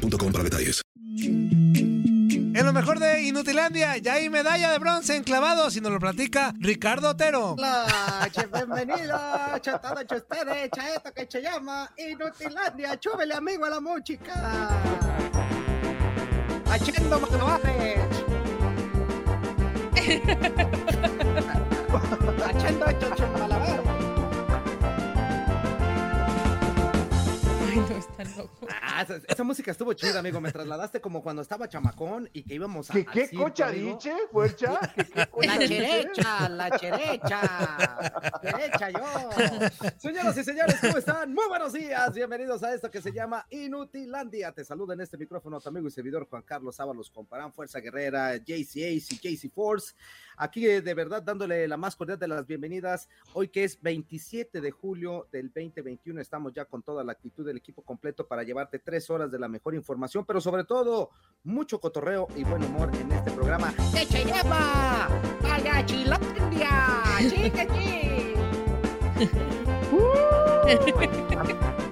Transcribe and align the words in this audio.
para 0.00 0.44
detalles. 0.44 0.82
En 2.52 2.66
lo 2.66 2.72
mejor 2.72 2.98
de 2.98 3.22
Inutilandia, 3.22 3.96
ya 3.98 4.14
hay 4.14 4.28
medalla 4.28 4.72
de 4.72 4.78
bronce 4.78 5.14
en 5.16 5.22
clavados 5.22 5.76
y 5.76 5.80
nos 5.80 5.92
lo 5.92 5.98
platica 5.98 6.52
Ricardo 6.58 7.10
Otero. 7.10 7.54
La 7.58 8.28
bienvenida, 8.52 9.58
chatada 9.60 10.02
ustedes, 10.02 10.70
chaeta 10.70 11.12
que 11.12 11.26
se 11.30 11.40
llama 11.42 11.90
Inutilandia, 11.96 12.98
chúbele 12.98 13.34
amigo 13.34 13.66
a 13.66 13.70
la 13.70 13.80
música. 13.80 14.68
Haciendo 16.66 17.20
malabares. 17.20 17.98
Haciendo 22.44 22.86
loco. 28.36 28.66
Ah, 28.82 29.02
esa, 29.02 29.20
esa 29.28 29.44
música 29.44 29.70
estuvo 29.70 29.92
chida, 29.92 30.18
amigo. 30.18 30.40
Me 30.40 30.52
trasladaste 30.52 31.00
como 31.00 31.22
cuando 31.22 31.42
estaba 31.42 31.68
chamacón 31.68 32.28
y 32.32 32.42
que 32.42 32.54
íbamos 32.54 32.90
a. 32.90 32.94
¿Qué, 32.94 33.04
qué 33.04 33.26
circo, 33.26 33.44
cocha 33.44 33.68
amigo. 33.68 33.96
dice, 33.96 34.14
fuercha? 34.30 34.78
¿Qué, 34.94 35.04
qué 35.04 35.46
La 35.46 35.58
cherecha, 35.58 36.48
la 36.48 36.78
cherecha. 36.78 38.40
Cherecha 38.42 38.90
yo. 38.90 39.90
Señoras 39.98 40.36
y 40.36 40.44
señores, 40.44 40.76
¿cómo 40.80 40.98
están? 40.98 41.32
Muy 41.32 41.48
buenos 41.48 41.72
días. 41.72 42.12
Bienvenidos 42.14 42.62
a 42.62 42.74
esto 42.74 42.90
que 42.90 43.00
se 43.00 43.12
llama 43.12 43.46
Inutilandia. 43.50 44.52
Te 44.52 44.64
saluda 44.64 44.94
en 44.94 45.00
este 45.00 45.16
micrófono 45.16 45.60
tu 45.60 45.68
amigo 45.68 45.88
y 45.88 45.90
servidor 45.90 46.26
Juan 46.28 46.42
Carlos 46.42 46.78
Ábalos 46.80 47.10
Comparán, 47.10 47.52
Fuerza 47.52 47.80
Guerrera, 47.80 48.36
JC 48.36 48.96
Ace 48.96 49.14
y 49.14 49.18
JC 49.18 49.50
Force. 49.52 49.94
Aquí 50.40 50.66
eh, 50.66 50.80
de 50.80 50.94
verdad 50.94 51.22
dándole 51.22 51.68
la 51.68 51.76
más 51.76 51.94
cordial 51.94 52.18
de 52.18 52.26
las 52.26 52.46
bienvenidas. 52.46 53.10
Hoy 53.34 53.48
que 53.48 53.62
es 53.62 53.78
27 53.82 54.62
de 54.62 54.70
julio 54.70 55.28
del 55.30 55.48
2021, 55.48 56.18
estamos 56.18 56.54
ya 56.54 56.64
con 56.64 56.82
toda 56.82 57.04
la 57.04 57.12
actitud 57.12 57.44
del 57.44 57.58
equipo 57.58 57.82
completo 57.82 58.26
para 58.26 58.42
llevarte 58.42 58.78
tres 58.78 59.10
horas 59.10 59.30
de 59.30 59.38
la 59.38 59.48
mejor 59.48 59.74
información, 59.74 60.24
pero 60.24 60.40
sobre 60.40 60.64
todo 60.64 61.10
mucho 61.44 61.78
cotorreo 61.78 62.26
y 62.34 62.44
buen 62.44 62.64
humor 62.64 62.90
en 62.96 63.12
este 63.12 63.30
programa. 63.32 63.74
¡Que 63.92 64.06
se 64.06 64.24
llama 64.24 65.08
Agachilandia! 65.44 67.02
¡Chiqui, 67.18 67.50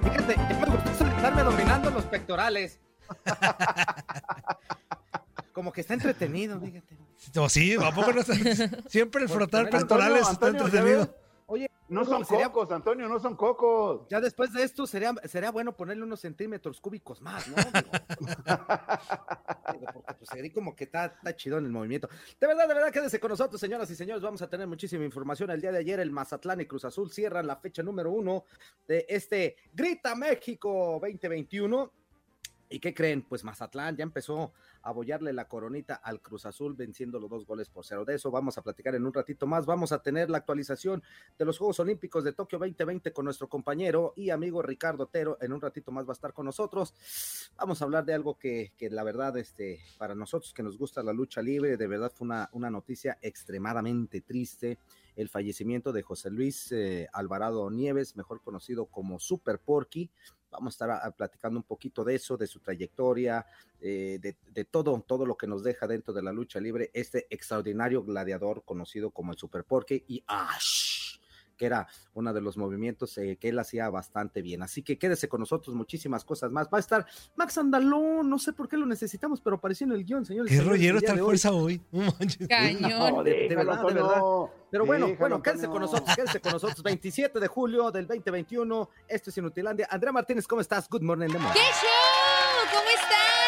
Fíjate, 0.03 0.35
ya 0.35 0.59
me 0.59 0.65
gustó 0.75 1.05
estarme 1.05 1.43
dominando 1.43 1.91
los 1.91 2.05
pectorales. 2.05 2.79
Como 5.53 5.71
que 5.71 5.81
está 5.81 5.93
entretenido, 5.93 6.59
fíjate. 6.59 6.97
O 7.37 7.49
sí, 7.49 7.75
¿a 7.75 7.91
poco 7.93 8.13
no 8.13 8.21
está? 8.21 8.33
Siempre 8.89 9.23
el 9.23 9.27
Por- 9.27 9.37
frotar 9.37 9.69
pectorales 9.69 10.21
está 10.29 10.47
Antonio, 10.47 10.59
¿ya 10.59 10.65
entretenido. 10.79 11.15
Oye, 11.51 11.69
No 11.87 12.05
son 12.05 12.23
sería- 12.25 12.45
cocos, 12.49 12.71
Antonio, 12.71 13.09
no 13.09 13.19
son 13.19 13.35
cocos. 13.35 14.07
Ya 14.09 14.21
después 14.21 14.53
de 14.53 14.63
esto 14.63 14.85
sería, 14.85 15.13
sería 15.25 15.49
bueno 15.51 15.75
ponerle 15.75 16.03
unos 16.03 16.19
centímetros 16.19 16.79
cúbicos 16.79 17.21
más, 17.21 17.47
¿no? 17.47 17.55
Digo, 19.73 19.85
porque 19.93 20.13
pues 20.17 20.29
sería 20.31 20.53
como 20.53 20.75
que 20.75 20.85
está, 20.85 21.05
está 21.05 21.35
chido 21.35 21.57
en 21.57 21.65
el 21.65 21.71
movimiento. 21.71 22.07
De 22.39 22.47
verdad, 22.47 22.67
de 22.67 22.73
verdad, 22.75 22.91
quédese 22.91 23.19
con 23.19 23.29
nosotros, 23.31 23.59
señoras 23.59 23.89
y 23.89 23.95
señores. 23.95 24.21
Vamos 24.21 24.41
a 24.41 24.49
tener 24.49 24.67
muchísima 24.67 25.03
información. 25.03 25.49
El 25.49 25.61
día 25.61 25.71
de 25.71 25.79
ayer, 25.79 25.99
el 25.99 26.11
Mazatlán 26.11 26.61
y 26.61 26.65
Cruz 26.65 26.85
Azul 26.85 27.11
cierran 27.11 27.47
la 27.47 27.55
fecha 27.57 27.83
número 27.83 28.11
uno 28.11 28.45
de 28.87 29.05
este 29.09 29.55
Grita 29.73 30.15
México 30.15 30.99
2021. 31.01 31.91
¿Y 32.69 32.79
qué 32.79 32.93
creen? 32.93 33.23
Pues 33.23 33.43
Mazatlán 33.43 33.95
ya 33.97 34.03
empezó 34.03 34.53
a 34.81 34.91
bollarle 34.91 35.33
la 35.33 35.47
coronita 35.47 35.95
al 35.95 36.21
Cruz 36.21 36.45
Azul, 36.45 36.75
venciendo 36.75 37.19
los 37.19 37.29
dos 37.29 37.45
goles 37.45 37.69
por 37.69 37.85
cero. 37.85 38.05
De 38.05 38.15
eso 38.15 38.31
vamos 38.31 38.57
a 38.57 38.61
platicar 38.61 38.95
en 38.95 39.05
un 39.05 39.13
ratito 39.13 39.47
más. 39.47 39.65
Vamos 39.65 39.91
a 39.91 40.01
tener 40.01 40.29
la 40.29 40.39
actualización 40.39 41.03
de 41.37 41.45
los 41.45 41.57
Juegos 41.57 41.79
Olímpicos 41.79 42.23
de 42.23 42.33
Tokio 42.33 42.59
2020 42.59 43.11
con 43.13 43.25
nuestro 43.25 43.47
compañero 43.47 44.13
y 44.15 44.29
amigo 44.29 44.61
Ricardo 44.61 45.03
Otero. 45.03 45.37
En 45.41 45.53
un 45.53 45.61
ratito 45.61 45.91
más 45.91 46.05
va 46.05 46.11
a 46.11 46.13
estar 46.13 46.33
con 46.33 46.45
nosotros. 46.45 46.93
Vamos 47.57 47.81
a 47.81 47.85
hablar 47.85 48.05
de 48.05 48.13
algo 48.13 48.37
que, 48.37 48.73
que 48.77 48.89
la 48.89 49.03
verdad, 49.03 49.37
este, 49.37 49.79
para 49.97 50.15
nosotros 50.15 50.53
que 50.53 50.63
nos 50.63 50.77
gusta 50.77 51.03
la 51.03 51.13
lucha 51.13 51.41
libre, 51.41 51.77
de 51.77 51.87
verdad 51.87 52.11
fue 52.13 52.25
una, 52.25 52.49
una 52.53 52.69
noticia 52.69 53.17
extremadamente 53.21 54.21
triste. 54.21 54.79
El 55.15 55.27
fallecimiento 55.27 55.91
de 55.91 56.01
José 56.01 56.29
Luis 56.29 56.71
eh, 56.71 57.09
Alvarado 57.11 57.69
Nieves, 57.69 58.15
mejor 58.15 58.41
conocido 58.41 58.85
como 58.85 59.19
Super 59.19 59.59
Porky. 59.59 60.09
Vamos 60.51 60.73
a 60.73 60.85
estar 60.85 61.15
platicando 61.15 61.59
un 61.59 61.63
poquito 61.63 62.03
de 62.03 62.15
eso, 62.15 62.37
de 62.37 62.47
su 62.47 62.59
trayectoria, 62.59 63.45
eh, 63.79 64.17
de, 64.21 64.35
de 64.51 64.65
todo, 64.65 64.99
todo 65.07 65.25
lo 65.25 65.37
que 65.37 65.47
nos 65.47 65.63
deja 65.63 65.87
dentro 65.87 66.13
de 66.13 66.23
la 66.23 66.31
lucha 66.31 66.59
libre, 66.59 66.89
este 66.93 67.27
extraordinario 67.29 68.03
gladiador 68.03 68.63
conocido 68.65 69.11
como 69.11 69.31
el 69.31 69.37
Super 69.37 69.63
Porky 69.63 70.03
y 70.07 70.23
Ash, 70.27 70.88
que 71.59 71.65
era 71.67 71.87
uno 72.13 72.33
de 72.33 72.41
los 72.41 72.57
movimientos 72.57 73.15
eh, 73.19 73.37
que 73.39 73.49
él 73.49 73.59
hacía 73.59 73.89
bastante 73.89 74.41
bien. 74.41 74.63
Así 74.63 74.81
que 74.81 74.97
quédese 74.97 75.27
con 75.27 75.41
nosotros, 75.41 75.75
muchísimas 75.75 76.23
cosas 76.23 76.49
más. 76.51 76.67
Va 76.73 76.77
a 76.77 76.79
estar 76.79 77.05
Max 77.35 77.57
Andalón, 77.57 78.27
no 78.29 78.39
sé 78.39 78.53
por 78.53 78.69
qué 78.69 78.77
lo 78.77 78.85
necesitamos, 78.85 79.41
pero 79.41 79.57
apareció 79.57 79.85
en 79.85 79.91
el 79.91 80.05
guion, 80.05 80.25
señores. 80.25 80.51
y 80.51 80.57
Qué 80.57 80.63
rollero 80.63 80.97
está 80.97 81.13
de 81.13 81.21
fuerza 81.21 81.51
hoy. 81.51 81.81
Cañón. 82.49 83.13
No, 83.13 83.23
de- 83.23 83.47
de 83.49 83.55
verdad, 83.55 83.83
de 83.85 83.93
verdad. 83.93 84.21
Pero 84.71 84.85
bueno, 84.85 85.07
Déjalo, 85.07 85.19
bueno, 85.19 85.41
quédense 85.43 85.67
con 85.67 85.81
nosotros, 85.81 86.15
quédense 86.15 86.39
con 86.39 86.51
nosotros. 86.53 86.81
27 86.83 87.39
de 87.39 87.47
julio 87.47 87.91
del 87.91 88.07
2021, 88.07 88.89
esto 89.07 89.29
es 89.29 89.37
Inutilandia. 89.37 89.87
Andrea 89.91 90.11
Martínez, 90.13 90.47
¿cómo 90.47 90.61
estás? 90.61 90.87
Good 90.89 91.01
morning, 91.01 91.27
Demo. 91.27 91.49
¡Qué 91.53 91.59
show! 91.59 92.69
¿Cómo 92.71 92.89
están? 92.89 93.38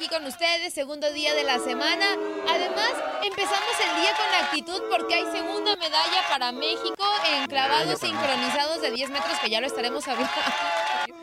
Aquí 0.00 0.08
con 0.08 0.24
ustedes, 0.24 0.72
segundo 0.72 1.12
día 1.12 1.34
de 1.34 1.44
la 1.44 1.58
semana. 1.58 2.06
Además, 2.48 2.90
empezamos 3.22 3.74
el 3.84 4.00
día 4.00 4.12
con 4.16 4.46
actitud 4.46 4.82
porque 4.90 5.14
hay 5.14 5.24
segunda 5.30 5.76
medalla 5.76 6.26
para 6.30 6.52
México 6.52 7.04
en 7.30 7.46
clavados 7.46 8.00
sincronizados 8.00 8.80
de 8.80 8.92
10 8.92 9.10
metros, 9.10 9.38
que 9.40 9.50
ya 9.50 9.60
lo 9.60 9.66
estaremos 9.66 10.06
hablando. 10.08 10.32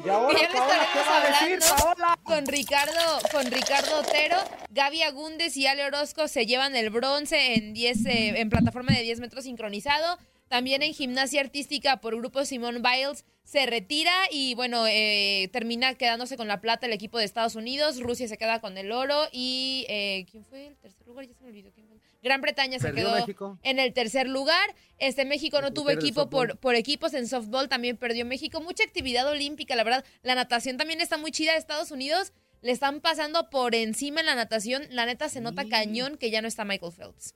Y 0.06 0.10
ahora, 0.10 0.40
ya 0.40 0.48
lo 0.50 0.54
Paola, 0.54 0.88
¿qué 0.94 1.00
estaremos 1.00 1.40
decir, 1.40 1.60
hablando 1.72 2.24
con 2.24 2.46
Ricardo, 2.46 3.20
con 3.32 3.46
Ricardo 3.52 4.00
Otero, 4.00 4.38
Gaby 4.70 5.02
Agúndez 5.02 5.58
y 5.58 5.66
Ale 5.66 5.86
Orozco 5.86 6.28
se 6.28 6.46
llevan 6.46 6.76
el 6.76 6.92
bronce 6.92 7.56
en 7.56 7.74
10, 7.74 8.06
eh, 8.06 8.40
en 8.40 8.50
plataforma 8.50 8.94
de 8.94 9.02
10 9.02 9.20
metros 9.22 9.46
sincronizado. 9.46 10.20
También 10.47 10.81
en 10.81 10.94
gimnasia 10.94 11.41
artística 11.41 11.97
por 11.97 12.16
grupo 12.16 12.46
Simone 12.46 12.80
Biles 12.80 13.25
se 13.44 13.66
retira 13.66 14.13
y 14.31 14.56
bueno, 14.56 14.85
eh, 14.88 15.50
termina 15.53 15.96
quedándose 15.96 16.35
con 16.38 16.47
la 16.47 16.59
plata 16.62 16.85
el 16.85 16.94
equipo 16.94 17.18
de 17.18 17.25
Estados 17.25 17.56
Unidos. 17.56 18.00
Rusia 18.00 18.28
se 18.28 18.38
queda 18.38 18.59
con 18.59 18.78
el 18.78 18.91
oro 18.91 19.28
y 19.31 19.86
eh, 19.90 20.25
¿quién 20.30 20.44
fue 20.46 20.68
el 20.68 20.78
tercer 20.78 21.06
lugar? 21.07 21.25
Ya 21.25 21.34
se 21.34 21.44
me 21.44 21.50
olvidó. 21.50 21.72
¿quién 21.74 21.88
fue? 21.88 21.97
Gran 22.22 22.41
Bretaña 22.41 22.80
se 22.80 22.91
quedó 22.94 23.12
México. 23.13 23.57
en 23.63 23.80
el 23.80 23.94
tercer 23.94 24.28
lugar. 24.28 24.75
Este 24.97 25.24
México 25.24 25.62
no 25.62 25.72
tuvo 25.72 25.91
equipo 25.91 26.30
por, 26.30 26.57
por 26.57 26.75
equipos 26.75 27.13
en 27.13 27.28
softball, 27.28 27.69
también 27.69 27.96
perdió 27.96 28.25
México. 28.25 28.59
Mucha 28.59 28.84
actividad 28.84 29.28
olímpica, 29.30 29.75
la 29.75 29.84
verdad. 29.84 30.03
La 30.24 30.36
natación 30.36 30.78
también 30.78 31.00
está 31.00 31.18
muy 31.18 31.31
chida. 31.31 31.56
Estados 31.56 31.91
Unidos 31.91 32.34
le 32.62 32.72
están 32.72 33.00
pasando 33.02 33.50
por 33.50 33.75
encima 33.75 34.19
en 34.19 34.25
la 34.25 34.36
natación. 34.36 34.84
La 34.90 35.06
neta 35.06 35.30
se 35.30 35.40
nota 35.41 35.63
Sí. 35.63 35.69
cañón 35.69 36.18
que 36.18 36.31
ya 36.31 36.41
no 36.41 36.47
está 36.47 36.66
Michael 36.66 36.91
Phelps. 36.91 37.34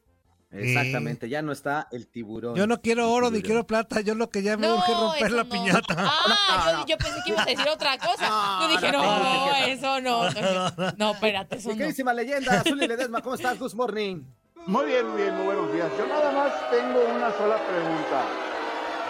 Exactamente, 0.54 1.30
ya 1.30 1.42
no 1.42 1.52
está 1.54 1.88
el 1.92 2.08
tiburón. 2.08 2.56
Yo 2.56 2.68
no 2.68 2.82
quiero 2.82 3.10
oro 3.12 3.32
ni 3.32 3.42
quiero 3.42 3.66
plata, 3.66 4.02
yo 4.02 4.16
lo 4.16 4.30
que 4.30 4.44
ya 4.44 4.58
me 4.58 4.72
urge 4.72 4.94
romper 4.94 5.32
la 5.32 5.44
no. 5.46 5.50
piñata. 5.50 5.96
Ah, 5.98 6.72
No, 6.76 6.82
yo, 6.82 6.88
yo 6.88 6.98
pensé 6.98 7.20
que 7.26 7.32
ibas 7.32 7.48
a 7.48 7.50
decir 7.50 7.68
otra 7.70 7.98
cosa. 7.98 8.28
No, 8.28 8.62
yo 8.62 8.68
dije, 8.68 8.92
no, 8.92 9.02
no, 9.02 9.46
no, 9.46 9.56
eso 9.66 10.02
no. 10.02 10.30
No, 10.30 10.92
no, 10.98 11.12
espérate, 11.14 11.56
eso 11.56 11.70
Mi 11.70 11.76
no. 11.76 11.78
queridísima 11.78 12.14
leyenda, 12.14 12.64
Zuli 12.64 12.86
Ledesma, 12.88 13.22
¿cómo 13.22 13.36
estás? 13.36 13.58
Good 13.58 13.74
morning. 13.76 14.24
Muy 14.68 14.86
bien, 14.88 15.08
muy 15.08 15.22
bien, 15.22 15.36
muy 15.36 15.46
buenos 15.46 15.74
días. 15.74 15.90
Yo 15.98 16.06
nada 16.08 16.32
más 16.32 16.70
tengo 16.70 17.00
una 17.16 17.32
sola 17.38 17.58
pregunta. 17.68 18.26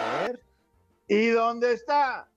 A 0.00 0.22
ver. 0.22 0.40
¿Y 1.08 1.26
dónde 1.28 1.72
está? 1.72 2.28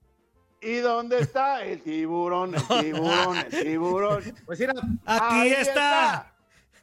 ¿Y 0.60 0.76
dónde 0.78 1.20
está 1.20 1.62
el 1.64 1.80
tiburón? 1.80 2.54
El 2.56 2.66
tiburón, 2.82 3.36
el 3.38 3.62
tiburón. 3.64 4.34
Pues 4.44 4.58
mira, 4.58 4.74
Aquí 5.06 5.48
está. 5.50 6.32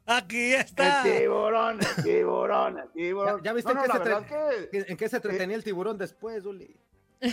Aquí 0.06 0.54
está. 0.54 1.06
El 1.08 1.22
tiburón, 1.22 1.80
el 1.80 2.04
tiburón, 2.04 2.80
el 2.80 2.90
tiburón. 2.92 3.38
¿Ya- 3.38 3.44
ya 3.44 3.54
viste 3.54 3.74
no, 3.74 3.82
que 3.82 3.88
no, 3.88 3.94
se 3.94 4.70
que- 4.70 4.86
¿en 4.92 4.98
qué 4.98 5.08
se 5.10 5.16
entretenía 5.18 5.56
el 5.56 5.64
tiburón 5.64 5.98
después, 5.98 6.44
Zuli? 6.44 6.76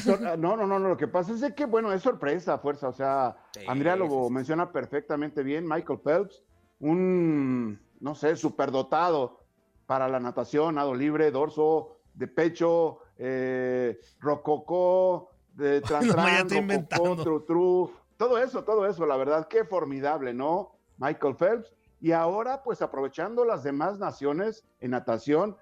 Sor- 0.05 0.20
No, 0.20 0.56
no, 0.56 0.67
no, 0.67 0.78
no, 0.78 0.88
lo 0.88 0.96
que 0.96 1.08
pasa 1.08 1.32
es 1.32 1.40
de 1.40 1.52
que, 1.55 1.64
bueno, 1.64 1.93
es 1.93 2.02
sorpresa, 2.02 2.58
fuerza, 2.58 2.88
o 2.88 2.93
sea, 2.93 3.37
Sí, 3.52 3.64
Andrea 3.67 3.96
lo 3.96 4.06
sí, 4.08 4.11
sí. 4.28 4.32
menciona 4.32 4.70
perfectamente 4.70 5.43
bien, 5.43 5.67
Michael 5.69 5.99
Phelps, 5.99 6.43
un, 6.78 7.81
no 7.99 8.14
sé, 8.14 8.37
superdotado 8.37 9.40
para 9.87 10.08
la 10.08 10.20
natación, 10.20 10.76
nado 10.76 10.94
libre, 10.94 11.32
dorso, 11.32 11.96
de 12.14 12.28
pecho, 12.28 13.00
eh, 13.19 13.99
rococó, 14.20 15.31
de 15.55 15.81
rococó, 16.90 17.23
tru, 17.25 17.40
tru, 17.44 17.93
todo 18.16 18.38
eso, 18.38 18.62
todo 18.62 18.87
eso, 18.87 19.05
la 19.06 19.16
verdad, 19.16 19.49
qué 19.49 19.64
formidable, 19.64 20.32
¿no? 20.32 20.76
Michael 20.99 21.34
Phelps. 21.34 21.75
Y 22.00 22.12
ahora, 22.12 22.62
pues 22.62 22.82
aprovechando 22.82 23.44
las 23.44 23.62
demás 23.62 23.99
naciones 23.99 24.64
en 24.81 24.93
natación, 24.93 25.56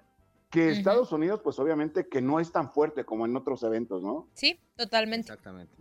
que. 0.49 0.71
Estados 0.71 1.11
Unidos, 1.11 1.41
pues 1.43 1.59
obviamente 1.59 2.07
que 2.07 2.21
no 2.21 2.39
es 2.39 2.51
tan 2.51 2.71
fuerte 2.71 3.05
como 3.05 3.25
en 3.25 3.35
otros 3.35 3.63
eventos, 3.63 4.01
¿no? 4.01 4.27
Sí, 4.33 4.59
totalmente. 4.75 5.31
Exactamente. 5.31 5.75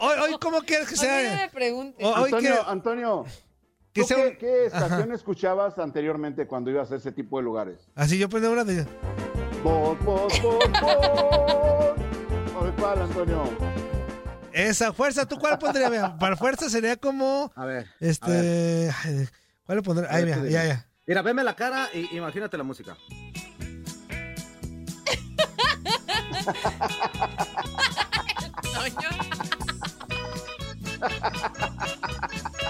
Hoy, 0.00 0.14
hoy, 0.22 0.36
¿cómo 0.40 0.60
quieres 0.62 0.88
que 0.88 0.94
no 0.96 1.02
me 1.02 1.08
sea? 1.08 1.50
preguntes. 1.52 2.06
Hoy 2.06 2.24
Antonio, 2.24 2.54
que- 2.64 2.70
Antonio, 2.70 3.24
que 3.92 4.00
¿tú 4.02 4.06
sea 4.06 4.16
qué, 4.18 4.28
un- 4.28 4.36
qué 4.36 4.66
estación 4.66 5.12
escuchabas 5.12 5.78
anteriormente 5.78 6.46
cuando 6.46 6.70
ibas 6.70 6.90
a 6.92 6.96
ese 6.96 7.12
tipo 7.12 7.38
de 7.38 7.42
lugares? 7.44 7.78
Así 7.94 8.18
yo 8.18 8.28
ponía 8.28 8.50
una 8.50 8.64
de 8.64 8.86
vos, 9.62 9.98
vos, 10.04 10.32
vos. 10.42 11.94
¿O 12.60 12.64
de 12.64 12.72
cuál, 12.72 13.00
Antonio? 13.00 13.44
esa 14.52 14.92
fuerza. 14.92 15.26
¿Tú 15.26 15.38
cuál 15.38 15.58
pondrías? 15.58 15.90
Para 16.18 16.36
fuerza 16.36 16.68
sería 16.68 16.96
como. 16.96 17.50
A 17.54 17.64
ver. 17.64 17.76
a 17.76 17.80
ver. 17.80 17.86
Este. 18.00 18.90
¿Cuál 19.64 19.78
le 19.78 19.82
pondré? 19.82 20.06
Ay, 20.10 20.22
A 20.22 20.26
ver, 20.26 20.38
mira, 20.38 20.50
ya, 20.50 20.64
ya. 20.66 20.86
Mira, 21.06 21.22
veme 21.22 21.42
la 21.42 21.56
cara 21.56 21.88
y 21.94 22.16
imagínate 22.16 22.58
la 22.58 22.64
música. 22.64 22.96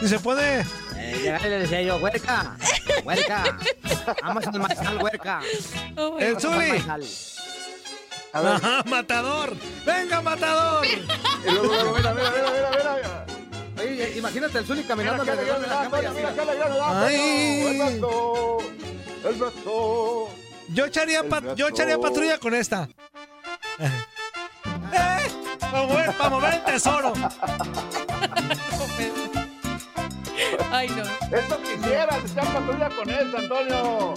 Y 0.00 0.08
se 0.08 0.18
pone. 0.20 0.60
Eh, 0.96 1.38
le 1.42 1.58
decía 1.58 1.82
yo, 1.82 1.96
huerca, 1.96 2.56
huerca, 3.04 3.58
vamos 4.22 4.46
al 4.46 4.60
maizal, 4.60 5.02
huerca. 5.02 5.40
Oh, 5.96 6.18
El 6.18 6.38
Zuli. 6.40 6.82
Maizal. 8.32 8.32
A 8.32 8.40
ver, 8.40 8.52
Ajá, 8.52 8.82
matador. 8.88 9.56
Venga, 9.84 10.20
matador. 10.22 10.86
y 10.86 10.96
luego, 11.50 11.66
luego, 11.66 11.94
mira, 11.96 12.14
mira, 12.14 12.30
mira, 12.30 12.50
mira, 12.52 12.70
mira. 12.96 13.26
Oye, 13.80 14.18
imagínate 14.18 14.58
el 14.58 14.66
Zuli 14.66 14.82
caminando 14.84 15.24
la 15.24 15.34
cama 15.34 15.46
mira. 16.14 16.30
El 17.10 17.78
brazo, 17.78 18.58
el 19.24 19.34
brazo. 19.36 20.28
Yo 20.68 20.84
echaría, 20.86 21.22
yo 21.56 21.68
echaría 21.68 21.98
patrulla 21.98 22.38
con 22.38 22.54
esta. 22.54 22.88
¡Eh! 24.92 25.28
Para 25.58 25.82
mover, 25.86 26.12
para 26.16 26.30
mover 26.30 26.54
el 26.54 26.64
tesoro. 26.64 27.12
Ay, 30.72 30.88
no. 30.88 31.02
Esto 31.36 31.58
quisieras, 31.62 32.30
echar 32.30 32.46
patrulla 32.52 32.88
con 32.90 33.10
esto, 33.10 33.36
Antonio. 33.38 34.14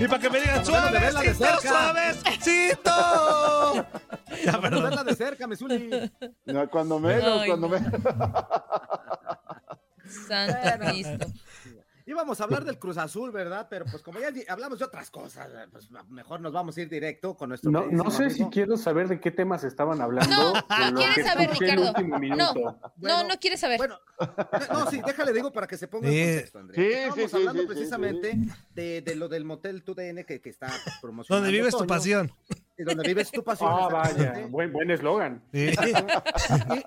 Y 0.00 0.08
para 0.08 0.18
que 0.20 0.30
me 0.30 0.40
digan, 0.40 0.64
suavecito, 0.64 1.34
cerca. 1.34 1.60
suavecito. 1.60 2.92
Ya, 4.44 4.60
perdón. 4.60 4.82
verla 4.84 5.04
de 5.04 5.14
cerca, 5.14 5.46
mi 5.46 5.54
Zuli. 5.56 5.90
No, 6.46 6.68
Cuando 6.70 6.98
menos, 6.98 7.42
Ay, 7.42 7.48
cuando 7.48 7.68
no. 7.68 7.74
menos. 7.78 7.92
Santo 10.28 10.56
Cristo. 10.86 11.26
Íbamos 12.12 12.42
a 12.42 12.44
hablar 12.44 12.62
del 12.64 12.78
Cruz 12.78 12.98
Azul, 12.98 13.30
¿verdad? 13.30 13.68
Pero 13.70 13.86
pues 13.86 14.02
como 14.02 14.20
ya 14.20 14.28
hablamos 14.52 14.78
de 14.78 14.84
otras 14.84 15.10
cosas, 15.10 15.48
pues 15.70 15.88
mejor 16.10 16.42
nos 16.42 16.52
vamos 16.52 16.76
a 16.76 16.82
ir 16.82 16.90
directo 16.90 17.34
con 17.38 17.48
nuestro 17.48 17.70
No, 17.70 17.86
no 17.90 18.10
sé 18.10 18.28
si 18.28 18.44
quiero 18.50 18.76
saber 18.76 19.08
de 19.08 19.18
qué 19.18 19.30
temas 19.30 19.64
estaban 19.64 19.98
hablando. 20.02 20.30
No, 20.36 20.52
lo 20.90 20.94
¿quieres 20.94 21.26
saber, 21.26 21.50
Ricardo? 21.58 21.92
No, 22.98 23.24
no 23.24 23.38
quieres 23.40 23.60
saber. 23.60 23.78
Bueno, 23.78 23.98
no, 24.70 24.90
sí, 24.90 25.00
déjale 25.06 25.32
digo 25.32 25.50
para 25.52 25.66
que 25.66 25.78
se 25.78 25.88
ponga 25.88 26.10
Sí. 26.10 26.18
en 26.18 26.28
contexto, 26.34 26.58
Andrés. 26.58 26.76
Sí, 27.14 27.26
sí, 27.26 27.36
hablando 27.36 27.62
sí, 27.62 27.68
sí, 27.68 27.74
precisamente 27.74 28.36
De, 28.74 29.00
de 29.00 29.14
lo 29.14 29.28
del 29.28 29.46
motel 29.46 29.82
TUDN 29.82 30.24
que, 30.24 30.42
que 30.42 30.50
está 30.50 30.68
promocionando. 31.00 31.46
Donde 31.46 31.58
vives 31.58 31.74
tu 31.74 31.86
pasión. 31.86 32.30
Y 32.82 32.84
Donde 32.84 33.06
vives 33.08 33.30
tu 33.30 33.42
pasión. 33.44 33.70
Ah, 33.72 33.88
vaya, 33.90 34.10
exactamente. 34.10 34.50
buen 34.50 34.72
buen 34.72 34.90
eslogan. 34.90 35.42
Sí. 35.52 35.70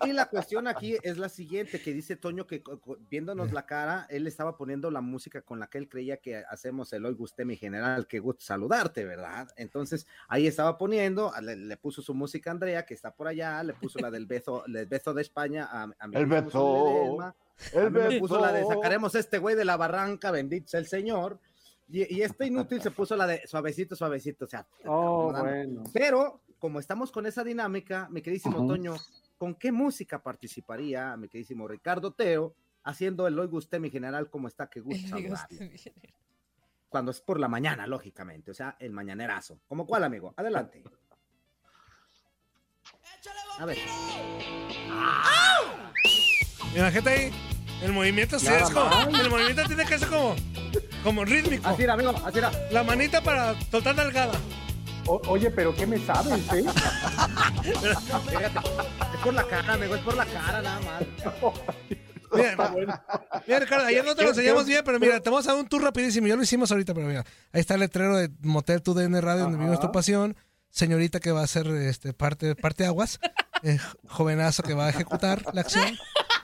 Y, 0.04 0.10
y 0.10 0.14
la 0.14 0.26
cuestión 0.28 0.68
aquí 0.68 0.98
es 1.02 1.18
la 1.18 1.30
siguiente, 1.30 1.82
que 1.82 1.94
dice 1.94 2.16
Toño 2.16 2.46
que 2.46 2.64
viéndonos 3.10 3.52
la 3.54 3.66
cara, 3.66 4.06
él 4.10 4.28
estaba 4.28 4.58
poniendo 4.58 4.92
la 4.92 5.02
música 5.02 5.42
con 5.42 5.60
la 5.60 5.68
que 5.68 5.78
él 5.78 5.90
creía 5.90 6.18
que 6.18 6.44
hacemos 6.50 6.92
el 6.94 7.06
hoy 7.06 7.14
gusté 7.14 7.46
mi 7.46 7.56
general, 7.56 8.08
que 8.08 8.20
gusto 8.20 8.44
saludarte, 8.44 9.06
¿verdad? 9.06 9.48
Entonces 9.56 10.08
ahí 10.28 10.48
estaba 10.48 10.78
poniendo, 10.78 11.32
le, 11.42 11.56
le 11.56 11.78
puso 11.78 12.02
su 12.02 12.14
música 12.14 12.50
a 12.50 12.54
Andrea, 12.54 12.86
que 12.86 12.94
está 12.94 13.14
por 13.14 13.28
allá, 13.28 13.64
le 13.64 13.74
puso 13.74 14.00
la 14.00 14.12
del 14.12 14.26
beso, 14.26 14.66
el 14.66 14.86
beso 14.86 15.14
de 15.14 15.22
España 15.22 15.68
a, 15.72 15.84
a 15.98 16.08
mi 16.08 16.16
El 16.16 16.26
beso. 16.26 17.22
A 17.22 17.36
El 17.74 18.20
puso 18.20 18.40
la 18.40 18.52
de 18.52 18.60
beso. 18.62 18.74
sacaremos 18.74 19.16
este 19.16 19.38
güey 19.38 19.56
de 19.56 19.66
la 19.66 19.78
barranca, 19.78 20.32
bendito 20.32 20.68
sea 20.68 20.80
el 20.80 20.88
Señor. 20.88 21.40
Y, 21.88 22.16
y 22.16 22.22
este 22.24 22.48
inútil 22.48 22.82
se 22.82 22.92
puso 22.92 23.16
la 23.16 23.28
de 23.28 23.46
suavecito, 23.48 23.96
suavecito, 23.96 24.46
o 24.46 24.48
sea, 24.48 24.66
Oh, 24.86 25.32
bueno. 25.32 25.84
Pero, 25.94 26.42
como 26.60 26.80
estamos 26.80 27.12
con 27.12 27.26
esa 27.26 27.44
dinámica, 27.44 28.08
mi 28.10 28.22
queridísimo. 28.22 28.66
Toño, 28.68 28.96
¿con 29.38 29.56
qué 29.56 29.72
música 29.72 30.22
participaría 30.24 31.16
mi 31.18 31.28
queridísimo 31.28 31.68
Ricardo 31.68 32.12
Teo 32.14 32.56
haciendo 32.84 33.28
el 33.28 33.38
Hoy 33.38 33.48
Gusté, 33.48 33.80
mi 33.80 33.90
general, 33.90 34.30
cómo 34.30 34.48
está? 34.48 34.68
Que 34.70 34.80
gusto 34.80 35.08
saludarle. 35.08 35.72
Cuando 36.90 37.12
es 37.12 37.20
por 37.22 37.40
la 37.40 37.48
mañana, 37.48 37.86
lógicamente, 37.88 38.52
o 38.52 38.54
sea, 38.54 38.78
el 38.80 38.92
mañanerazo. 38.92 39.60
¿Como 39.68 39.86
cuál, 39.86 40.06
amigo? 40.06 40.34
Adelante. 40.38 40.84
A 43.60 43.66
ver. 43.66 43.78
Imagínate 46.76 47.10
ahí. 47.10 47.32
El 47.82 47.92
movimiento 47.94 48.40
sí 48.40 48.48
es 48.48 48.70
como. 48.70 48.90
El 49.18 49.30
movimiento 49.30 49.64
tiene 49.66 49.86
que 49.86 50.00
ser 50.00 50.08
como. 50.10 50.36
Como 51.04 51.24
rítmico. 51.26 51.68
Así 51.68 51.84
era, 51.84 51.94
amigo, 51.94 52.14
así 52.26 52.38
era. 52.40 52.52
La 52.72 52.84
manita 52.84 53.22
para 53.22 53.56
soltar 53.70 53.96
nalgada. 53.96 54.34
O- 55.08 55.22
oye, 55.28 55.52
pero 55.52 55.76
¿qué 55.76 55.86
me 55.86 56.00
sabes, 56.00 56.34
eh? 56.52 56.64
Fíjate, 57.64 58.60
es 59.14 59.20
por 59.24 59.34
la 59.34 59.44
cara, 59.48 59.74
amigo, 59.74 59.96
es 59.96 60.02
por 60.02 60.16
la 60.18 60.26
cara 60.26 60.62
nada 60.64 60.80
más. 60.80 61.04
Mira, 62.34 62.74
mira, 63.48 63.60
Ricardo, 63.60 63.86
ayer 63.86 64.04
no 64.04 64.16
te 64.16 64.24
lo 64.24 64.30
enseñamos 64.30 64.66
bien, 64.66 64.82
pero 64.84 65.00
mira, 65.00 65.20
te 65.20 65.30
vamos 65.30 65.48
a 65.48 65.52
dar 65.52 65.60
un 65.62 65.68
tour 65.70 65.84
rapidísimo. 65.84 66.28
Ya 66.28 66.36
lo 66.36 66.44
hicimos 66.44 66.72
ahorita, 66.72 66.94
pero 66.96 67.08
mira, 67.08 67.24
ahí 67.54 67.62
está 67.62 67.76
el 67.76 67.82
letrero 67.82 68.18
de 68.18 68.30
Motel 68.42 68.82
Tu 68.82 68.94
DN 68.94 69.22
Radio, 69.22 69.44
donde 69.44 69.58
vivimos 69.60 69.80
tu 69.80 69.92
pasión. 69.92 70.36
Señorita 70.72 71.20
que 71.20 71.32
va 71.32 71.44
a 71.44 71.48
ser 71.48 71.68
este, 71.68 72.14
parte, 72.14 72.56
parte 72.56 72.86
aguas. 72.86 73.20
Eh, 73.64 73.78
jovenazo 74.10 74.64
que 74.64 74.74
va 74.74 74.88
a 74.88 74.90
ejecutar 74.90 75.44
la 75.54 75.62
acción. 75.62 75.98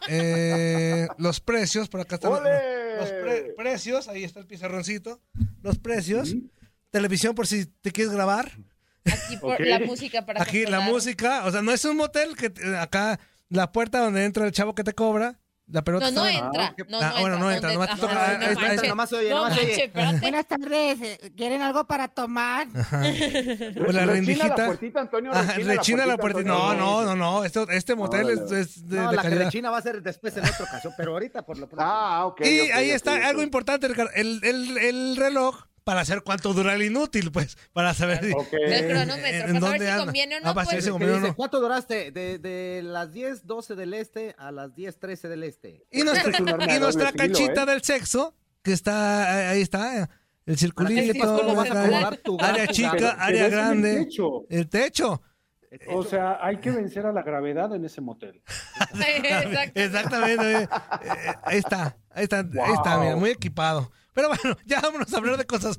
Eh, 0.08 1.08
los 1.18 1.40
precios, 1.40 1.88
por 1.90 2.02
acá 2.02 2.16
están 2.16 2.32
los, 2.32 2.40
¡Ole! 2.42 2.98
los 2.98 3.10
pre- 3.12 3.54
precios. 3.56 4.08
Ahí 4.08 4.24
está 4.24 4.40
el 4.40 4.48
pizarroncito. 4.48 5.22
Los 5.62 5.78
precios. 5.80 6.36
Televisión 6.90 7.36
por 7.36 7.48
si 7.48 7.66
te 7.66 7.92
quieres 7.92 8.14
grabar. 8.14 8.52
Aquí 9.06 9.38
por 9.38 9.60
la 9.66 9.80
música 9.80 10.26
para 10.26 10.42
Aquí 10.42 10.66
la 10.66 10.82
música. 10.82 11.46
O 11.46 11.52
sea, 11.52 11.62
no 11.62 11.72
es 11.72 11.86
un 11.86 11.98
motel 11.98 12.36
que 12.36 12.50
te- 12.50 12.78
acá 12.78 13.20
la 13.50 13.72
puerta 13.72 14.00
donde 14.00 14.26
entra 14.26 14.46
el 14.46 14.52
chavo 14.52 14.76
que 14.76 14.84
te 14.84 14.94
cobra. 14.94 15.40
La 15.72 15.82
pelota 15.84 16.12
No, 16.12 16.22
no 16.22 16.28
entra. 16.28 16.76
No, 16.90 17.00
Ah, 17.02 17.14
no 17.16 17.20
bueno, 17.22 17.38
no 17.40 17.52
entra. 17.52 17.72
entra, 17.72 17.74
nomás 17.74 17.90
te 17.90 17.96
¿Dónde- 18.02 18.14
toca- 18.14 18.24
Ajá, 18.26 18.32
ahí 18.50 18.56
no 18.56 18.62
manches. 18.62 18.90
Nomás 18.90 19.10
se 19.10 19.16
oye, 19.16 19.30
No 19.30 19.36
nomás 19.36 19.56
se 19.56 19.62
oye. 19.62 19.92
Buenas 20.20 20.46
tardes, 20.48 21.20
¿quieren 21.38 21.62
algo 21.62 21.86
para 21.88 22.08
tomar? 22.10 22.68
Pues 22.74 22.86
la 22.92 23.72
Rechina 23.76 24.06
la 24.06 24.06
rendijita. 24.14 24.66
puertita, 24.66 25.00
Antonio. 25.02 25.32
Rechina 25.34 26.06
la 26.06 26.18
puertita. 26.18 26.48
No, 26.48 26.74
no, 26.74 27.04
no, 27.04 27.16
no. 27.16 27.44
Este, 27.46 27.64
este 27.70 27.96
motel 27.96 28.26
Órale. 28.26 28.42
es, 28.46 28.52
es 28.52 28.90
de, 28.90 28.98
No, 28.98 29.10
de 29.12 29.16
la 29.16 29.22
calidad. 29.22 29.46
rechina 29.46 29.70
va 29.72 29.78
a 29.78 29.82
ser 29.82 30.02
después 30.02 30.36
en 30.38 30.44
otra 30.46 30.66
ocasión, 30.66 30.94
pero 30.98 31.14
ahorita 31.14 31.44
por 31.46 31.58
lo 31.58 31.68
pronto. 31.70 31.86
Ah, 31.88 32.26
ok. 32.26 32.42
Y 32.42 32.62
ok, 32.62 32.76
ahí 32.76 32.90
ok, 32.90 32.96
está 32.96 33.16
ok. 33.16 33.24
algo 33.24 33.42
importante, 33.42 33.88
Ricardo. 33.88 34.12
El, 34.16 34.40
el, 34.44 34.78
el 34.78 35.16
reloj 35.18 35.56
para 35.84 36.06
saber 36.06 36.24
cuánto 36.24 36.54
dura 36.54 36.74
el 36.76 36.84
inútil, 36.84 37.32
pues. 37.32 37.58
Para 37.74 37.94
saber 37.94 38.24
si- 38.24 38.32
Ok. 38.34 38.54
El 38.54 38.88
cronómetro, 38.88 39.28
en 39.28 39.42
para 39.42 39.46
saber 39.46 39.60
dónde 39.62 39.86
si 39.86 39.92
anda. 39.92 40.06
conviene 40.06 40.36
o 40.38 40.40
no, 40.42 40.50
Ah, 40.50 40.54
saber 40.54 40.66
pues. 40.70 40.84
si 40.84 40.88
¿Qué 40.88 40.92
conviene 40.92 41.14
o 41.14 41.16
dice? 41.18 41.28
no. 41.30 41.36
¿Cuánto 41.36 41.60
duraste? 41.60 42.12
De, 42.12 42.38
de 42.40 42.82
las 42.84 43.12
10, 43.12 43.46
12 43.48 43.76
del 43.76 43.94
este 43.94 44.36
a 44.38 44.52
las 44.52 44.76
10, 44.76 45.00
13 45.00 45.28
del 45.28 45.44
este. 45.44 45.86
Y 45.92 46.04
nuestra, 46.04 46.32
y 46.76 46.80
nuestra 46.80 47.12
canchita 47.12 47.64
¿eh? 47.64 47.66
del 47.66 47.82
sexo, 47.82 48.36
que 48.64 48.74
está, 48.74 49.50
ahí 49.50 49.62
está, 49.62 50.10
el 50.46 50.58
circulito, 50.58 51.24
área 51.60 52.00
gato, 52.12 52.74
chica, 52.74 52.92
gato. 52.92 52.98
Pero 52.98 53.12
área 53.20 53.40
en 53.40 53.46
el 53.46 53.52
grande, 53.52 54.06
techo. 54.06 54.46
el 54.50 54.70
techo. 54.70 55.22
O 55.88 56.04
sea, 56.04 56.38
hay 56.42 56.58
que 56.58 56.70
vencer 56.70 57.06
a 57.06 57.14
la 57.14 57.24
gravedad 57.24 57.74
en 57.74 57.86
ese 57.86 58.02
motel. 58.02 58.44
Exacto. 58.94 59.72
Exactamente. 59.80 60.64
eh, 60.64 60.68
eh, 61.04 61.34
ahí 61.44 61.58
está, 61.60 61.98
ahí 62.10 62.24
está, 62.24 62.40
ahí 62.40 62.74
está, 62.74 62.98
mira, 63.00 63.16
muy 63.16 63.30
equipado. 63.30 63.92
Pero 64.14 64.28
bueno, 64.28 64.58
ya 64.66 64.82
vámonos 64.82 65.14
a 65.14 65.18
hablar 65.18 65.38
de 65.38 65.46
cosas. 65.46 65.78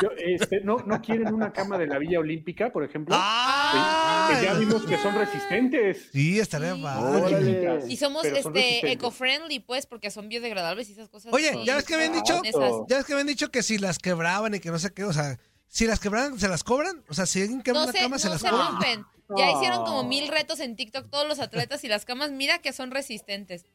Yo, 0.00 0.08
este, 0.18 0.60
¿no, 0.60 0.78
¿No 0.86 1.00
quieren 1.02 1.34
una 1.34 1.52
cama 1.52 1.78
de 1.78 1.86
la 1.86 1.98
Villa 1.98 2.20
Olímpica, 2.20 2.70
por 2.72 2.84
ejemplo? 2.84 3.14
¡Ah! 3.18 4.30
Que 4.32 4.44
ya 4.46 4.54
vimos 4.54 4.84
que 4.84 4.96
son 4.98 5.14
resistentes. 5.16 6.08
Sí, 6.12 6.38
estaría 6.38 6.74
Sí. 6.74 6.82
padre. 6.82 7.80
Y 7.88 7.96
somos 7.96 8.22
Pero 8.22 8.36
este 8.36 8.92
eco-friendly, 8.92 9.58
pues, 9.60 9.86
porque 9.86 10.10
son 10.10 10.28
biodegradables 10.28 10.88
y 10.88 10.92
esas 10.92 11.08
cosas. 11.08 11.32
Oye. 11.32 11.64
¿ya 11.64 11.74
ves 11.76 11.84
que 11.84 11.94
habían 11.94 12.12
dicho? 12.12 12.40
Ya 12.88 12.96
ves 12.98 13.04
que 13.04 13.12
habían 13.12 13.26
dicho 13.26 13.50
que 13.50 13.62
si 13.62 13.78
las 13.78 13.98
quebraban 13.98 14.54
y 14.54 14.60
que 14.60 14.70
no 14.70 14.78
sé 14.78 14.92
qué, 14.92 15.04
o 15.04 15.12
sea, 15.12 15.38
si 15.66 15.86
las 15.86 15.98
quebraban, 16.00 16.38
¿se 16.38 16.48
las 16.48 16.62
cobran? 16.64 17.02
O 17.08 17.14
sea, 17.14 17.26
si 17.26 17.42
alguien 17.42 17.62
quebra 17.62 17.80
No 17.80 17.84
una 17.86 17.92
se, 17.92 17.98
cama, 17.98 18.18
¿se 18.18 18.26
no 18.28 18.32
las 18.34 18.42
se 18.42 18.48
cobran? 18.48 18.72
rompen. 18.72 19.04
Ya 19.36 19.46
No. 19.46 19.56
hicieron 19.58 19.84
como 19.84 20.04
mil 20.04 20.28
retos 20.28 20.60
en 20.60 20.76
TikTok 20.76 21.10
todos 21.10 21.26
los 21.28 21.38
atletas 21.40 21.82
y 21.84 21.88
las 21.88 22.04
camas, 22.04 22.30
mira 22.30 22.58
que 22.58 22.72
son 22.72 22.90
resistentes. 22.90 23.66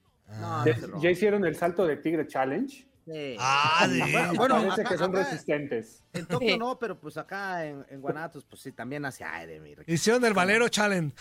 Se 0.64 0.76
ya 1.02 1.10
hicieron 1.12 1.46
el 1.46 1.56
salto 1.56 1.86
de 1.86 1.98
tigre 1.98 2.26
challenge. 2.28 2.88
Sí. 3.06 3.36
Ah, 3.40 3.88
sí. 3.92 4.00
Bueno, 4.12 4.34
bueno, 4.34 4.56
Parece 4.56 4.82
acá- 4.82 4.90
que 4.90 4.98
son 4.98 5.16
acá- 5.16 5.24
resistentes. 5.30 6.04
En 6.14 6.26
Tokio 6.26 6.50
Sí. 6.54 6.58
no, 6.58 6.80
pero 6.80 7.00
pues 7.00 7.18
acá 7.18 7.64
en, 7.66 7.86
en 7.90 8.02
Guanatos, 8.02 8.46
pues 8.46 8.62
sí, 8.62 8.72
también 8.72 9.06
hace 9.06 9.24
aire, 9.24 9.60
mi 9.60 9.76
Ricky. 9.76 9.92
Hicieron 9.94 10.26
el 10.26 10.34
Valero 10.34 10.68
Challenge. 10.70 11.14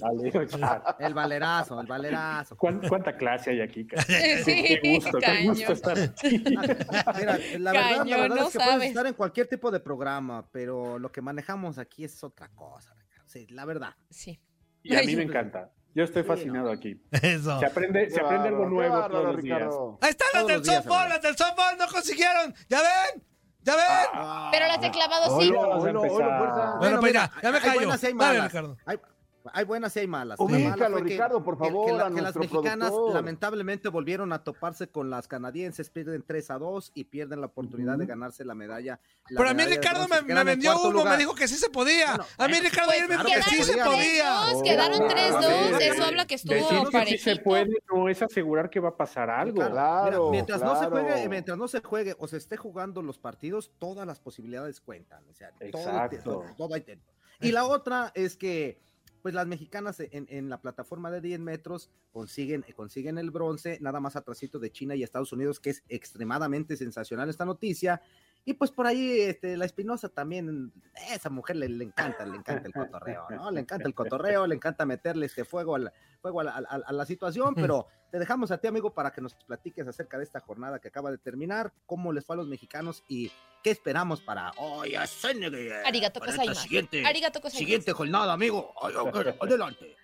Dale, 0.00 0.48
ya. 0.58 0.96
El 0.98 1.14
valerazo, 1.14 1.80
el 1.80 1.86
valerazo. 1.86 2.56
¿Cuán- 2.56 2.80
¿Cuánta 2.88 3.16
clase 3.16 3.50
hay 3.50 3.60
aquí? 3.60 3.86
cara? 3.86 4.02
Sí, 4.44 4.78
Qué 4.82 4.94
gusto, 4.96 5.18
qué 5.18 5.46
gusto 5.46 5.72
estar 5.72 5.98
aquí. 5.98 6.38
Mira, 6.46 7.38
la 7.58 7.72
verdad, 7.72 8.06
la 8.06 8.16
verdad 8.16 8.36
no 8.36 8.46
es 8.46 8.52
que 8.52 8.58
sabes. 8.58 8.74
puedes 8.74 8.88
estar 8.88 9.06
en 9.06 9.14
cualquier 9.14 9.46
tipo 9.46 9.70
de 9.70 9.80
programa, 9.80 10.48
pero 10.50 10.98
lo 10.98 11.10
que 11.12 11.20
manejamos 11.22 11.78
aquí 11.78 12.04
es 12.04 12.22
otra 12.24 12.48
cosa. 12.48 12.92
Ricardo. 12.94 13.24
Sí, 13.28 13.46
la 13.50 13.64
verdad. 13.64 13.94
Sí. 14.10 14.40
Y 14.82 14.94
a 14.96 15.02
mí 15.02 15.16
me 15.16 15.22
encanta. 15.24 15.72
Yo 15.96 16.04
estoy 16.04 16.22
Sí, 16.24 16.28
fascinado 16.28 16.70
aquí. 16.70 17.00
Eso. 17.10 17.58
Se 17.58 17.64
aprende, 17.64 18.10
se 18.10 18.20
aprende 18.20 18.48
algo 18.48 18.66
nuevo 18.68 19.08
todos 19.08 19.24
los 19.34 19.42
días. 19.42 19.58
Ricardo. 19.60 19.98
Ahí 20.02 20.10
están 20.10 20.28
las 20.34 20.46
del 20.46 20.62
días, 20.62 20.76
softball, 20.84 21.08
las 21.08 21.22
del 21.22 21.36
softball, 21.38 21.78
no 21.78 21.86
consiguieron. 21.88 22.54
¿Ya 22.68 22.82
ven? 22.82 23.24
¿Ya 23.62 23.76
ven? 23.76 24.50
Pero 24.52 24.66
las 24.66 24.80
de 24.82 24.90
clavado 24.90 25.40
sí. 25.40 25.50
Bueno, 25.50 27.00
pues 27.00 27.12
mira, 27.12 27.32
ya, 27.42 27.50
me 27.50 27.56
hay 27.56 27.62
callo. 27.64 27.74
buenas 27.80 28.02
y 28.02 28.06
hay 28.06 28.12
Dale, 28.12 28.38
malas. 28.38 28.52
Ricardo. 28.52 28.76
Hay, 28.84 28.98
hay 29.52 29.64
buenas 29.64 29.94
y 29.96 30.00
hay 30.00 30.06
malas. 30.06 30.38
Ubícalo, 30.40 30.96
que- 30.98 31.02
Ricardo, 31.04 31.42
por 31.42 31.56
que- 31.58 31.64
que 31.64 31.70
favor, 31.70 31.92
la- 31.92 32.06
a 32.06 32.10
que 32.10 32.22
las 32.22 32.36
mexicanas 32.36 32.90
productor. 32.90 33.14
lamentablemente 33.14 33.88
volvieron 33.88 34.32
a 34.32 34.42
toparse 34.44 34.88
con 34.88 35.10
las 35.10 35.28
canadienses, 35.28 35.90
pierden 35.90 36.22
3 36.26 36.50
a 36.50 36.58
2 36.58 36.92
y 36.94 37.04
pierden 37.04 37.40
la 37.40 37.46
oportunidad 37.46 37.98
de 37.98 38.06
ganarse 38.06 38.44
la 38.44 38.54
medalla. 38.54 39.00
la 39.28 39.38
Pero 39.38 39.50
a 39.50 39.54
mí 39.54 39.64
Ricardo 39.64 40.06
bronce, 40.06 40.22
me, 40.34 40.44
vendió 40.44 40.80
humo, 40.80 41.04
me 41.04 41.16
dijo 41.16 41.34
que 41.34 41.48
sí 41.48 41.56
se 41.56 41.68
podía. 41.70 42.06
Bueno, 42.16 42.24
a 42.38 42.48
mí 42.48 42.54
Ricardo 42.60 42.90
ayer 42.92 43.08
me 43.08 43.16
dijo 43.16 43.28
que 43.28 43.42
sí 43.42 43.62
se 43.64 43.76
podía. 43.76 44.30
Dos, 44.52 44.62
quedaron 44.62 45.02
Oh, 45.02 45.08
3-2. 45.08 45.44
a 45.74 45.78
ver, 45.78 45.82
Eso 45.92 46.04
habla 46.04 46.26
que 46.26 46.34
Decir 46.36 46.52
estuvo 46.52 46.90
que 46.90 47.06
sí 47.06 47.18
se 47.18 47.36
puede 47.36 47.68
no 47.92 48.08
es 48.08 48.22
asegurar 48.22 48.70
que 48.70 48.80
va 48.80 48.90
a 48.90 48.96
pasar 48.96 49.30
algo. 49.30 49.56
Claro, 49.56 49.72
Claro, 49.72 50.18
mira, 50.30 50.30
mientras 50.30 50.60
no 50.62 50.78
se 50.78 50.86
juegue, 50.86 51.28
mientras 51.28 51.58
no 51.58 51.68
se 51.68 51.80
juegue 51.80 52.14
o 52.18 52.28
se 52.28 52.36
esté 52.36 52.56
jugando 52.56 53.02
los 53.02 53.18
partidos, 53.18 53.70
todas 53.78 54.06
las 54.06 54.20
posibilidades 54.20 54.80
cuentan. 54.80 55.24
O 55.28 55.34
sea, 55.34 55.50
todo, 55.50 55.66
Exacto. 55.68 56.16
todo- 56.22 56.44
todo 56.56 56.74
hay 56.74 56.80
tiempo. 56.82 57.04
Y 57.40 57.52
la 57.52 57.64
otra 57.64 58.12
es 58.14 58.36
que, 58.36 58.78
pues 59.26 59.34
las 59.34 59.48
mexicanas 59.48 59.96
en, 59.98 60.48
la 60.48 60.60
plataforma 60.60 61.10
de 61.10 61.20
10 61.20 61.40
metros 61.40 61.90
consiguen, 62.12 62.64
consiguen 62.76 63.18
el 63.18 63.32
bronce, 63.32 63.76
nada 63.80 63.98
más 63.98 64.14
atrasito 64.14 64.60
de 64.60 64.70
China 64.70 64.94
y 64.94 65.02
Estados 65.02 65.32
Unidos, 65.32 65.58
que 65.58 65.70
es 65.70 65.82
extremadamente 65.88 66.76
sensacional 66.76 67.28
esta 67.28 67.44
noticia. 67.44 68.00
Y 68.48 68.54
pues 68.54 68.70
por 68.70 68.86
ahí, 68.86 69.20
este, 69.22 69.56
la 69.56 69.64
Espinosa 69.64 70.08
también, 70.08 70.72
esa 71.10 71.28
mujer 71.30 71.56
le, 71.56 71.68
le 71.68 71.82
encanta, 71.82 72.24
le 72.24 72.36
encanta 72.36 72.68
el 72.68 72.72
cotorreo, 72.72 73.26
¿no? 73.28 73.50
Le 73.50 73.60
encanta 73.60 73.88
el 73.88 73.92
cotorreo, 73.94 74.46
le 74.46 74.54
encanta 74.54 74.86
meterle 74.86 75.26
este 75.26 75.44
fuego, 75.44 75.74
al, 75.74 75.92
fuego 76.22 76.40
a, 76.40 76.44
la, 76.44 76.52
a- 76.52 76.82
a 76.86 76.92
la 76.92 77.04
situación, 77.04 77.56
pero 77.56 77.88
te 78.12 78.20
dejamos 78.20 78.52
a 78.52 78.58
ti, 78.58 78.68
amigo, 78.68 78.94
para 78.94 79.10
que 79.10 79.20
nos 79.20 79.34
platiques 79.34 79.88
acerca 79.88 80.16
de 80.16 80.22
esta 80.22 80.38
jornada 80.38 80.78
que 80.78 80.86
acaba 80.86 81.10
de 81.10 81.18
terminar, 81.18 81.72
cómo 81.86 82.12
les 82.12 82.24
fue 82.24 82.34
a 82.34 82.38
los 82.38 82.46
mexicanos 82.46 83.02
y 83.08 83.32
qué 83.64 83.72
esperamos 83.72 84.20
para 84.22 84.52
hoy. 84.58 84.94
Arigato 85.84 86.20
para 86.20 86.30
esta 86.30 86.42
gozaimasu. 86.44 86.62
siguiente, 86.62 87.04
siguiente 87.58 87.92
jornada, 87.92 88.32
amigo. 88.32 88.72
Adelante. 89.42 89.96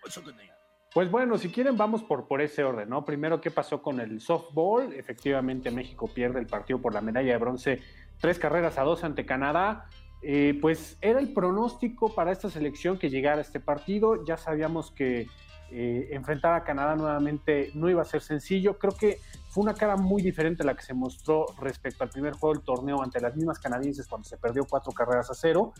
Pues 0.93 1.11
bueno, 1.11 1.39
si 1.39 1.49
quieren 1.49 1.79
vamos 1.79 2.03
por, 2.03 2.29
por 2.29 2.43
ese 2.43 2.63
orden, 2.65 2.87
¿no? 2.91 3.03
Primero, 3.03 3.41
¿qué 3.41 3.51
pasó 3.51 3.81
con 3.81 3.99
el 3.99 4.21
softball? 4.21 4.93
Efectivamente, 4.93 5.71
México 5.71 6.07
pierde 6.13 6.39
el 6.39 6.47
partido 6.47 6.83
por 6.83 6.93
la 6.93 7.01
medalla 7.01 7.33
de 7.33 7.39
bronce, 7.39 7.83
tres 8.23 8.39
carreras 8.39 8.79
a 8.79 8.83
dos 8.85 9.05
ante 9.05 9.27
Canadá. 9.27 9.85
Eh, 10.23 10.57
pues 10.63 10.97
era 11.01 11.19
el 11.19 11.35
pronóstico 11.35 12.15
para 12.15 12.31
esta 12.31 12.49
selección 12.49 12.97
que 12.97 13.11
llegara 13.11 13.39
a 13.39 13.41
este 13.41 13.59
partido. 13.59 14.25
Ya 14.25 14.37
sabíamos 14.37 14.93
que 14.93 15.27
eh, 15.73 16.09
enfrentar 16.13 16.55
a 16.55 16.63
Canadá 16.63 16.95
nuevamente 16.95 17.73
no 17.75 17.91
iba 17.91 18.01
a 18.01 18.05
ser 18.05 18.23
sencillo. 18.23 18.79
Creo 18.79 18.95
que 18.97 19.19
fue 19.49 19.65
una 19.65 19.75
cara 19.75 19.97
muy 19.97 20.23
diferente 20.23 20.63
a 20.63 20.67
la 20.67 20.75
que 20.75 20.83
se 20.83 20.95
mostró 20.95 21.47
respecto 21.61 22.05
al 22.05 22.11
primer 22.11 22.35
juego 22.35 22.55
del 22.55 22.65
torneo 22.65 23.03
ante 23.03 23.21
las 23.21 23.35
mismas 23.35 23.59
canadienses 23.59 24.07
cuando 24.07 24.29
se 24.29 24.39
perdió 24.39 24.65
cuatro 24.71 24.93
carreras 24.93 25.29
a 25.29 25.35
cero. 25.35 25.73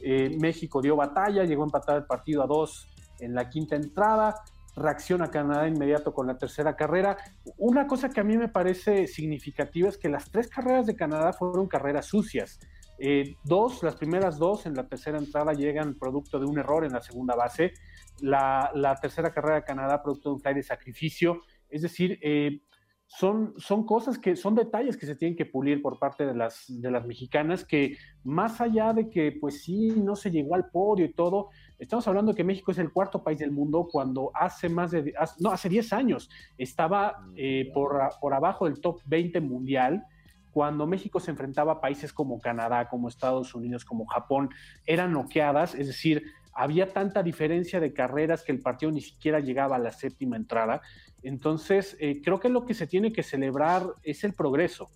Eh, 0.00 0.34
México 0.40 0.80
dio 0.80 0.96
batalla, 0.96 1.44
llegó 1.44 1.64
a 1.64 1.66
empatar 1.66 1.98
el 1.98 2.04
partido 2.06 2.42
a 2.42 2.46
dos 2.46 2.88
en 3.18 3.34
la 3.34 3.50
quinta 3.50 3.76
entrada 3.76 4.36
reacciona 4.80 5.30
Canadá 5.30 5.68
inmediato 5.68 6.12
con 6.12 6.26
la 6.26 6.38
tercera 6.38 6.74
carrera. 6.74 7.16
Una 7.58 7.86
cosa 7.86 8.08
que 8.08 8.20
a 8.20 8.24
mí 8.24 8.36
me 8.36 8.48
parece 8.48 9.06
significativa 9.06 9.88
es 9.88 9.98
que 9.98 10.08
las 10.08 10.30
tres 10.30 10.48
carreras 10.48 10.86
de 10.86 10.96
Canadá 10.96 11.32
fueron 11.32 11.68
carreras 11.68 12.06
sucias. 12.06 12.58
Eh, 12.98 13.36
dos, 13.44 13.82
las 13.82 13.96
primeras 13.96 14.38
dos 14.38 14.66
en 14.66 14.74
la 14.74 14.86
tercera 14.86 15.18
entrada 15.18 15.52
llegan 15.52 15.94
producto 15.94 16.38
de 16.38 16.46
un 16.46 16.58
error 16.58 16.84
en 16.84 16.92
la 16.92 17.00
segunda 17.00 17.34
base. 17.34 17.72
La, 18.20 18.70
la 18.74 18.96
tercera 18.96 19.32
carrera 19.32 19.56
de 19.56 19.64
Canadá 19.64 20.02
producto 20.02 20.30
de 20.30 20.34
un 20.34 20.40
fly 20.40 20.54
de 20.54 20.62
sacrificio. 20.62 21.40
Es 21.68 21.82
decir, 21.82 22.18
eh, 22.22 22.60
son, 23.06 23.54
son 23.56 23.84
cosas 23.84 24.18
que 24.18 24.36
son 24.36 24.54
detalles 24.54 24.96
que 24.96 25.06
se 25.06 25.16
tienen 25.16 25.36
que 25.36 25.44
pulir 25.44 25.82
por 25.82 25.98
parte 25.98 26.24
de 26.24 26.34
las, 26.34 26.64
de 26.68 26.90
las 26.92 27.04
mexicanas 27.06 27.64
que 27.64 27.96
más 28.22 28.60
allá 28.60 28.92
de 28.92 29.10
que 29.10 29.32
pues 29.32 29.64
sí, 29.64 29.88
no 29.96 30.14
se 30.14 30.30
llegó 30.30 30.54
al 30.54 30.70
podio 30.70 31.06
y 31.06 31.12
todo, 31.12 31.48
estamos 31.80 32.06
hablando 32.06 32.34
que 32.34 32.44
México 32.44 32.70
es 32.70 32.78
el 32.78 32.92
cuarto 32.92 33.24
país 33.24 33.38
del 33.38 33.50
mundo 33.50 33.88
cuando 33.90 34.30
hace 34.34 34.68
más 34.68 34.90
de, 34.92 35.12
hace- 35.18 35.42
no, 35.42 35.50
hace 35.50 35.68
10 35.68 35.92
años 35.92 36.30
estaba 36.58 37.16
eh, 37.36 37.70
por, 37.74 37.98
por 38.20 38.34
abajo 38.34 38.66
del 38.66 38.80
top 38.80 39.00
20 39.06 39.40
mundial, 39.40 40.04
cuando 40.52 40.86
México 40.86 41.20
se 41.20 41.30
enfrentaba 41.30 41.72
a 41.74 41.80
países 41.80 42.12
como 42.12 42.38
Canadá, 42.40 42.88
como 42.88 43.08
Estados 43.08 43.54
Unidos, 43.54 43.84
como 43.84 44.04
Japón, 44.06 44.50
eran 44.84 45.12
noqueadas, 45.12 45.74
es 45.74 45.86
decir, 45.86 46.22
había 46.52 46.92
tanta 46.92 47.22
diferencia 47.22 47.78
de 47.80 47.92
carreras 47.92 48.42
que 48.42 48.50
el 48.52 48.60
partido 48.60 48.90
ni 48.92 49.00
siquiera 49.00 49.38
llegaba 49.40 49.76
a 49.76 49.78
la 49.78 49.92
séptima 49.92 50.36
entrada. 50.36 50.82
Entonces, 51.22 51.96
eh, 52.00 52.20
creo 52.22 52.40
que 52.40 52.48
lo 52.48 52.66
que 52.66 52.74
se 52.74 52.86
tiene 52.88 53.12
que 53.12 53.22
celebrar 53.22 53.86
es 54.02 54.24
el 54.24 54.34
progreso. 54.34 54.90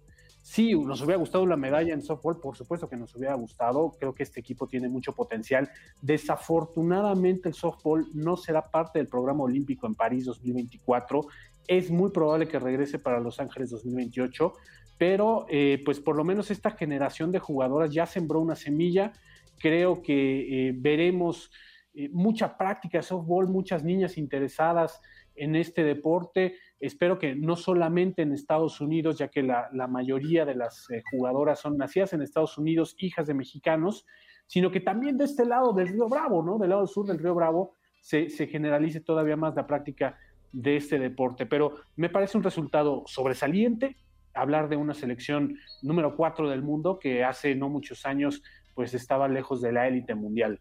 Sí, 0.44 0.74
nos 0.74 1.00
hubiera 1.00 1.16
gustado 1.16 1.46
la 1.46 1.56
medalla 1.56 1.94
en 1.94 2.02
softball, 2.02 2.38
por 2.38 2.54
supuesto 2.54 2.86
que 2.86 2.98
nos 2.98 3.16
hubiera 3.16 3.32
gustado. 3.34 3.96
Creo 3.98 4.14
que 4.14 4.24
este 4.24 4.40
equipo 4.40 4.66
tiene 4.66 4.90
mucho 4.90 5.14
potencial. 5.14 5.70
Desafortunadamente, 6.02 7.48
el 7.48 7.54
softball 7.54 8.06
no 8.12 8.36
será 8.36 8.70
parte 8.70 8.98
del 8.98 9.08
programa 9.08 9.44
olímpico 9.44 9.86
en 9.86 9.94
París 9.94 10.26
2024 10.26 11.22
Es 11.66 11.90
muy 11.90 12.10
probable 12.10 12.46
que 12.46 12.58
regrese 12.58 12.98
para 12.98 13.20
Los 13.20 13.40
Ángeles 13.40 13.70
2028, 13.70 14.52
pero 14.98 15.46
eh, 15.48 15.80
pues 15.82 15.98
por 15.98 16.14
lo 16.14 16.24
menos 16.24 16.50
esta 16.50 16.72
generación 16.72 17.32
de 17.32 17.38
jugadoras 17.38 17.90
ya 17.90 18.04
sembró 18.04 18.40
una 18.40 18.54
semilla. 18.54 19.14
Creo 19.58 20.02
que 20.02 20.68
eh, 20.68 20.74
veremos 20.76 21.50
eh, 21.94 22.10
mucha 22.12 22.58
práctica 22.58 22.98
de 22.98 23.02
softball, 23.02 23.48
muchas 23.48 23.82
niñas 23.82 24.18
interesadas 24.18 25.00
en 25.36 25.56
este 25.56 25.84
deporte. 25.84 26.56
Espero 26.80 27.18
que 27.18 27.34
no 27.34 27.56
solamente 27.56 28.22
en 28.22 28.32
Estados 28.32 28.80
Unidos, 28.80 29.18
ya 29.18 29.28
que 29.28 29.42
la, 29.42 29.68
mayoría 29.88 30.44
de 30.44 30.54
las 30.54 30.86
jugadoras 31.10 31.60
son 31.60 31.76
nacidas 31.76 32.12
en 32.12 32.22
Estados 32.22 32.58
Unidos, 32.58 32.94
hijas 32.98 33.26
de 33.26 33.34
mexicanos, 33.34 34.06
sino 34.46 34.70
que 34.70 34.80
también 34.80 35.16
de 35.16 35.24
este 35.24 35.44
lado 35.46 35.72
del 35.72 35.88
río 35.88 36.08
Bravo, 36.08 36.42
¿no? 36.42 36.58
Del 36.58 36.70
lado 36.70 36.86
sur 36.86 37.06
del 37.06 37.18
río 37.18 37.34
Bravo, 37.34 37.74
se, 38.00 38.28
se 38.28 38.46
generalice 38.46 39.00
todavía 39.00 39.36
más 39.36 39.54
la 39.54 39.66
práctica 39.66 40.18
de 40.52 40.76
este 40.76 40.98
deporte. 40.98 41.46
Pero 41.46 41.74
me 41.96 42.10
parece 42.10 42.36
un 42.36 42.44
resultado 42.44 43.04
sobresaliente 43.06 43.96
hablar 44.34 44.68
de 44.68 44.76
una 44.76 44.94
selección 44.94 45.56
número 45.82 46.16
cuatro 46.16 46.50
del 46.50 46.62
mundo 46.62 46.98
que 46.98 47.24
hace 47.24 47.54
no 47.54 47.68
muchos 47.68 48.04
años 48.04 48.42
pues 48.74 48.92
estaba 48.94 49.28
lejos 49.28 49.62
de 49.62 49.72
la 49.72 49.86
élite 49.86 50.14
mundial. 50.14 50.60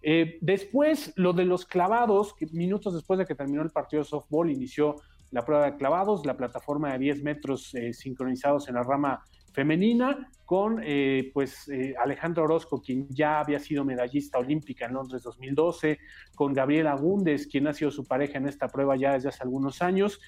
Eh, 0.00 0.38
después, 0.40 1.12
lo 1.16 1.32
de 1.32 1.44
los 1.44 1.66
clavados, 1.66 2.34
que 2.34 2.46
minutos 2.52 2.94
después 2.94 3.18
de 3.18 3.26
que 3.26 3.34
terminó 3.34 3.62
el 3.62 3.70
partido 3.70 4.02
de 4.02 4.08
softball, 4.08 4.50
inició 4.50 4.94
la 5.30 5.44
prueba 5.44 5.66
de 5.66 5.76
clavados, 5.76 6.24
la 6.24 6.36
plataforma 6.36 6.92
de 6.92 6.98
10 6.98 7.22
metros 7.22 7.74
eh, 7.74 7.92
sincronizados 7.92 8.68
en 8.68 8.74
la 8.74 8.82
rama 8.82 9.22
femenina, 9.52 10.30
con 10.44 10.80
eh, 10.82 11.30
pues 11.34 11.68
eh, 11.68 11.94
Alejandro 11.98 12.44
Orozco, 12.44 12.80
quien 12.80 13.08
ya 13.10 13.40
había 13.40 13.58
sido 13.58 13.84
medallista 13.84 14.38
olímpica 14.38 14.86
en 14.86 14.94
Londres 14.94 15.22
2012, 15.22 15.98
con 16.34 16.52
Gabriela 16.52 16.94
Gúndez, 16.94 17.46
quien 17.46 17.66
ha 17.66 17.74
sido 17.74 17.90
su 17.90 18.06
pareja 18.06 18.38
en 18.38 18.48
esta 18.48 18.68
prueba 18.68 18.96
ya 18.96 19.14
desde 19.14 19.28
hace 19.28 19.42
algunos 19.42 19.82
años, 19.82 20.20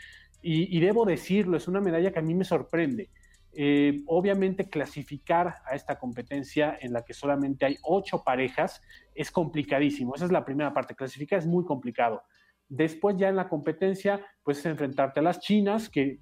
y, 0.42 0.76
y 0.76 0.80
debo 0.80 1.04
decirlo, 1.04 1.56
es 1.56 1.68
una 1.68 1.80
medalla 1.80 2.12
que 2.12 2.18
a 2.18 2.22
mí 2.22 2.34
me 2.34 2.44
sorprende. 2.44 3.10
Eh, 3.52 4.02
obviamente 4.06 4.70
clasificar 4.70 5.56
a 5.66 5.74
esta 5.74 5.98
competencia 5.98 6.78
en 6.80 6.92
la 6.92 7.04
que 7.04 7.14
solamente 7.14 7.66
hay 7.66 7.76
ocho 7.82 8.22
parejas 8.22 8.80
es 9.12 9.30
complicadísimo. 9.32 10.14
Esa 10.14 10.26
es 10.26 10.32
la 10.32 10.44
primera 10.44 10.72
parte. 10.72 10.94
Clasificar 10.94 11.40
es 11.40 11.46
muy 11.46 11.64
complicado. 11.64 12.22
Después 12.70 13.18
ya 13.18 13.28
en 13.28 13.36
la 13.36 13.48
competencia, 13.48 14.24
pues 14.44 14.64
enfrentarte 14.64 15.20
a 15.20 15.24
las 15.24 15.40
chinas 15.40 15.90
que 15.90 16.20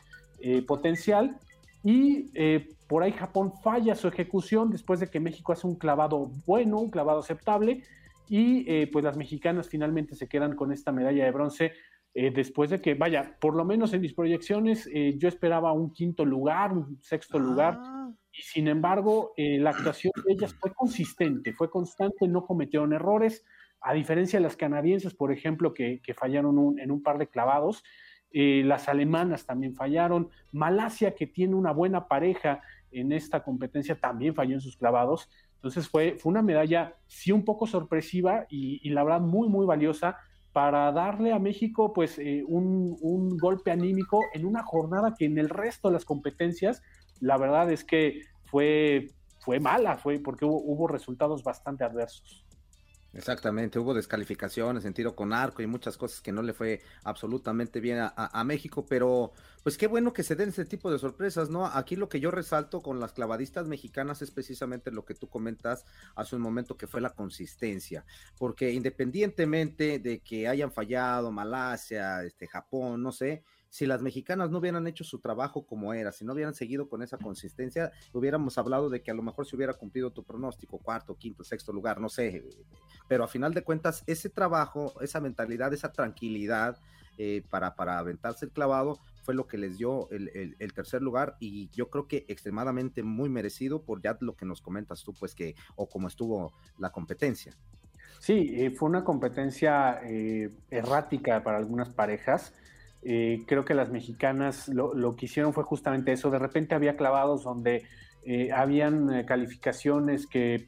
eh, 0.40 0.62
potencial 0.62 1.36
y 1.82 2.30
eh, 2.34 2.68
por 2.86 3.02
ahí 3.02 3.12
Japón 3.12 3.52
falla 3.62 3.94
su 3.94 4.08
ejecución 4.08 4.70
después 4.70 5.00
de 5.00 5.08
que 5.08 5.20
México 5.20 5.52
hace 5.52 5.66
un 5.66 5.76
clavado 5.76 6.30
bueno, 6.46 6.78
un 6.78 6.90
clavado 6.90 7.20
aceptable 7.20 7.82
y 8.30 8.84
pues 8.88 9.02
las 9.02 9.16
mexicanas 9.16 9.70
finalmente 9.70 10.14
se 10.14 10.28
quedan 10.28 10.54
con 10.54 10.70
esta 10.70 10.92
medalla 10.92 11.24
de 11.24 11.30
bronce 11.30 11.72
eh, 12.14 12.30
después 12.30 12.70
de 12.70 12.80
que, 12.80 12.94
vaya, 12.94 13.36
por 13.40 13.54
lo 13.54 13.64
menos 13.64 13.92
en 13.92 14.00
mis 14.00 14.14
proyecciones 14.14 14.88
yo 15.16 15.28
esperaba 15.28 15.72
un 15.72 15.92
quinto 15.92 16.24
lugar, 16.24 16.72
un 16.72 16.98
sexto 17.00 17.38
lugar 17.38 17.78
y 18.32 18.42
sin 18.42 18.68
embargo 18.68 19.32
la 19.36 19.70
actuación 19.70 20.12
de 20.24 20.32
ellas 20.32 20.54
fue 20.54 20.72
consistente, 20.72 21.52
fue 21.52 21.70
constante, 21.70 22.26
no 22.26 22.44
cometieron 22.46 22.92
errores, 22.92 23.44
a 23.80 23.94
diferencia 23.94 24.38
de 24.38 24.42
las 24.42 24.56
canadienses, 24.56 25.14
por 25.14 25.32
ejemplo, 25.32 25.72
que, 25.74 26.00
que 26.02 26.14
fallaron 26.14 26.58
un, 26.58 26.78
en 26.80 26.90
un 26.90 27.02
par 27.02 27.18
de 27.18 27.28
clavados. 27.28 27.84
Eh, 28.30 28.62
las 28.64 28.88
alemanas 28.88 29.46
también 29.46 29.74
fallaron, 29.74 30.28
Malasia, 30.52 31.14
que 31.14 31.26
tiene 31.26 31.54
una 31.54 31.72
buena 31.72 32.08
pareja 32.08 32.60
en 32.90 33.12
esta 33.12 33.42
competencia, 33.42 33.98
también 33.98 34.34
falló 34.34 34.54
en 34.54 34.60
sus 34.60 34.76
clavados. 34.76 35.30
Entonces 35.54 35.88
fue, 35.88 36.16
fue 36.18 36.30
una 36.30 36.42
medalla, 36.42 36.96
sí, 37.06 37.32
un 37.32 37.44
poco 37.44 37.66
sorpresiva 37.66 38.46
y, 38.48 38.80
y 38.86 38.90
la 38.90 39.04
verdad 39.04 39.20
muy, 39.20 39.48
muy 39.48 39.66
valiosa 39.66 40.18
para 40.58 40.90
darle 40.90 41.32
a 41.32 41.38
México 41.38 41.92
pues 41.92 42.18
eh, 42.18 42.42
un, 42.44 42.96
un, 43.00 43.38
golpe 43.38 43.70
anímico 43.70 44.24
en 44.34 44.44
una 44.44 44.64
jornada 44.64 45.14
que 45.16 45.24
en 45.24 45.38
el 45.38 45.50
resto 45.50 45.86
de 45.86 45.94
las 45.94 46.04
competencias, 46.04 46.82
la 47.20 47.36
verdad 47.36 47.70
es 47.70 47.84
que 47.84 48.22
fue, 48.46 49.06
fue 49.38 49.60
mala, 49.60 49.98
fue 49.98 50.18
porque 50.18 50.44
hubo, 50.44 50.60
hubo 50.60 50.88
resultados 50.88 51.44
bastante 51.44 51.84
adversos. 51.84 52.44
Exactamente, 53.14 53.78
hubo 53.78 53.94
descalificaciones 53.94 54.84
en 54.84 54.92
tiro 54.92 55.16
con 55.16 55.32
arco 55.32 55.62
y 55.62 55.66
muchas 55.66 55.96
cosas 55.96 56.20
que 56.20 56.30
no 56.30 56.42
le 56.42 56.52
fue 56.52 56.82
absolutamente 57.04 57.80
bien 57.80 57.98
a, 58.00 58.44
México, 58.44 58.84
pero 58.86 59.32
pues 59.62 59.78
qué 59.78 59.86
bueno 59.86 60.12
que 60.12 60.22
se 60.22 60.36
den 60.36 60.50
ese 60.50 60.66
tipo 60.66 60.90
de 60.90 60.98
sorpresas, 60.98 61.48
¿no? 61.48 61.64
Aquí 61.66 61.96
lo 61.96 62.10
que 62.10 62.20
yo 62.20 62.30
resalto 62.30 62.82
con 62.82 63.00
las 63.00 63.14
clavadistas 63.14 63.66
mexicanas 63.66 64.20
es 64.20 64.30
precisamente 64.30 64.90
lo 64.90 65.06
que 65.06 65.14
tú 65.14 65.26
comentas 65.26 65.86
hace 66.16 66.36
un 66.36 66.42
momento 66.42 66.76
que 66.76 66.86
fue 66.86 67.00
la 67.00 67.14
consistencia, 67.14 68.04
porque 68.36 68.72
independientemente 68.72 69.98
de 69.98 70.20
que 70.20 70.46
hayan 70.46 70.70
fallado 70.70 71.32
Malasia, 71.32 72.22
este 72.24 72.46
Japón, 72.46 73.02
no 73.02 73.10
sé, 73.10 73.42
si 73.70 73.86
las 73.86 74.02
mexicanas 74.02 74.50
no 74.50 74.58
hubieran 74.58 74.86
hecho 74.86 75.04
su 75.04 75.18
trabajo 75.18 75.66
como 75.66 75.94
era, 75.94 76.12
si 76.12 76.24
no 76.24 76.32
hubieran 76.32 76.54
seguido 76.54 76.88
con 76.88 77.02
esa 77.02 77.18
consistencia, 77.18 77.92
hubiéramos 78.12 78.58
hablado 78.58 78.90
de 78.90 79.02
que 79.02 79.10
a 79.10 79.14
lo 79.14 79.22
mejor 79.22 79.46
se 79.46 79.56
hubiera 79.56 79.74
cumplido 79.74 80.10
tu 80.10 80.24
pronóstico, 80.24 80.78
cuarto, 80.78 81.16
quinto, 81.16 81.44
sexto 81.44 81.72
lugar, 81.72 82.00
no 82.00 82.08
sé, 82.08 82.44
pero 83.08 83.24
a 83.24 83.28
final 83.28 83.54
de 83.54 83.62
cuentas 83.62 84.02
ese 84.06 84.30
trabajo, 84.30 84.94
esa 85.00 85.20
mentalidad, 85.20 85.72
esa 85.72 85.92
tranquilidad 85.92 86.78
eh, 87.20 87.42
para, 87.50 87.74
para 87.74 87.98
aventarse 87.98 88.44
el 88.44 88.52
clavado 88.52 89.00
fue 89.24 89.34
lo 89.34 89.48
que 89.48 89.58
les 89.58 89.76
dio 89.76 90.08
el, 90.10 90.72
tercer 90.72 91.02
lugar 91.02 91.36
y 91.40 91.68
yo 91.70 91.90
creo 91.90 92.06
que 92.06 92.24
extremadamente 92.28 93.02
muy 93.02 93.28
merecido 93.28 93.82
por 93.82 94.00
ya 94.00 94.16
lo 94.20 94.36
que 94.36 94.46
nos 94.46 94.62
comentas 94.62 95.02
tú, 95.02 95.12
pues 95.12 95.34
que, 95.34 95.54
o 95.74 95.88
como 95.88 96.08
estuvo 96.08 96.52
la 96.78 96.90
competencia. 96.92 97.52
Sí, 98.20 98.52
eh, 98.54 98.70
fue 98.70 98.88
una 98.88 99.04
competencia 99.04 100.00
eh, 100.04 100.50
errática 100.70 101.42
para 101.42 101.58
algunas 101.58 101.90
parejas. 101.90 102.54
Eh, 103.02 103.44
creo 103.46 103.64
que 103.64 103.74
las 103.74 103.90
mexicanas 103.90 104.68
lo, 104.68 104.92
lo, 104.94 105.14
que 105.14 105.26
hicieron 105.26 105.52
fue 105.52 105.64
justamente 105.64 106.12
eso. 106.12 106.30
De 106.30 106.38
repente 106.38 106.74
había 106.74 106.96
clavados 106.96 107.44
donde 107.44 107.84
eh, 108.24 108.50
habían 108.52 109.10
eh, 109.14 109.24
calificaciones 109.24 110.26
que, 110.26 110.66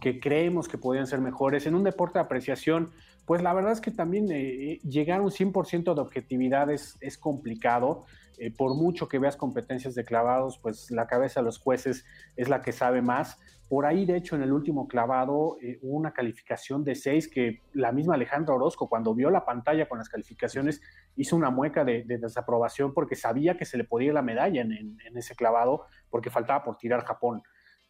que, 0.00 0.18
creemos 0.18 0.66
que 0.68 0.78
podían 0.78 1.06
ser 1.06 1.20
mejores. 1.20 1.66
En 1.66 1.74
un 1.74 1.84
deporte 1.84 2.18
de 2.18 2.24
apreciación, 2.24 2.90
pues 3.26 3.42
la 3.42 3.52
verdad 3.52 3.72
es 3.72 3.80
que 3.80 3.90
también 3.90 4.26
eh, 4.32 4.80
llegar 4.82 5.20
a 5.20 5.22
un 5.22 5.30
100% 5.30 5.94
de 5.94 6.00
objetividad 6.00 6.70
es, 6.70 6.96
es 7.00 7.18
complicado. 7.18 8.04
Por 8.50 8.74
mucho 8.74 9.08
que 9.08 9.18
veas 9.18 9.36
competencias 9.36 9.94
de 9.94 10.04
clavados, 10.04 10.58
pues 10.58 10.90
la 10.90 11.06
cabeza 11.06 11.40
de 11.40 11.44
los 11.44 11.58
jueces 11.58 12.04
es 12.36 12.48
la 12.48 12.62
que 12.62 12.72
sabe 12.72 13.02
más. 13.02 13.38
Por 13.68 13.86
ahí, 13.86 14.04
de 14.04 14.16
hecho, 14.16 14.36
en 14.36 14.42
el 14.42 14.52
último 14.52 14.86
clavado 14.86 15.56
eh, 15.62 15.78
hubo 15.80 15.96
una 15.96 16.12
calificación 16.12 16.84
de 16.84 16.94
6 16.94 17.28
que 17.28 17.62
la 17.72 17.90
misma 17.90 18.14
Alejandra 18.14 18.54
Orozco, 18.54 18.88
cuando 18.88 19.14
vio 19.14 19.30
la 19.30 19.46
pantalla 19.46 19.88
con 19.88 19.96
las 19.98 20.10
calificaciones, 20.10 20.82
hizo 21.16 21.36
una 21.36 21.48
mueca 21.48 21.84
de, 21.84 22.04
de 22.04 22.18
desaprobación 22.18 22.92
porque 22.92 23.16
sabía 23.16 23.56
que 23.56 23.64
se 23.64 23.78
le 23.78 23.84
podía 23.84 24.08
ir 24.08 24.14
la 24.14 24.22
medalla 24.22 24.60
en, 24.60 24.72
en, 24.72 24.98
en, 25.06 25.16
ese 25.16 25.34
clavado 25.34 25.86
porque 26.10 26.28
faltaba 26.28 26.62
por 26.64 26.76
tirar 26.76 27.04
Japón. 27.04 27.42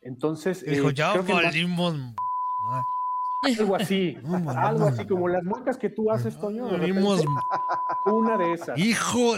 Entonces, 0.02 0.64
dijo, 0.64 0.90
eh, 0.90 0.94
ya 0.94 1.14
valimos. 1.14 1.96
Algo 3.42 3.74
así, 3.74 4.16
algo 4.56 4.86
así 4.86 5.04
como 5.04 5.26
las 5.28 5.42
muecas 5.42 5.76
que 5.76 5.90
tú 5.90 6.12
haces, 6.12 6.38
Toño. 6.38 6.68
Una 8.06 8.38
de 8.38 8.52
esas. 8.52 8.78
Hijo, 8.78 9.34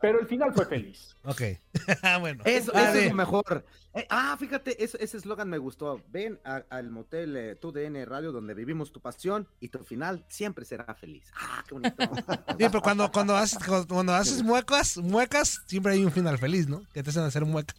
pero 0.00 0.20
el 0.20 0.26
final 0.26 0.52
fue 0.52 0.66
feliz. 0.66 1.16
Ok. 1.24 1.42
bueno. 2.20 2.42
Eso, 2.44 2.72
eso 2.72 2.92
es 2.92 3.08
lo 3.08 3.14
mejor. 3.14 3.64
Eh, 3.94 4.06
ah, 4.10 4.36
fíjate, 4.38 4.82
eso, 4.82 4.98
ese 4.98 5.16
eslogan 5.16 5.48
me 5.48 5.58
gustó. 5.58 6.00
Ven 6.10 6.38
a, 6.44 6.62
al 6.70 6.90
motel 6.90 7.36
eh, 7.36 7.56
TUDN 7.56 8.04
Radio 8.06 8.32
donde 8.32 8.54
vivimos 8.54 8.92
tu 8.92 9.00
pasión 9.00 9.48
y 9.60 9.68
tu 9.68 9.82
final 9.84 10.24
siempre 10.28 10.64
será 10.64 10.94
feliz. 10.94 11.30
Ah, 11.34 11.64
qué 11.66 11.74
bonito. 11.74 11.96
sí, 12.48 12.56
pero 12.58 12.82
cuando, 12.82 13.10
cuando, 13.10 13.36
haces, 13.36 13.58
cuando 13.88 14.14
haces 14.14 14.42
muecas, 14.42 14.98
muecas, 14.98 15.62
siempre 15.66 15.92
hay 15.92 16.04
un 16.04 16.12
final 16.12 16.38
feliz, 16.38 16.68
¿no? 16.68 16.82
Que 16.92 17.02
te 17.02 17.10
hacen 17.10 17.22
hacer 17.22 17.44
muecas. 17.44 17.76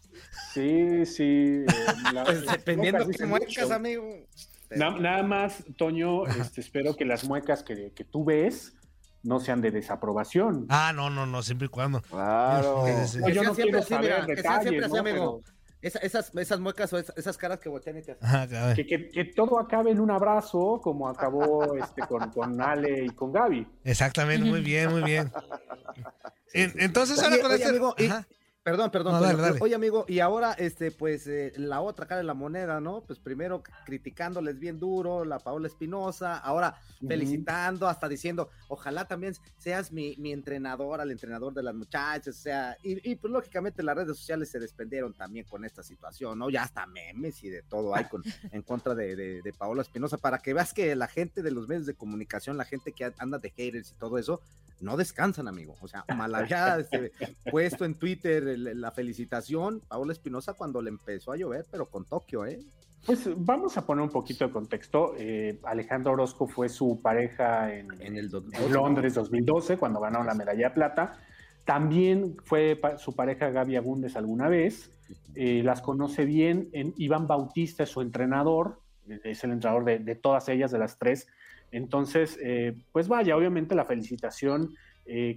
Sí, 0.53 1.05
sí. 1.05 1.63
Eh, 1.63 1.65
la, 2.13 2.23
pues 2.25 2.45
dependiendo 2.45 3.07
qué 3.07 3.25
muecas, 3.25 3.63
mucho. 3.63 3.73
amigo. 3.73 4.27
Na, 4.71 4.91
nada 4.91 5.23
más, 5.23 5.63
Toño, 5.77 6.27
este, 6.27 6.61
espero 6.61 6.95
que 6.95 7.05
las 7.05 7.23
muecas 7.23 7.63
que, 7.63 7.91
que 7.91 8.03
tú 8.03 8.23
ves 8.23 8.73
no 9.23 9.39
sean 9.39 9.61
de 9.61 9.71
desaprobación. 9.71 10.65
Ah, 10.69 10.91
no, 10.95 11.09
no, 11.09 11.25
no, 11.25 11.41
siempre 11.43 11.65
y 11.67 11.69
cuando. 11.69 12.01
Claro. 12.09 12.83
Sí, 12.85 12.91
sí, 13.07 13.19
sí. 13.25 13.33
Yo 13.33 13.43
no 13.43 13.53
quiero 13.53 13.81
saber 13.81 14.21
mira, 14.21 14.25
detalles, 14.35 14.81
¿no? 14.81 14.85
Así, 14.87 14.97
amigo. 14.97 15.41
Esa- 15.81 15.99
esas, 15.99 16.35
esas 16.35 16.59
muecas 16.59 16.91
o 16.91 16.97
esas, 16.97 17.17
esas 17.17 17.37
caras 17.37 17.59
que 17.59 17.69
voltean 17.69 17.97
y 17.97 18.01
te 18.01 18.17
hacen. 18.19 18.75
Que, 18.75 18.85
que- 18.85 19.09
que 19.09 19.25
todo 19.25 19.57
acabe 19.59 19.91
en 19.91 20.01
un 20.01 20.11
abrazo, 20.11 20.81
como 20.83 21.07
acabó 21.07 21.73
este, 21.77 22.01
con, 22.01 22.29
con 22.31 22.59
Ale 22.61 23.05
y 23.05 23.09
con 23.11 23.31
Gaby. 23.31 23.65
Exactamente, 23.85 24.45
muy 24.49 24.59
bien, 24.61 24.89
muy 24.91 25.03
bien. 25.03 25.31
En- 26.53 26.73
entonces, 26.79 27.19
ahora 27.21 27.35
Oye, 27.35 27.41
con 27.43 27.51
oye, 27.51 27.61
este. 27.63 27.69
amigo, 27.69 27.95
y- 27.97 28.05
Ajá. 28.07 28.27
Perdón, 28.61 28.91
perdón. 28.91 29.13
No, 29.13 29.21
dale. 29.21 29.57
Oye, 29.61 29.73
amigo, 29.73 30.05
y 30.07 30.19
ahora, 30.19 30.51
este, 30.53 30.91
pues, 30.91 31.25
eh, 31.27 31.53
la 31.55 31.79
otra 31.79 32.05
cara 32.05 32.19
de 32.19 32.25
la 32.25 32.33
moneda, 32.33 32.81
¿no? 32.81 33.01
Pues 33.01 33.17
primero 33.17 33.63
criticándoles 33.85 34.59
bien 34.59 34.77
duro, 34.79 35.23
la 35.23 35.39
Paola 35.39 35.67
Espinosa, 35.67 36.37
ahora 36.37 36.75
felicitando, 37.07 37.87
hasta 37.87 38.09
diciendo, 38.09 38.49
ojalá 38.67 39.05
también 39.07 39.33
seas 39.57 39.93
mi, 39.93 40.15
mi 40.17 40.33
entrenador, 40.33 40.99
al 40.99 41.09
entrenador 41.09 41.53
de 41.53 41.63
las 41.63 41.73
muchachas, 41.73 42.35
o 42.35 42.41
sea, 42.41 42.77
y, 42.83 43.09
y, 43.09 43.15
pues 43.15 43.31
lógicamente 43.31 43.81
las 43.81 43.95
redes 43.95 44.17
sociales 44.17 44.49
se 44.49 44.59
desprendieron 44.59 45.13
también 45.13 45.45
con 45.45 45.63
esta 45.63 45.81
situación, 45.81 46.37
¿no? 46.37 46.49
Ya 46.49 46.63
hasta 46.63 46.85
memes 46.85 47.41
y 47.43 47.49
de 47.49 47.63
todo 47.63 47.95
hay 47.95 48.05
con, 48.05 48.23
en 48.51 48.61
contra 48.61 48.93
de, 48.93 49.15
de, 49.15 49.41
de 49.41 49.53
Paola 49.53 49.83
Espinosa, 49.83 50.17
para 50.17 50.39
que 50.39 50.53
veas 50.53 50.73
que 50.73 50.93
la 50.97 51.07
gente 51.07 51.41
de 51.41 51.51
los 51.51 51.69
medios 51.69 51.85
de 51.85 51.95
comunicación, 51.95 52.57
la 52.57 52.65
gente 52.65 52.91
que 52.91 53.13
anda 53.19 53.39
de 53.39 53.51
haters 53.51 53.91
y 53.91 53.93
todo 53.95 54.17
eso, 54.17 54.41
no 54.81 54.97
descansan, 54.97 55.47
amigo. 55.47 55.75
O 55.81 55.87
sea, 55.87 56.05
mal 56.15 56.33
había 56.33 56.79
este, 56.79 57.11
puesto 57.49 57.85
en 57.85 57.95
Twitter 57.95 58.48
la 58.57 58.91
felicitación 58.91 59.81
Paola 59.87 60.13
Espinosa 60.13 60.53
cuando 60.53 60.81
le 60.81 60.89
empezó 60.89 61.31
a 61.31 61.37
llover, 61.37 61.65
pero 61.69 61.89
con 61.89 62.05
Tokio, 62.05 62.45
¿eh? 62.45 62.59
Pues 63.05 63.29
vamos 63.37 63.77
a 63.77 63.85
poner 63.85 64.03
un 64.03 64.09
poquito 64.09 64.45
de 64.45 64.51
contexto. 64.51 65.13
Eh, 65.17 65.57
Alejandro 65.63 66.11
Orozco 66.11 66.47
fue 66.47 66.67
su 66.67 66.99
pareja 67.01 67.73
en, 67.73 67.87
En 68.01 68.17
el 68.17 68.29
en 68.51 68.73
Londres 68.73 69.13
2012, 69.13 69.77
cuando 69.77 70.01
ganaron 70.01 70.27
la 70.27 70.33
medalla 70.33 70.67
de 70.69 70.75
plata. 70.75 71.17
También 71.63 72.35
fue 72.43 72.75
pa- 72.75 72.97
su 72.97 73.15
pareja 73.15 73.49
Gaby 73.51 73.77
Agúndez 73.77 74.15
alguna 74.17 74.49
vez. 74.49 74.91
Eh, 75.35 75.61
las 75.63 75.81
conoce 75.81 76.25
bien. 76.25 76.67
En, 76.73 76.93
Iván 76.97 77.25
Bautista 77.27 77.83
es 77.83 77.89
su 77.89 78.01
entrenador, 78.01 78.81
eh, 79.07 79.19
es 79.23 79.43
el 79.45 79.51
entrenador 79.51 79.85
de, 79.85 79.99
de 79.99 80.15
todas 80.15 80.49
ellas, 80.49 80.71
de 80.71 80.79
las 80.79 80.97
tres. 80.97 81.27
Entonces, 81.71 82.37
eh, 82.43 82.73
pues 82.91 83.07
vaya, 83.07 83.37
obviamente 83.37 83.75
la 83.75 83.85
felicitación 83.85 84.75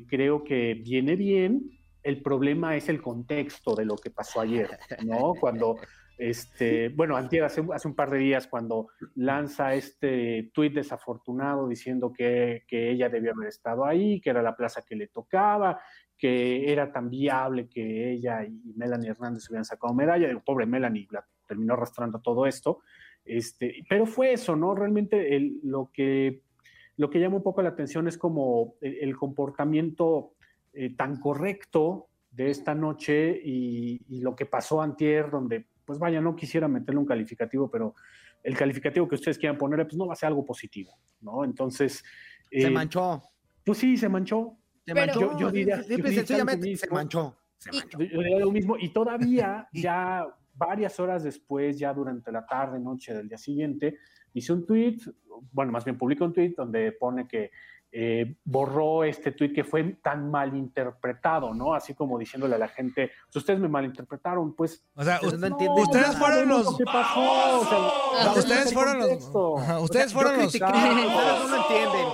creo 0.09 0.45
que 0.45 0.75
viene 0.75 1.17
bien. 1.17 1.71
El 2.03 2.23
problema 2.23 2.77
es 2.77 2.89
el 2.89 3.01
contexto 3.01 3.75
de 3.75 3.85
lo 3.85 3.97
que 3.97 4.11
pasó 4.11 4.41
ayer, 4.41 4.69
¿no? 5.05 5.35
Cuando, 5.41 5.77
este, 6.19 6.89
bueno, 6.91 7.17
antier, 7.17 7.45
hace, 7.45 7.65
hace 7.73 7.89
un 7.89 7.95
par 7.95 8.11
de 8.11 8.19
días, 8.19 8.47
cuando 8.47 8.89
lanza 9.15 9.75
este 9.75 10.51
tuit 10.53 10.75
desafortunado 10.75 11.69
diciendo 11.69 12.13
que, 12.13 12.65
que 12.69 12.91
ella 12.91 13.09
debió 13.09 13.33
haber 13.33 13.49
estado 13.49 13.85
ahí, 13.85 14.21
que 14.21 14.31
era 14.31 14.43
la 14.43 14.57
plaza 14.57 14.85
que 14.85 14.97
le 14.97 15.09
tocaba, 15.09 15.81
que 16.17 16.71
era 16.71 16.93
tan 16.93 17.11
viable 17.11 17.69
que 17.69 18.13
ella 18.13 18.45
y 18.45 18.73
Melanie 18.77 19.11
Hernández 19.11 19.49
hubieran 19.49 19.65
sacado 19.65 19.93
medalla. 19.95 20.29
Digo, 20.29 20.43
pobre 20.45 20.67
Melanie, 20.67 21.09
la 21.11 21.27
terminó 21.49 21.75
arrastrando 21.75 22.21
todo 22.21 22.47
esto. 22.47 22.81
Este, 23.25 23.85
pero 23.89 24.07
fue 24.07 24.33
eso, 24.33 24.55
¿no? 24.57 24.75
Realmente 24.75 25.35
el- 25.37 25.61
lo, 25.65 25.91
que, 25.93 26.43
lo 26.97 27.11
que 27.11 27.19
llama 27.21 27.37
un 27.37 27.43
poco 27.43 27.63
la 27.63 27.71
atención 27.71 28.07
es 28.07 28.19
como 28.19 28.75
el, 28.81 28.99
el 29.01 29.17
comportamiento 29.17 30.35
eh, 30.73 30.95
tan 30.97 31.21
correcto 31.21 32.09
de 32.31 32.51
esta 32.51 32.75
noche 32.75 33.41
y, 33.45 34.01
y 34.09 34.21
lo 34.21 34.35
que 34.35 34.47
pasó 34.47 34.81
antier, 34.81 35.31
donde, 35.31 35.67
pues 35.85 35.99
vaya, 35.99 36.21
no 36.21 36.35
quisiera 36.35 36.69
meterle 36.69 37.01
un 37.01 37.07
calificativo, 37.07 37.71
pero 37.71 37.95
el 38.43 38.57
calificativo 38.57 39.07
que 39.07 39.17
ustedes 39.17 39.39
quieran 39.39 39.59
poner, 39.59 39.87
pues 39.87 39.97
no 39.97 40.07
va 40.07 40.15
a 40.15 40.17
ser 40.17 40.29
algo 40.29 40.45
positivo, 40.45 40.93
¿no? 41.21 41.45
Entonces... 41.45 42.03
Se 42.51 42.67
eh, 42.67 42.71
manchó. 42.71 43.23
Pues 43.65 43.79
sí, 43.79 43.97
se 43.97 44.09
manchó. 44.09 44.57
Se 44.85 44.95
manchó. 44.95 45.21
Yo- 45.21 45.39
yo 45.39 45.51
diría- 45.51 45.83
yo 45.83 45.97
diría 45.97 46.13
sencillamente 46.13 46.77
se 46.77 46.91
manchó. 46.91 47.37
Se 47.59 47.71
manchó. 47.71 47.99
Yo 47.99 48.05
yo 48.07 48.19
diría 48.19 48.39
lo 48.41 48.51
mismo. 48.51 48.77
Y 48.79 48.89
todavía, 48.89 49.69
ya 49.73 50.27
varias 50.55 50.99
horas 50.99 51.23
después, 51.23 51.79
ya 51.79 51.95
durante 51.95 52.33
la 52.33 52.45
tarde, 52.47 52.79
noche 52.81 53.15
del 53.15 53.29
día 53.29 53.39
siguiente, 53.39 53.99
hice 54.35 54.53
un 54.53 54.67
tweet, 54.67 54.97
bueno, 55.53 55.73
más 55.73 55.85
bien 55.85 55.97
publicó 55.97 56.25
un 56.25 56.33
tweet 56.33 56.55
donde 56.57 56.93
pone 56.93 57.27
que 57.29 57.51
eh, 57.95 58.35
borró 58.45 59.05
este 59.05 59.33
tweet 59.33 59.53
que 59.53 59.65
fue 59.65 59.85
tan 60.03 60.31
mal 60.31 60.57
interpretado, 60.57 61.53
¿no? 61.53 61.75
Así 61.75 61.93
como 61.95 62.19
diciéndole 62.19 62.55
a 62.55 62.59
la 62.59 62.69
gente, 62.69 63.11
"Pues 63.27 63.37
ustedes 63.37 63.61
me 63.61 63.69
malinterpretaron, 63.69 64.55
pues. 64.55 64.83
O 64.95 65.05
sea, 65.05 65.17
Ustedes 65.17 65.35
u- 65.35 65.39
no 65.39 65.47
entienden 65.49 65.83
ustedes 65.85 66.07
nada. 66.09 66.19
fueron 66.19 66.49
los. 66.49 66.65
lo 66.65 66.71
o 66.71 66.77
sea, 66.77 68.25
No, 68.25 68.33
ustedes 68.35 68.73
fueron 68.73 68.99
los. 68.99 69.25
O 69.35 69.81
ustedes 69.83 70.11
sea, 70.11 70.21
fueron 70.21 70.37
yo 70.37 70.43
los. 70.43 70.53
critiqué, 70.53 70.73
ustedes 70.73 71.39
no 71.39 71.49
lo 71.49 71.57
entienden. 71.57 72.07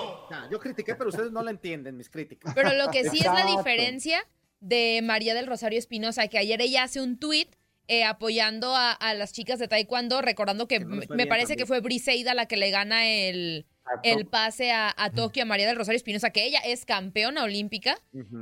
Yo 0.50 0.60
critiqué, 0.60 0.94
pero 0.94 1.10
ustedes 1.10 1.32
no 1.32 1.42
lo 1.42 1.50
entienden, 1.50 1.96
mis 1.96 2.10
críticas. 2.10 2.54
Pero 2.54 2.72
lo 2.74 2.90
que 2.90 3.08
sí 3.08 3.18
es 3.18 3.24
la 3.26 3.44
diferencia 3.46 4.18
de 4.60 5.00
María 5.02 5.34
del 5.34 5.46
Rosario 5.46 5.78
Espinosa, 5.78 6.26
que 6.28 6.38
ayer 6.38 6.60
ella 6.60 6.82
hace 6.84 7.00
un 7.00 7.18
tuit 7.18 7.54
eh, 7.86 8.04
apoyando 8.04 8.74
a, 8.76 8.92
a 8.92 9.14
las 9.14 9.32
chicas 9.32 9.58
de 9.58 9.68
Taekwondo, 9.68 10.20
recordando 10.20 10.68
que 10.68 10.80
no 10.80 10.96
me 11.08 11.26
parece 11.26 11.48
también. 11.54 11.58
que 11.58 11.66
fue 11.66 11.80
Briseida 11.80 12.34
la 12.34 12.44
que 12.46 12.56
le 12.58 12.70
gana 12.70 13.06
el, 13.06 13.64
el 14.02 14.26
pase 14.26 14.72
a, 14.72 14.94
a 14.96 15.10
Tokio 15.10 15.42
a 15.42 15.46
María 15.46 15.66
del 15.66 15.76
Rosario 15.76 15.96
Espinosa, 15.96 16.30
que 16.30 16.44
ella 16.44 16.60
es 16.64 16.84
campeona 16.84 17.44
olímpica. 17.44 17.96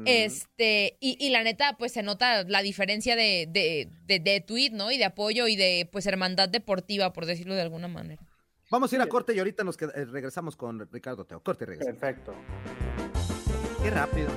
Este, 0.04 0.96
y, 1.00 1.16
y 1.24 1.30
la 1.30 1.42
neta, 1.42 1.76
pues 1.78 1.92
se 1.92 2.02
nota 2.02 2.44
la 2.44 2.62
diferencia 2.62 3.16
de, 3.16 3.46
de, 3.48 3.88
de, 4.06 4.20
de 4.20 4.40
tuit, 4.40 4.72
¿no? 4.72 4.90
Y 4.90 4.98
de 4.98 5.04
apoyo 5.04 5.46
y 5.48 5.56
de 5.56 5.88
pues 5.90 6.06
hermandad 6.06 6.48
deportiva, 6.48 7.12
por 7.12 7.26
decirlo 7.26 7.54
de 7.54 7.62
alguna 7.62 7.88
manera. 7.88 8.22
Vamos 8.70 8.92
a 8.92 8.96
ir 8.96 9.02
a 9.02 9.06
corte 9.06 9.32
y 9.34 9.38
ahorita 9.38 9.62
nos 9.62 9.80
eh, 9.80 10.04
regresamos 10.06 10.56
con 10.56 10.90
Ricardo 10.90 11.24
Teo. 11.24 11.40
Corte 11.40 11.64
y 11.64 11.68
regresamos. 11.68 12.00
Perfecto. 12.00 12.34
Qué 13.82 13.90
rápido. 13.90 14.28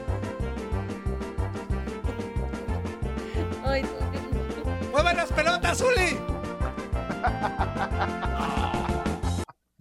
Ay, 3.63 3.83
¡Muevan 4.91 5.17
las 5.17 5.31
pelotas, 5.31 5.77
Zuli! 5.77 6.17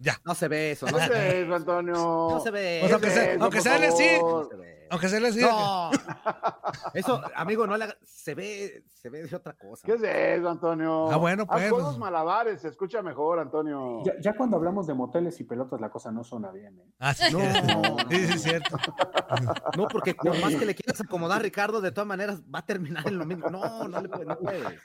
Ya. 0.01 0.17
No 0.25 0.33
se 0.33 0.47
ve 0.47 0.71
eso, 0.71 0.85
no 0.85 0.93
No 0.93 0.99
se 0.99 1.09
ve. 1.09 1.45
sé, 1.45 1.53
Antonio. 1.53 1.93
No 1.93 2.39
se 2.39 2.51
ve. 2.51 2.77
Pues 2.81 2.93
aunque 2.93 3.09
sea- 3.09 3.33
Eso, 3.33 3.43
aunque 3.43 3.61
sea 3.61 3.75
así. 3.75 4.07
No 4.21 4.43
se 4.45 4.55
ve. 4.55 4.87
Aunque 4.91 5.07
diga. 5.07 5.51
No. 5.51 5.91
Eso, 6.93 7.21
amigo, 7.35 7.67
no 7.67 7.77
le 7.77 7.83
haga- 7.83 7.97
se 8.03 8.33
ve, 8.33 8.83
se 8.93 9.09
ve 9.09 9.23
de 9.27 9.35
otra 9.35 9.53
cosa. 9.53 9.85
¿Qué 9.85 9.93
es 9.93 10.01
eso, 10.01 10.49
Antonio? 10.49 11.11
Ah, 11.11 11.17
bueno, 11.17 11.43
Haz 11.43 11.49
pues, 11.59 11.69
juegos 11.69 11.87
pues. 11.89 11.99
malabares, 11.99 12.61
se 12.61 12.69
escucha 12.69 13.01
mejor, 13.03 13.39
Antonio. 13.39 14.01
Ya, 14.03 14.13
ya 14.19 14.35
cuando 14.35 14.57
hablamos 14.57 14.87
de 14.87 14.93
moteles 14.95 15.39
y 15.39 15.43
pelotas, 15.43 15.79
la 15.79 15.89
cosa 15.91 16.11
no 16.11 16.23
suena 16.23 16.49
bien, 16.51 16.79
¿eh? 16.79 16.85
Ah, 16.99 17.13
sí, 17.13 17.25
No. 17.31 17.39
sí, 18.09 18.27
sí, 18.27 18.33
es 18.33 18.41
cierto. 18.41 18.77
No, 19.77 19.87
porque 19.87 20.15
por 20.15 20.35
más 20.39 20.55
que 20.55 20.65
le 20.65 20.73
quieras 20.73 20.99
acomodar, 21.01 21.41
Ricardo, 21.43 21.81
de 21.81 21.91
todas 21.91 22.07
maneras 22.07 22.41
va 22.43 22.59
a 22.59 22.65
terminar 22.65 23.07
en 23.07 23.17
lo 23.19 23.25
mismo. 23.25 23.47
No, 23.49 23.87
no 23.87 24.01
le 24.01 24.09
puedes, 24.09 24.27
no 24.27 24.37
puedes. 24.39 24.81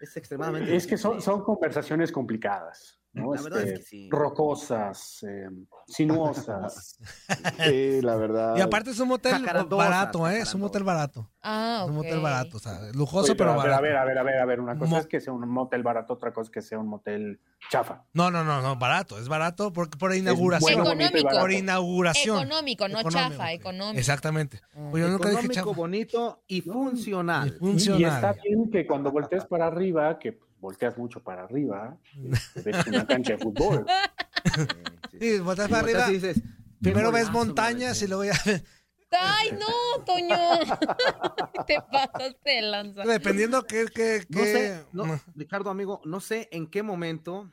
Es 0.00 0.16
extremadamente. 0.16 0.76
Es 0.76 0.86
que 0.86 0.98
son, 0.98 1.22
son 1.22 1.42
conversaciones 1.42 2.12
complicadas, 2.12 3.00
¿no? 3.12 3.34
La 3.34 3.42
verdad 3.42 3.60
es 3.62 3.66
Este, 3.68 3.78
que 3.80 3.82
sí. 3.86 4.08
Rocosas, 4.10 5.22
eh, 5.28 5.48
sinuosas. 5.86 6.98
Sí, 7.64 8.00
la 8.02 8.16
verdad. 8.16 8.56
Y 8.56 8.60
aparte 8.60 8.90
es 8.90 8.98
un 9.00 9.08
motel 9.08 9.44
barato, 9.68 10.28
¿eh? 10.28 10.40
Es 10.40 10.54
un 10.54 10.60
motel 10.62 10.84
barato. 10.84 11.28
Ah, 11.42 11.80
Es 11.84 11.88
un 11.90 11.96
motel 11.96 12.20
barato, 12.20 12.56
o 12.56 12.60
sea, 12.60 12.78
lujoso, 12.94 13.32
Oye, 13.32 13.34
pero 13.34 13.50
a 13.50 13.54
ver, 13.56 13.62
barato. 13.64 13.78
a 13.78 13.80
ver, 13.82 13.96
a 13.96 14.04
ver, 14.04 14.18
a 14.18 14.22
ver, 14.22 14.38
a 14.38 14.44
ver, 14.44 14.60
una 14.60 14.78
cosa 14.78 14.90
Mo- 14.92 14.98
es 14.98 15.06
que 15.06 15.20
sea 15.20 15.32
un 15.32 15.48
motel 15.48 15.82
barato, 15.82 16.12
otra 16.14 16.32
cosa 16.32 16.48
es 16.48 16.50
que 16.50 16.62
sea 16.62 16.78
un 16.78 16.86
motel 16.88 17.40
chafa. 17.70 18.04
No, 18.12 18.30
no, 18.30 18.44
no, 18.44 18.62
no, 18.62 18.76
barato. 18.76 19.18
Es 19.18 19.28
barato 19.28 19.72
porque 19.72 19.98
por 19.98 20.14
inauguración. 20.14 20.82
bueno, 20.84 21.02
Económico. 21.02 21.40
por 21.40 21.52
inauguración. 21.52 22.38
Económico, 22.38 22.88
no 22.88 23.00
Económico, 23.00 23.30
chafa, 23.32 23.52
económico. 23.52 23.98
Exactamente. 23.98 24.60
Pues 24.90 25.02
yo 25.04 25.10
nunca 25.10 25.28
dije 25.30 25.40
Económico, 25.42 25.70
chafa. 25.70 25.76
bonito 25.80 26.42
y 26.46 26.60
funcional. 26.60 27.48
Y 27.48 27.50
Y, 27.52 27.54
y 27.54 27.58
funcional. 27.58 28.14
está 28.14 28.32
bien 28.42 28.70
que 28.70 28.86
cuando 28.86 29.10
voltees 29.10 29.44
para 29.46 29.66
arriba, 29.66 30.18
que 30.18 30.32
pues, 30.32 30.50
volteas 30.62 30.96
mucho 30.96 31.20
para 31.22 31.42
arriba, 31.42 31.98
este, 32.32 32.62
ves 32.62 32.86
una 32.86 33.06
cancha 33.06 33.32
de 33.34 33.38
fútbol. 33.38 33.84
Sí, 35.20 35.38
volteas 35.40 35.68
Y 35.68 35.70
para 35.70 35.82
volteas 35.82 36.02
arriba. 36.04 36.08
y 36.08 36.12
dices, 36.14 36.42
Primero 36.80 37.12
ves 37.12 37.30
montañas 37.30 38.00
y 38.02 38.08
luego 38.08 38.24
ya. 38.24 38.32
Ay, 39.10 39.50
no, 39.52 40.02
Toño. 40.04 40.36
Te 41.66 41.76
pasaste 41.92 42.50
de 42.50 42.62
lanza. 42.62 43.02
Dependiendo 43.04 43.62
qué. 43.64 43.84
qué, 43.94 44.24
No 44.30 44.40
sé, 44.40 44.52
qué- 44.52 44.84
no, 44.92 45.20
Ricardo, 45.36 45.68
amigo, 45.70 46.00
no 46.06 46.18
sé 46.20 46.48
en 46.50 46.66
qué 46.66 46.82
momento. 46.82 47.52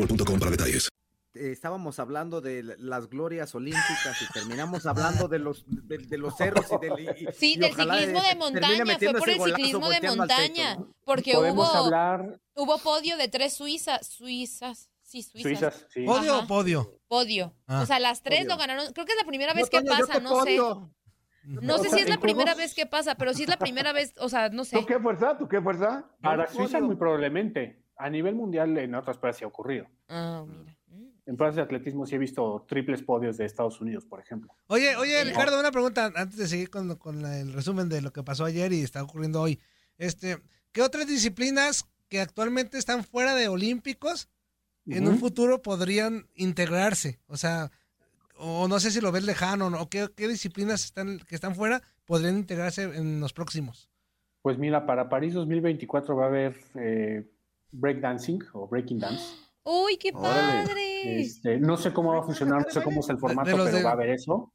boostmobile.com 0.01 0.39
para 0.39 0.51
detalles. 0.51 0.89
eh, 1.33 1.51
estábamos 1.51 1.97
hablando 1.99 2.41
de 2.41 2.61
las 2.77 3.07
glorias 3.09 3.55
olímpicas 3.55 4.21
y 4.21 4.33
terminamos 4.33 4.85
hablando 4.85 5.27
de 5.29 5.39
los 5.39 5.63
de, 5.67 5.97
de 5.99 6.17
los 6.17 6.35
cerros 6.35 6.65
y 6.71 6.85
del 6.85 6.99
y- 6.99 7.23
y- 7.23 7.33
Sí, 7.33 7.53
y 7.53 7.57
del 7.59 7.71
ojalá, 7.71 7.93
ciclismo 7.97 8.19
eh, 8.23 8.27
de 8.29 8.35
montaña, 8.35 8.85
fue 8.99 9.13
por 9.13 9.29
el 9.29 9.37
golazo 9.37 9.55
ciclismo 9.57 9.89
de 9.89 9.99
techo, 10.01 10.15
montaña, 10.17 10.75
¿no? 10.75 10.87
porque 11.05 11.37
hubo, 11.37 11.63
hablar 11.65 12.39
hubo 12.55 12.77
podio 12.79 13.15
de 13.17 13.27
tres 13.29 13.53
suizas, 13.53 14.05
suizas, 14.07 14.89
sí, 15.03 15.23
suizas, 15.23 15.41
suizas, 15.43 15.85
sí. 15.89 16.03
¿Podio 16.03 16.33
Ajá. 16.35 16.43
o 16.43 16.47
podio? 16.47 16.97
podio. 17.07 17.53
Ah. 17.67 17.81
O 17.81 17.85
sea, 17.85 17.99
las 17.99 18.21
tres 18.23 18.39
Podio. 18.39 18.49
lo 18.51 18.57
ganaron, 18.57 18.91
creo 18.93 19.05
que 19.05 19.13
es 19.13 19.17
la 19.17 19.25
primera 19.27 19.53
vez 19.53 19.69
No, 19.71 19.79
que 19.79 19.85
pasa, 19.85 20.19
no 20.19 20.43
sé. 20.43 20.57
No 21.43 21.77
sé 21.79 21.89
si 21.89 21.99
es 22.01 22.09
la 22.09 22.19
primera 22.19 22.51
juegos- 22.51 22.57
vez 22.57 22.75
que 22.75 22.85
pasa, 22.85 23.15
pero 23.15 23.33
sí 23.33 23.43
es 23.43 23.49
la 23.49 23.57
primera 23.57 23.93
vez, 23.93 24.13
o 24.19 24.29
sea, 24.29 24.49
no 24.49 24.63
sé. 24.63 24.77
¿Tú 24.77 24.85
qué 24.85 24.99
fuerza? 24.99 25.37
¿Tú 25.37 25.47
qué 25.47 25.59
fuerza? 25.61 26.05
Para 26.21 26.47
Suiza 26.51 26.79
muy 26.81 26.95
probablemente. 26.97 27.80
A 28.03 28.09
nivel 28.09 28.35
mundial 28.35 28.77
en 28.77 28.95
otras 28.95 29.17
pruebas 29.17 29.37
sí 29.37 29.43
ha 29.43 29.47
ocurrido. 29.47 29.87
Ah, 30.09 30.43
mira. 30.47 30.75
Mm. 30.87 31.07
En 31.27 31.37
pruebas 31.37 31.55
de 31.55 31.61
atletismo 31.61 32.05
sí 32.05 32.15
he 32.15 32.17
visto 32.17 32.65
triples 32.67 33.03
podios 33.03 33.37
de 33.37 33.45
Estados 33.45 33.79
Unidos, 33.79 34.05
por 34.05 34.19
ejemplo. 34.19 34.53
Oye, 34.67 34.95
oye, 34.97 35.23
Ricardo, 35.23 35.59
una 35.59 35.71
pregunta 35.71 36.11
antes 36.15 36.37
de 36.37 36.47
seguir 36.47 36.69
con, 36.69 36.95
con 36.95 37.21
la- 37.21 37.39
el 37.39 37.53
resumen 37.53 37.87
de 37.89 38.01
lo 38.01 38.11
que 38.11 38.23
pasó 38.23 38.43
ayer 38.45 38.73
y 38.73 38.81
está 38.81 39.03
ocurriendo 39.03 39.39
hoy. 39.41 39.59
Este, 39.97 40.41
¿qué 40.71 40.81
otras 40.81 41.07
disciplinas 41.07 41.85
que 42.09 42.19
actualmente 42.19 42.77
están 42.77 43.03
fuera 43.03 43.35
de 43.35 43.47
olímpicos 43.47 44.27
en 44.87 45.07
un 45.07 45.19
futuro 45.19 45.61
podrían 45.61 46.27
integrarse? 46.35 47.19
O 47.27 47.37
sea, 47.37 47.71
o 48.35 48.67
no 48.67 48.79
sé 48.79 48.89
si 48.91 48.99
lo 48.99 49.11
ves 49.11 49.23
lejano, 49.23 49.69
¿no? 49.69 49.79
¿O 49.83 49.89
qué, 49.89 50.09
qué 50.15 50.27
disciplinas 50.27 50.83
están 50.85 51.19
que 51.19 51.35
están 51.35 51.55
fuera 51.55 51.81
podrían 52.05 52.37
integrarse 52.37 52.83
en 52.83 53.19
los 53.19 53.31
próximos? 53.31 53.87
Pues 54.41 54.57
mira, 54.57 54.87
para 54.87 55.07
París 55.07 55.35
2024 55.35 56.15
va 56.15 56.25
a 56.25 56.27
haber 56.27 56.57
eh, 56.75 57.29
breakdancing 57.71 58.39
o 58.53 58.67
breaking 58.67 58.99
dance. 58.99 59.23
Uy, 59.63 59.97
qué 59.97 60.11
padre. 60.11 61.21
Este, 61.21 61.57
no 61.59 61.77
sé 61.77 61.93
cómo 61.93 62.13
va 62.13 62.19
a 62.19 62.23
funcionar, 62.23 62.63
no 62.63 62.69
sé 62.69 62.81
cómo 62.83 62.99
es 63.01 63.09
el 63.09 63.17
formato, 63.19 63.49
pero 63.51 63.65
de- 63.65 63.83
va 63.83 63.91
a 63.91 63.93
haber 63.93 64.09
eso. 64.09 64.51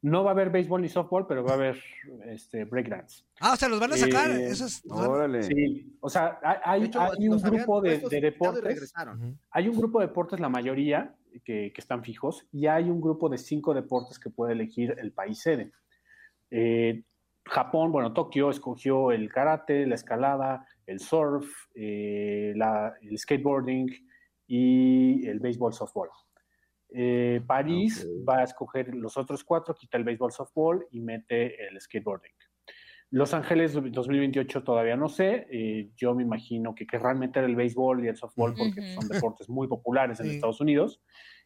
No 0.00 0.22
va 0.22 0.30
a 0.30 0.32
haber 0.32 0.50
béisbol 0.50 0.80
ni 0.80 0.88
softball, 0.88 1.26
pero 1.26 1.42
va 1.44 1.50
a 1.50 1.54
haber 1.54 1.82
este, 2.26 2.64
breakdance. 2.64 3.24
Ah, 3.40 3.54
o 3.54 3.56
sea, 3.56 3.68
los 3.68 3.80
van 3.80 3.92
a 3.92 3.96
sacar. 3.96 4.30
Eh, 4.30 4.48
los 4.48 4.80
van- 4.84 5.08
Órale. 5.10 5.42
Sí, 5.42 5.96
o 6.00 6.08
sea, 6.08 6.38
hay, 6.42 6.56
hay- 6.64 6.80
De 6.82 6.86
hecho, 6.86 7.00
hay 7.00 7.28
un 7.28 7.42
grupo 7.42 7.80
de, 7.80 7.98
deportes, 8.20 8.92
hay 9.50 9.68
un 9.68 9.76
grupo 9.76 9.98
de 10.00 10.06
deportes, 10.06 10.38
la 10.38 10.48
mayoría, 10.48 11.14
que, 11.44 11.72
que 11.74 11.80
están 11.80 12.04
fijos, 12.04 12.46
y 12.52 12.66
hay 12.68 12.84
un 12.90 13.00
grupo 13.00 13.28
de 13.28 13.38
cinco 13.38 13.74
deportes 13.74 14.18
que 14.20 14.30
puede 14.30 14.52
elegir 14.52 14.94
el 14.98 15.12
país 15.12 15.40
sede. 15.40 15.72
Eh, 16.50 17.02
Japón, 17.48 17.92
bueno, 17.92 18.12
Tokio 18.12 18.50
escogió 18.50 19.10
el 19.12 19.30
karate, 19.30 19.86
la 19.86 19.94
escalada, 19.94 20.66
el 20.86 21.00
surf, 21.00 21.48
eh, 21.74 22.52
la- 22.56 22.94
el 23.02 23.18
skateboarding 23.18 23.88
y 24.46 25.26
el 25.26 25.40
béisbol 25.40 25.72
softball. 25.74 26.08
Eh, 26.90 27.42
París 27.46 28.06
va 28.26 28.38
a 28.38 28.44
escoger 28.44 28.94
los 28.94 29.16
otros 29.16 29.44
cuatro, 29.44 29.74
quita 29.74 29.98
el 29.98 30.04
béisbol 30.04 30.32
softball 30.32 30.86
y 30.90 31.00
mete 31.00 31.66
el 31.68 31.78
skateboarding. 31.80 32.32
Los 33.10 33.32
Ángeles 33.34 33.72
2028 33.74 34.62
todavía 34.64 34.96
no 34.96 35.08
sé. 35.08 35.46
eh, 35.50 35.90
yo 35.96 36.14
me 36.14 36.22
imagino 36.22 36.74
que 36.74 36.86
querrán 36.86 37.18
meter 37.18 37.44
el 37.44 37.56
béisbol 37.56 38.04
y 38.04 38.08
el 38.08 38.16
softball 38.16 38.54
porque 38.54 38.82
son 38.94 39.08
deportes 39.32 39.48
muy 39.48 39.66
populares 39.66 40.20
en 40.20 40.26
Sí. 40.26 40.34
Estados 40.34 40.60
Unidos. 40.60 41.00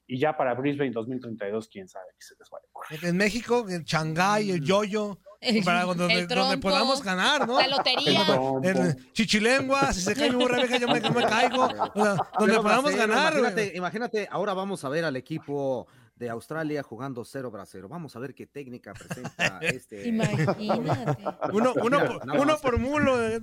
Y 0.06 0.18
ya 0.18 0.36
para 0.36 0.54
Brisbane 0.54 0.90
2032, 0.90 1.68
quién 1.68 1.86
sabe 1.88 2.06
qué 2.18 2.24
se 2.26 2.34
les 2.36 2.50
vaya 2.50 2.64
a 2.66 2.70
ocurrir. 2.70 3.04
En 3.08 3.16
México, 3.16 3.64
en 3.68 3.84
Shanghái, 3.84 4.50
el 4.50 4.60
yoyo, 4.64 5.18
El- 5.58 5.64
para 5.64 5.82
donde, 5.84 6.04
el 6.04 6.28
donde 6.28 6.34
trompo, 6.34 6.68
podamos 6.68 7.02
ganar, 7.02 7.48
¿no? 7.48 7.60
La 7.60 7.66
lotería. 7.66 8.24
El 8.62 9.12
chichilengua, 9.12 9.92
si 9.92 10.00
se 10.00 10.14
cae 10.14 10.30
mi 10.30 10.36
burra 10.36 10.58
vieja, 10.58 10.78
yo 10.78 10.86
me, 10.86 11.00
caigo. 11.00 11.64
O 11.64 12.02
sea, 12.02 12.16
donde 12.38 12.56
podamos 12.56 12.94
ganar, 12.94 13.34
imagínate, 13.74 14.28
ahora 14.30 14.54
vamos 14.54 14.84
a 14.84 14.88
ver 14.88 15.04
al 15.04 15.16
equipo 15.16 15.86
de 16.22 16.30
Australia 16.30 16.82
jugando 16.84 17.24
cero 17.24 17.50
bracero. 17.50 17.88
Vamos 17.88 18.14
a 18.14 18.20
ver 18.20 18.32
qué 18.34 18.46
técnica 18.46 18.92
presenta 18.94 19.58
este. 19.60 20.06
Imagínate. 20.08 20.62
Uno, 21.52 21.74
uno, 21.82 21.98
por, 22.06 22.40
uno 22.40 22.58
por 22.58 22.78
mulo. 22.78 23.20
eh, 23.28 23.40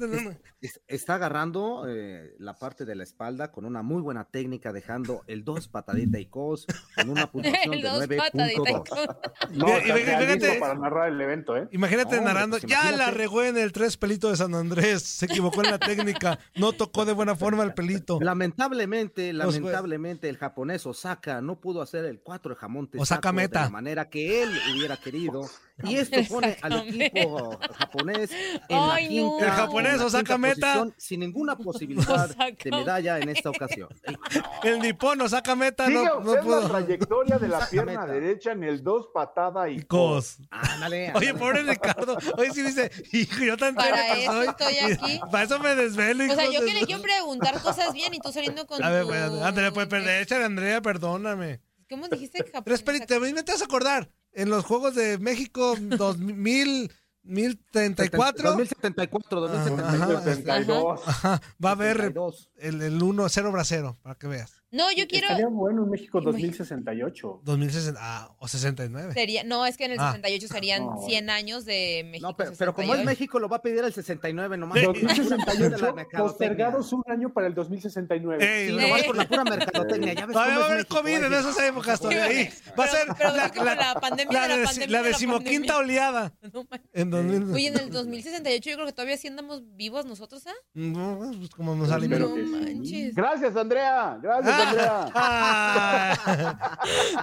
Es- 0.61 0.79
Está 0.87 1.15
agarrando 1.15 1.85
eh, 1.87 2.35
la 2.39 2.53
parte 2.57 2.85
de 2.85 2.95
la 2.95 3.03
espalda 3.03 3.51
con 3.51 3.65
una 3.65 3.81
muy 3.83 4.01
buena 4.01 4.23
técnica, 4.25 4.71
dejando 4.71 5.23
el 5.27 5.43
dos 5.43 5.67
patadita 5.67 6.19
y 6.19 6.25
cos 6.27 6.65
con 6.95 7.09
una 7.09 7.27
puntuación 7.31 7.73
El 7.73 7.81
de 7.81 7.89
dos 7.89 8.07
patadita 8.07 8.51
y 8.51 8.55
9.2. 8.55 8.87
con- 8.87 9.57
No, 9.57 9.67
listo 9.77 10.59
para 10.59 10.75
narrar 10.75 11.09
el 11.09 11.19
evento, 11.21 11.57
¿eh? 11.57 11.67
Imagínate 11.71 12.15
No, 12.17 12.21
narrando, 12.23 12.57
pues 12.59 12.69
ya 12.69 12.83
la 12.83 12.89
imagínate. 12.91 13.17
regó 13.17 13.43
en 13.43 13.57
el 13.57 13.71
tres 13.73 13.97
pelito 13.97 14.29
de 14.29 14.37
San 14.37 14.55
Andrés, 14.55 15.03
se 15.03 15.25
equivocó 15.25 15.63
en 15.63 15.71
la 15.71 15.79
técnica, 15.79 16.39
no 16.55 16.71
tocó 16.73 17.05
de 17.05 17.13
buena 17.13 17.35
forma 17.35 17.63
el 17.63 17.73
pelito. 17.73 18.19
Lamentablemente, 18.21 19.33
lamentablemente, 19.33 20.29
el 20.29 20.37
japonés 20.37 20.85
Osaka 20.85 21.41
no 21.41 21.59
pudo 21.59 21.81
hacer 21.81 22.05
el 22.05 22.19
4 22.21 22.55
de 22.55 22.59
jamón 22.69 22.89
Osaka 22.97 23.31
tesaco 23.31 23.53
de 23.53 23.59
la 23.65 23.69
manera 23.69 24.09
que 24.09 24.43
él 24.43 24.49
hubiera 24.75 24.97
querido. 24.97 25.41
Y 25.81 25.95
esto 25.95 26.19
pone 26.27 26.57
al 26.61 26.73
Osaka 26.73 26.89
equipo 26.89 27.57
japonés 27.77 28.31
en 28.67 28.77
la 28.77 28.93
Ay, 28.95 29.05
no. 29.05 29.37
quinta, 29.37 29.45
El 29.45 29.51
japonés 29.51 29.93
en 29.93 29.99
la 29.99 30.05
Osaka 30.07 30.23
quinta 30.23 30.37
meta. 30.37 30.67
posición, 30.73 30.95
sin 30.97 31.19
ninguna 31.21 31.55
posibilidad 31.57 32.05
de 32.27 32.33
Osaka. 32.33 32.69
medalla 32.77 33.19
en 33.19 33.29
esta 33.29 33.49
ocasión. 33.49 33.87
El 34.63 34.79
nipón, 34.81 35.29
saca 35.29 35.55
meta, 35.55 35.85
Sigue 35.85 36.03
no, 36.03 36.19
no 36.19 36.19
usted 36.19 36.35
la 36.35 36.41
pudo. 36.41 36.67
trayectoria 36.69 37.39
de 37.39 37.47
la 37.47 37.59
Saca 37.59 37.71
pierna 37.71 37.91
meta. 38.01 38.05
derecha 38.07 38.51
en 38.51 38.63
el 38.65 38.83
dos 38.83 39.07
patada 39.13 39.69
y 39.69 39.81
Cos. 39.83 40.39
Ándale, 40.51 41.13
Oye, 41.15 41.33
pobre 41.33 41.63
Ricardo. 41.63 42.17
Oye, 42.37 42.51
sí 42.51 42.61
dice, 42.61 42.91
hijo, 43.13 43.41
yo 43.45 43.55
tan 43.55 43.73
Para 43.73 44.17
eso 44.17 44.33
soy. 44.33 44.47
estoy 44.49 44.77
aquí. 44.79 45.21
Para 45.31 45.43
eso 45.45 45.59
me 45.59 45.75
desvelo, 45.75 46.25
O 46.29 46.35
sea, 46.35 46.43
yo 46.51 46.59
de 46.59 46.65
que 46.67 46.73
le 46.73 46.85
quiero 46.87 47.01
preguntar 47.01 47.57
cosas 47.61 47.93
bien 47.93 48.13
y 48.13 48.19
tú 48.19 48.33
saliendo 48.33 48.67
con 48.67 48.83
A 48.83 48.89
ver, 48.89 49.03
tu- 49.03 49.07
bueno, 49.07 49.45
ándale, 49.45 49.71
pues, 49.71 49.87
perder, 49.87 50.23
échale, 50.23 50.43
Andrea, 50.43 50.81
perdóname. 50.81 51.61
¿Cómo 51.89 52.07
dijiste 52.07 52.43
que 52.43 52.51
Pero 52.63 52.75
espera, 52.75 53.05
también 53.05 53.33
me 53.33 53.43
te 53.43 53.51
vas 53.51 53.61
a 53.61 53.65
acordar, 53.65 54.09
en 54.31 54.49
los 54.49 54.63
Juegos 54.63 54.95
de 54.95 55.17
México 55.17 55.75
2000, 55.79 56.91
1034, 57.23 58.49
2074, 58.49 59.41
2072. 59.41 60.23
72. 60.23 61.07
ajá, 61.07 61.41
va 61.63 61.69
a 61.69 61.73
haber 61.73 61.97
72. 61.97 62.51
el, 62.57 62.81
el 62.81 63.01
1 63.03 63.29
0 63.29 63.51
bracero, 63.51 63.97
para 64.01 64.15
que 64.15 64.27
veas. 64.27 64.58
No, 64.71 64.91
yo 64.91 65.07
quiero. 65.07 65.27
Estaría 65.27 65.47
bueno 65.47 65.83
en 65.83 65.89
México 65.89 66.19
Imagínate. 66.19 66.47
2068. 66.47 67.41
2060, 67.43 67.99
ah, 68.01 68.35
o 68.37 68.47
69. 68.47 69.13
Sería, 69.13 69.43
no, 69.43 69.65
es 69.65 69.77
que 69.77 69.85
en 69.85 69.91
el 69.93 69.99
Ah. 69.99 70.11
68 70.13 70.47
serían 70.47 70.85
No. 70.85 71.01
100 71.07 71.29
años 71.31 71.65
de 71.65 72.03
México. 72.05 72.27
No, 72.29 72.37
pero, 72.37 72.51
pero 72.57 72.73
como 72.75 72.93
es 72.93 72.99
68. 72.99 73.09
México, 73.09 73.39
lo 73.39 73.49
va 73.49 73.57
a 73.57 73.61
pedir 73.61 73.83
el 73.83 73.91
69 73.93 74.57
nomás. 74.57 74.77
Eh, 74.77 74.85
por 74.85 74.95
la 74.95 75.01
pura 75.01 75.15
cuestión 75.15 75.27
de 75.29 75.37
la 75.37 75.45
2068, 75.45 75.95
mercadotecnia. 75.95 76.19
postergados 76.29 76.93
un 76.93 77.03
año 77.07 77.33
para 77.33 77.47
el 77.47 77.55
2069. 77.55 78.45
Ey, 78.45 78.67
Sí, 78.69 78.75
no, 78.75 78.81
nomás 78.81 79.01
Eh. 79.01 79.03
por 79.07 79.15
la 79.17 79.27
pura 79.27 79.43
mercadotecnia. 79.43 80.13
Ya 80.13 80.25
ves 80.27 80.37
va 80.37 80.45
a 80.45 80.55
haber 80.65 80.77
México, 80.77 80.95
COVID 80.97 81.13
en 81.15 81.21
va 81.23 81.25
a 81.25 81.29
decir, 81.29 81.49
esas 81.49 81.63
épocas 81.69 81.99
todavía 81.99 82.23
ahí. 82.25 82.49
Va 82.79 82.83
a 82.85 82.87
Pero- 82.87 82.91
ser 82.91 83.07
pero 83.17 83.35
la, 83.35 83.49
como 83.51 83.65
la 83.65 83.93
pandemia 83.99 84.41
de 84.41 84.47
la 84.49 84.55
deci- 84.57 84.65
pandemia 84.65 84.87
la 84.91 84.97
de 84.97 85.03
la 85.03 85.09
decimoquinta 85.09 85.73
pandemia. 85.73 85.77
oleada. 85.77 86.33
No. 86.53 86.67
En 86.93 87.09
2000. 87.09 87.53
Oye, 87.55 87.67
en 87.67 87.77
el 87.79 87.89
2068 87.89 88.69
yo 88.69 88.75
creo 88.75 88.85
que 88.85 88.93
todavía 88.93 89.17
sí 89.17 89.27
andamos 89.27 89.63
vivos 89.75 90.05
nosotros, 90.05 90.45
¿ah? 90.45 90.53
No, 90.75 91.31
pues 91.37 91.49
como 91.49 91.75
nos 91.75 91.89
alimentó. 91.91 92.29
No 92.37 92.45
manches. 92.59 93.15
Gracias, 93.15 93.55
Andrea. 93.55 94.19
Gracias, 94.21 94.58
Andrea. 94.67 95.05
Ah, 95.15 96.15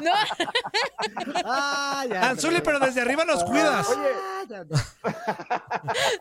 No, 0.03 0.11
Ah, 1.45 2.05
ya, 2.09 2.31
Anzuli, 2.31 2.57
ya, 2.57 2.63
pero 2.63 2.79
desde 2.81 3.01
arriba 3.01 3.25
nos 3.25 3.45
cuidas. 3.45 3.89
Oye, 3.89 4.09
Ah, 4.15 4.43
ya, 4.49 4.65
ya. 4.65 4.77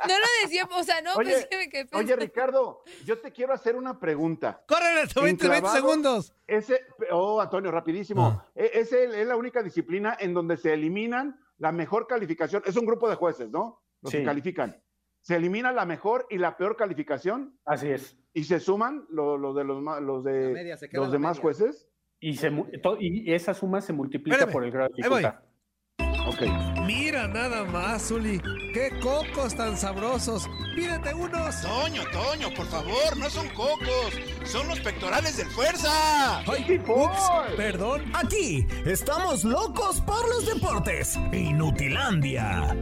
no 0.08 0.20
lo 0.20 0.26
decía, 0.44 0.68
o 0.72 0.84
sea, 0.84 1.02
no, 1.02 1.14
Oye, 1.16 1.32
pues 1.32 1.70
que 1.70 1.88
oye. 1.94 2.16
Ricardo, 2.16 2.84
yo 3.06 3.20
te 3.20 3.32
quiero 3.32 3.54
hacer 3.54 3.76
una 3.76 4.00
pregunta. 4.00 4.64
Córrele, 4.68 5.02
20, 5.02 5.22
20 5.22 5.46
Enclavado. 5.46 5.76
segundos. 5.76 6.34
Ese, 6.48 6.82
oh, 7.12 7.42
Antonio, 7.42 7.72
rapidísimo. 7.72 8.42
Ah. 8.46 8.46
E- 8.56 8.72
Ese 8.76 9.22
es 9.22 9.28
la 9.28 9.36
única 9.36 9.62
disciplina 9.64 10.16
en 10.20 10.34
donde 10.34 10.58
se 10.58 10.74
eliminan 10.74 11.40
la 11.58 11.72
mejor 11.72 12.08
calificación. 12.08 12.64
Es 12.66 12.76
un 12.76 12.86
grupo 12.86 13.10
de 13.10 13.16
jueces, 13.16 13.50
¿no? 13.50 13.82
Los 14.02 14.12
Sí. 14.12 14.20
que 14.20 14.26
califican. 14.26 14.82
Se 15.22 15.36
elimina 15.36 15.72
la 15.72 15.86
mejor 15.86 16.28
y 16.30 16.38
la 16.38 16.56
peor 16.56 16.76
calificación 16.76 17.58
Así 17.66 17.90
es. 17.90 18.16
Y 18.36 18.44
se 18.44 18.60
suman 18.60 19.06
lo- 19.10 19.38
los 19.38 19.56
de 19.56 19.64
los, 19.64 19.78
de 20.24 20.50
media, 20.54 20.78
los 20.92 21.12
demás 21.12 21.38
media. 21.38 21.42
jueces. 21.42 21.88
Y, 22.20 22.36
se, 22.38 22.52
y 23.00 23.34
esa 23.34 23.54
suma 23.54 23.82
se 23.82 23.94
multiplica 23.94 24.36
Espérame, 24.38 24.54
por 24.54 24.64
el 24.64 24.72
grado 24.72 24.90
de 24.90 24.96
dificultad. 24.98 25.36
Ok. 26.28 26.42
Mira 26.88 27.28
nada 27.28 27.64
más, 27.66 28.08
Zuli. 28.08 28.40
Qué 28.74 28.90
cocos 29.02 29.56
tan 29.56 29.78
sabrosos. 29.78 30.48
Pídete 30.76 31.14
unos. 31.14 31.62
Toño, 31.62 32.02
Toño, 32.12 32.48
por 32.56 32.66
favor, 32.66 33.16
no 33.18 33.30
son 33.30 33.48
cocos, 33.50 34.12
son 34.44 34.68
los 34.68 34.80
pectorales 34.80 35.38
del 35.38 35.48
fuerza. 35.48 36.40
Ay, 36.40 36.82
ups, 36.88 37.32
perdón. 37.56 38.02
Aquí 38.14 38.66
estamos 38.86 39.44
locos 39.44 40.02
por 40.02 40.28
los 40.30 40.46
deportes. 40.52 41.18
Inutilandia. 41.32 42.76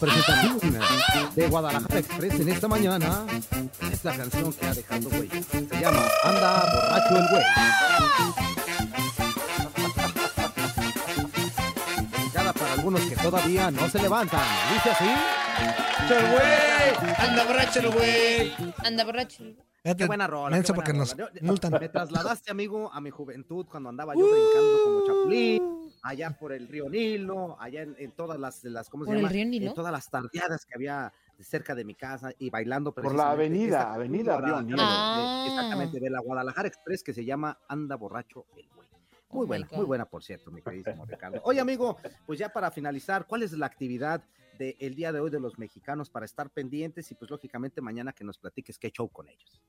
Presentación 0.00 0.58
de 1.34 1.48
Guadalajara 1.48 1.98
Express 1.98 2.40
en 2.40 2.48
esta 2.48 2.68
mañana 2.68 3.26
es 3.92 4.04
la 4.04 4.16
canción 4.16 4.52
que 4.52 4.66
ha 4.66 4.74
dejado 4.74 5.08
güey. 5.10 5.28
Se 5.28 5.80
llama 5.80 6.02
Anda 6.24 6.64
borracho 6.74 7.16
el 7.16 7.28
güey. 7.30 7.44
Dedicada 12.16 12.52
para 12.52 12.72
algunos 12.72 13.00
que 13.02 13.16
todavía 13.16 13.70
no 13.70 13.88
se 13.88 13.98
levantan. 14.00 14.40
Dice 14.72 14.90
así. 14.90 15.10
¡El 16.10 16.26
güey! 16.32 17.14
¡Anda 17.18 17.44
borracho 17.44 17.80
el 17.80 17.90
güey! 17.90 18.52
Anda 18.84 19.04
borracho. 19.04 19.44
Qué 19.96 20.06
buena 20.06 20.26
rola. 20.26 20.56
Qué 20.60 20.62
buena 20.62 20.74
porque 20.74 20.92
nos 20.92 21.16
rola. 21.16 21.30
Yo- 21.34 21.46
multan. 21.46 21.72
Me 21.80 21.88
trasladaste, 21.88 22.50
amigo, 22.50 22.90
a 22.92 23.00
mi 23.00 23.10
juventud 23.10 23.66
cuando 23.70 23.88
andaba 23.90 24.14
yo 24.14 24.20
brincando 24.20 24.78
como 24.84 25.06
chapulín, 25.06 25.89
allá 26.02 26.30
por 26.38 26.52
el 26.52 26.66
río 26.68 26.88
Nilo, 26.88 27.56
allá 27.60 27.82
en, 27.82 27.94
en 27.98 28.12
todas 28.12 28.38
las, 28.38 28.64
las 28.64 28.88
¿cómo 28.88 29.04
se 29.04 29.08
¿Por 29.08 29.16
el 29.16 29.22
llama? 29.22 29.32
río 29.32 29.44
Nilo? 29.46 29.66
En 29.68 29.74
todas 29.74 29.92
las 29.92 30.08
tardeadas 30.10 30.64
que 30.66 30.74
había 30.74 31.12
cerca 31.40 31.74
de 31.74 31.84
mi 31.84 31.94
casa 31.94 32.32
y 32.38 32.50
bailando 32.50 32.92
Por 32.92 33.14
la 33.14 33.30
avenida, 33.30 33.78
esta 33.80 33.94
avenida 33.94 34.40
Río 34.40 34.60
Nilo. 34.62 34.76
de- 34.76 34.82
Ah. 34.86 35.44
exactamente, 35.46 36.00
de 36.00 36.10
la 36.10 36.20
Guadalajara 36.20 36.68
Express 36.68 37.02
que 37.02 37.12
se 37.14 37.24
llama 37.24 37.58
Anda 37.68 37.96
Borracho 37.96 38.46
el 38.56 38.68
Güey. 38.74 38.88
Muy 39.32 39.44
Oh 39.44 39.46
buena, 39.46 39.68
muy 39.72 39.84
buena, 39.84 40.04
por 40.06 40.24
cierto, 40.24 40.50
mi 40.50 40.60
queridísimo 40.60 41.06
Ricardo. 41.06 41.40
Oye, 41.44 41.60
amigo, 41.60 41.96
pues 42.26 42.38
ya 42.38 42.48
para 42.48 42.70
finalizar, 42.72 43.26
¿cuál 43.26 43.44
es 43.44 43.52
la 43.52 43.66
actividad 43.66 44.22
del 44.60 44.94
día 44.94 45.10
de 45.10 45.20
hoy 45.20 45.30
de 45.30 45.40
los 45.40 45.58
mexicanos 45.58 46.10
para 46.10 46.26
estar 46.26 46.50
pendientes 46.50 47.10
y 47.10 47.14
pues 47.14 47.30
lógicamente 47.30 47.80
mañana 47.80 48.12
que 48.12 48.24
nos 48.24 48.36
platiques 48.36 48.78
qué 48.78 48.90
show 48.90 49.08
con 49.08 49.28
ellos? 49.28 49.62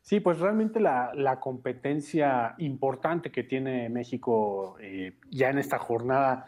Sí, 0.00 0.20
pues 0.20 0.38
realmente 0.38 0.80
la, 0.80 1.12
la 1.14 1.38
competencia 1.38 2.54
importante 2.58 3.30
que 3.30 3.44
tiene 3.44 3.90
México 3.90 4.76
eh, 4.80 5.18
ya 5.30 5.50
en 5.50 5.58
esta 5.58 5.78
jornada 5.78 6.46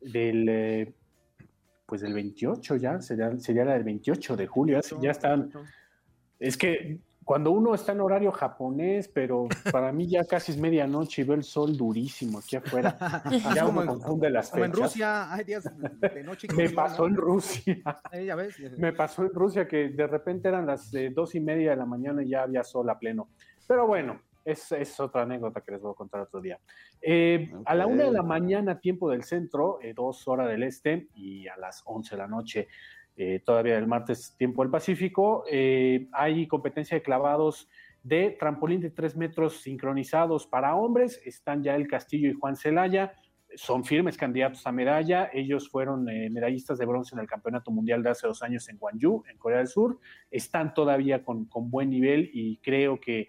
del, 0.00 0.48
eh, 0.48 0.92
pues 1.86 2.00
del 2.00 2.14
28 2.14 2.76
ya, 2.76 3.00
sería, 3.00 3.38
sería 3.38 3.64
la 3.64 3.74
del 3.74 3.84
28 3.84 4.36
de 4.36 4.46
julio, 4.48 4.80
ya, 4.80 5.00
ya 5.00 5.10
están, 5.12 5.52
es 6.40 6.56
que 6.56 6.98
cuando 7.26 7.50
uno 7.50 7.74
está 7.74 7.90
en 7.90 8.00
horario 8.00 8.30
japonés, 8.30 9.08
pero 9.08 9.48
para 9.72 9.90
mí 9.90 10.06
ya 10.06 10.24
casi 10.24 10.52
es 10.52 10.58
medianoche 10.58 11.22
y 11.22 11.24
veo 11.24 11.34
el 11.34 11.42
sol 11.42 11.76
durísimo 11.76 12.38
aquí 12.38 12.54
afuera, 12.54 12.96
ya 13.52 13.66
uno 13.66 13.84
confunde 13.84 14.30
las 14.30 14.48
Como 14.50 14.64
en 14.64 14.70
fechas. 14.72 14.90
Rusia, 14.92 15.32
hay 15.34 15.44
días 15.44 15.64
de 16.14 16.22
noche. 16.22 16.46
que 16.46 16.54
Me 16.54 16.70
pasó 16.70 17.04
en 17.06 17.16
Rusia. 17.16 17.78
Eh, 18.12 18.26
ya 18.26 18.36
ves. 18.36 18.56
Me 18.78 18.92
pasó 18.92 19.24
en 19.24 19.34
Rusia 19.34 19.66
que 19.66 19.88
de 19.88 20.06
repente 20.06 20.46
eran 20.46 20.66
las 20.66 20.94
eh, 20.94 21.10
dos 21.12 21.34
y 21.34 21.40
media 21.40 21.70
de 21.70 21.76
la 21.76 21.84
mañana 21.84 22.22
y 22.22 22.28
ya 22.28 22.42
había 22.44 22.62
sol 22.62 22.88
a 22.90 22.96
pleno. 22.96 23.28
Pero 23.66 23.88
bueno, 23.88 24.20
es, 24.44 24.70
es 24.70 25.00
otra 25.00 25.22
anécdota 25.22 25.60
que 25.60 25.72
les 25.72 25.82
voy 25.82 25.90
a 25.90 25.96
contar 25.96 26.20
otro 26.20 26.40
día. 26.40 26.60
Eh, 27.02 27.52
A 27.64 27.74
la 27.74 27.88
una 27.88 28.04
de 28.04 28.12
la 28.12 28.22
mañana, 28.22 28.78
tiempo 28.78 29.10
del 29.10 29.24
centro, 29.24 29.80
eh, 29.82 29.92
dos 29.92 30.28
horas 30.28 30.46
del 30.48 30.62
este, 30.62 31.08
y 31.16 31.48
a 31.48 31.56
las 31.56 31.82
once 31.86 32.14
de 32.14 32.22
la 32.22 32.28
noche, 32.28 32.68
eh, 33.18 33.40
todavía 33.44 33.76
del 33.76 33.86
martes, 33.86 34.34
tiempo 34.36 34.62
del 34.62 34.70
Pacífico, 34.70 35.44
eh, 35.50 36.06
hay 36.12 36.46
competencia 36.46 36.96
de 36.96 37.02
clavados 37.02 37.68
de 38.02 38.36
trampolín 38.38 38.80
de 38.80 38.90
tres 38.90 39.16
metros 39.16 39.62
sincronizados 39.62 40.46
para 40.46 40.76
hombres. 40.76 41.20
Están 41.24 41.62
ya 41.62 41.74
el 41.74 41.88
Castillo 41.88 42.28
y 42.28 42.34
Juan 42.34 42.56
Celaya 42.56 43.14
son 43.54 43.84
firmes 43.84 44.18
candidatos 44.18 44.66
a 44.66 44.72
medalla. 44.72 45.30
Ellos 45.32 45.70
fueron 45.70 46.08
eh, 46.10 46.28
medallistas 46.28 46.76
de 46.76 46.84
bronce 46.84 47.14
en 47.14 47.20
el 47.20 47.26
Campeonato 47.26 47.70
Mundial 47.70 48.02
de 48.02 48.10
hace 48.10 48.26
dos 48.26 48.42
años 48.42 48.68
en 48.68 48.76
Gwangju, 48.76 49.24
en 49.30 49.38
Corea 49.38 49.58
del 49.58 49.68
Sur. 49.68 49.98
Están 50.30 50.74
todavía 50.74 51.24
con, 51.24 51.46
con 51.46 51.70
buen 51.70 51.88
nivel 51.88 52.30
y 52.34 52.58
creo 52.58 53.00
que, 53.00 53.28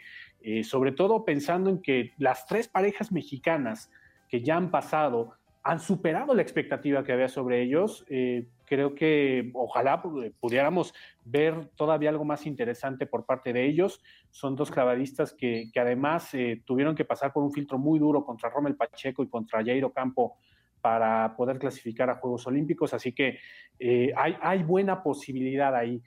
sobre 0.64 0.92
todo 0.92 1.24
pensando 1.24 1.70
en 1.70 1.82
que 1.82 2.12
las 2.18 2.46
tres 2.46 2.68
parejas 2.68 3.12
mexicanas 3.12 3.90
que 4.28 4.42
ya 4.42 4.58
han 4.58 4.70
pasado 4.70 5.34
han 5.68 5.80
superado 5.80 6.34
la 6.34 6.42
expectativa 6.42 7.04
que 7.04 7.12
había 7.12 7.28
sobre 7.28 7.62
ellos. 7.62 8.06
Eh, 8.10 8.48
creo 8.66 8.96
que 8.96 9.52
ojalá 9.54 10.02
pu- 10.02 10.34
pudiéramos 10.40 10.94
ver 11.26 11.70
todavía 11.76 12.10
algo 12.10 12.24
más 12.24 12.46
interesante 12.46 13.06
por 13.06 13.26
parte 13.26 13.52
de 13.52 13.66
ellos. 13.66 14.02
Son 14.30 14.56
dos 14.56 14.72
clavadistas 14.72 15.34
que, 15.34 15.70
que 15.74 15.80
además 15.82 16.34
eh, 16.34 16.62
tuvieron 16.66 16.96
que 16.96 17.04
pasar 17.04 17.34
por 17.34 17.44
un 17.44 17.52
filtro 17.52 17.78
muy 17.78 18.00
duro 18.00 18.24
contra 18.24 18.50
Rommel 18.50 18.76
Pacheco 18.78 19.24
y 19.24 19.28
contra 19.28 19.62
Jairo 19.64 19.92
Campo 19.92 20.38
para 20.80 21.36
poder 21.36 21.60
clasificar 21.60 22.10
a 22.10 22.16
Juegos 22.16 22.48
Olímpicos, 22.48 22.94
así 22.94 23.12
que 23.12 23.40
eh, 23.80 24.14
hay, 24.16 24.38
hay 24.42 24.64
buena 24.64 25.04
posibilidad 25.04 25.76
ahí. 25.76 26.02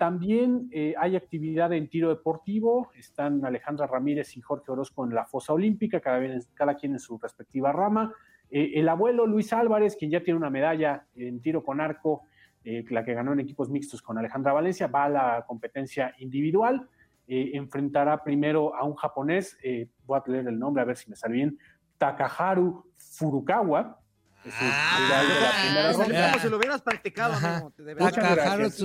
También 0.00 0.68
hay 0.98 1.14
actividad 1.14 1.72
en 1.72 1.88
tiro 1.88 2.08
deportivo, 2.08 2.90
están 2.96 3.44
Alejandra 3.44 3.86
Ramírez 3.86 4.36
y 4.36 4.40
Jorge 4.40 4.72
Orozco 4.72 5.04
en 5.06 5.14
la 5.14 5.26
fosa 5.26 5.52
olímpica, 5.52 6.00
cada, 6.00 6.18
vez- 6.18 6.50
cada 6.54 6.74
quien 6.74 6.94
en 6.94 6.98
su 6.98 7.16
respectiva 7.18 7.70
rama. 7.70 8.12
Eh, 8.50 8.72
el 8.74 8.88
abuelo 8.88 9.26
Luis 9.26 9.52
Álvarez, 9.52 9.96
quien 9.96 10.10
ya 10.10 10.22
tiene 10.22 10.38
una 10.38 10.50
medalla 10.50 11.06
en 11.14 11.40
tiro 11.40 11.62
con 11.62 11.80
arco, 11.80 12.24
eh, 12.64 12.84
la 12.90 13.04
que 13.04 13.14
ganó 13.14 13.32
en 13.32 13.40
equipos 13.40 13.70
mixtos 13.70 14.02
con 14.02 14.18
Alejandra 14.18 14.52
Valencia, 14.52 14.88
va 14.88 15.04
a 15.04 15.08
la 15.08 15.44
competencia 15.46 16.14
individual. 16.18 16.88
Eh, 17.26 17.52
enfrentará 17.54 18.22
primero 18.24 18.74
a 18.74 18.84
un 18.84 18.94
japonés, 18.94 19.56
voy 20.04 20.18
a 20.18 20.30
leer 20.30 20.48
el 20.48 20.58
nombre 20.58 20.82
a 20.82 20.86
ver 20.86 20.96
si 20.96 21.08
me 21.08 21.14
sale 21.14 21.34
bien, 21.34 21.58
Takaharu 21.96 22.90
Furukawa. 22.96 23.99
De 24.42 24.50
la 24.52 25.92
primera 25.92 26.30
como 26.30 26.42
si 26.42 26.48
lo 26.48 26.56
hubieras 26.56 26.82
practicado, 26.82 27.34
amigo. 27.34 27.72
gracias. 27.76 28.80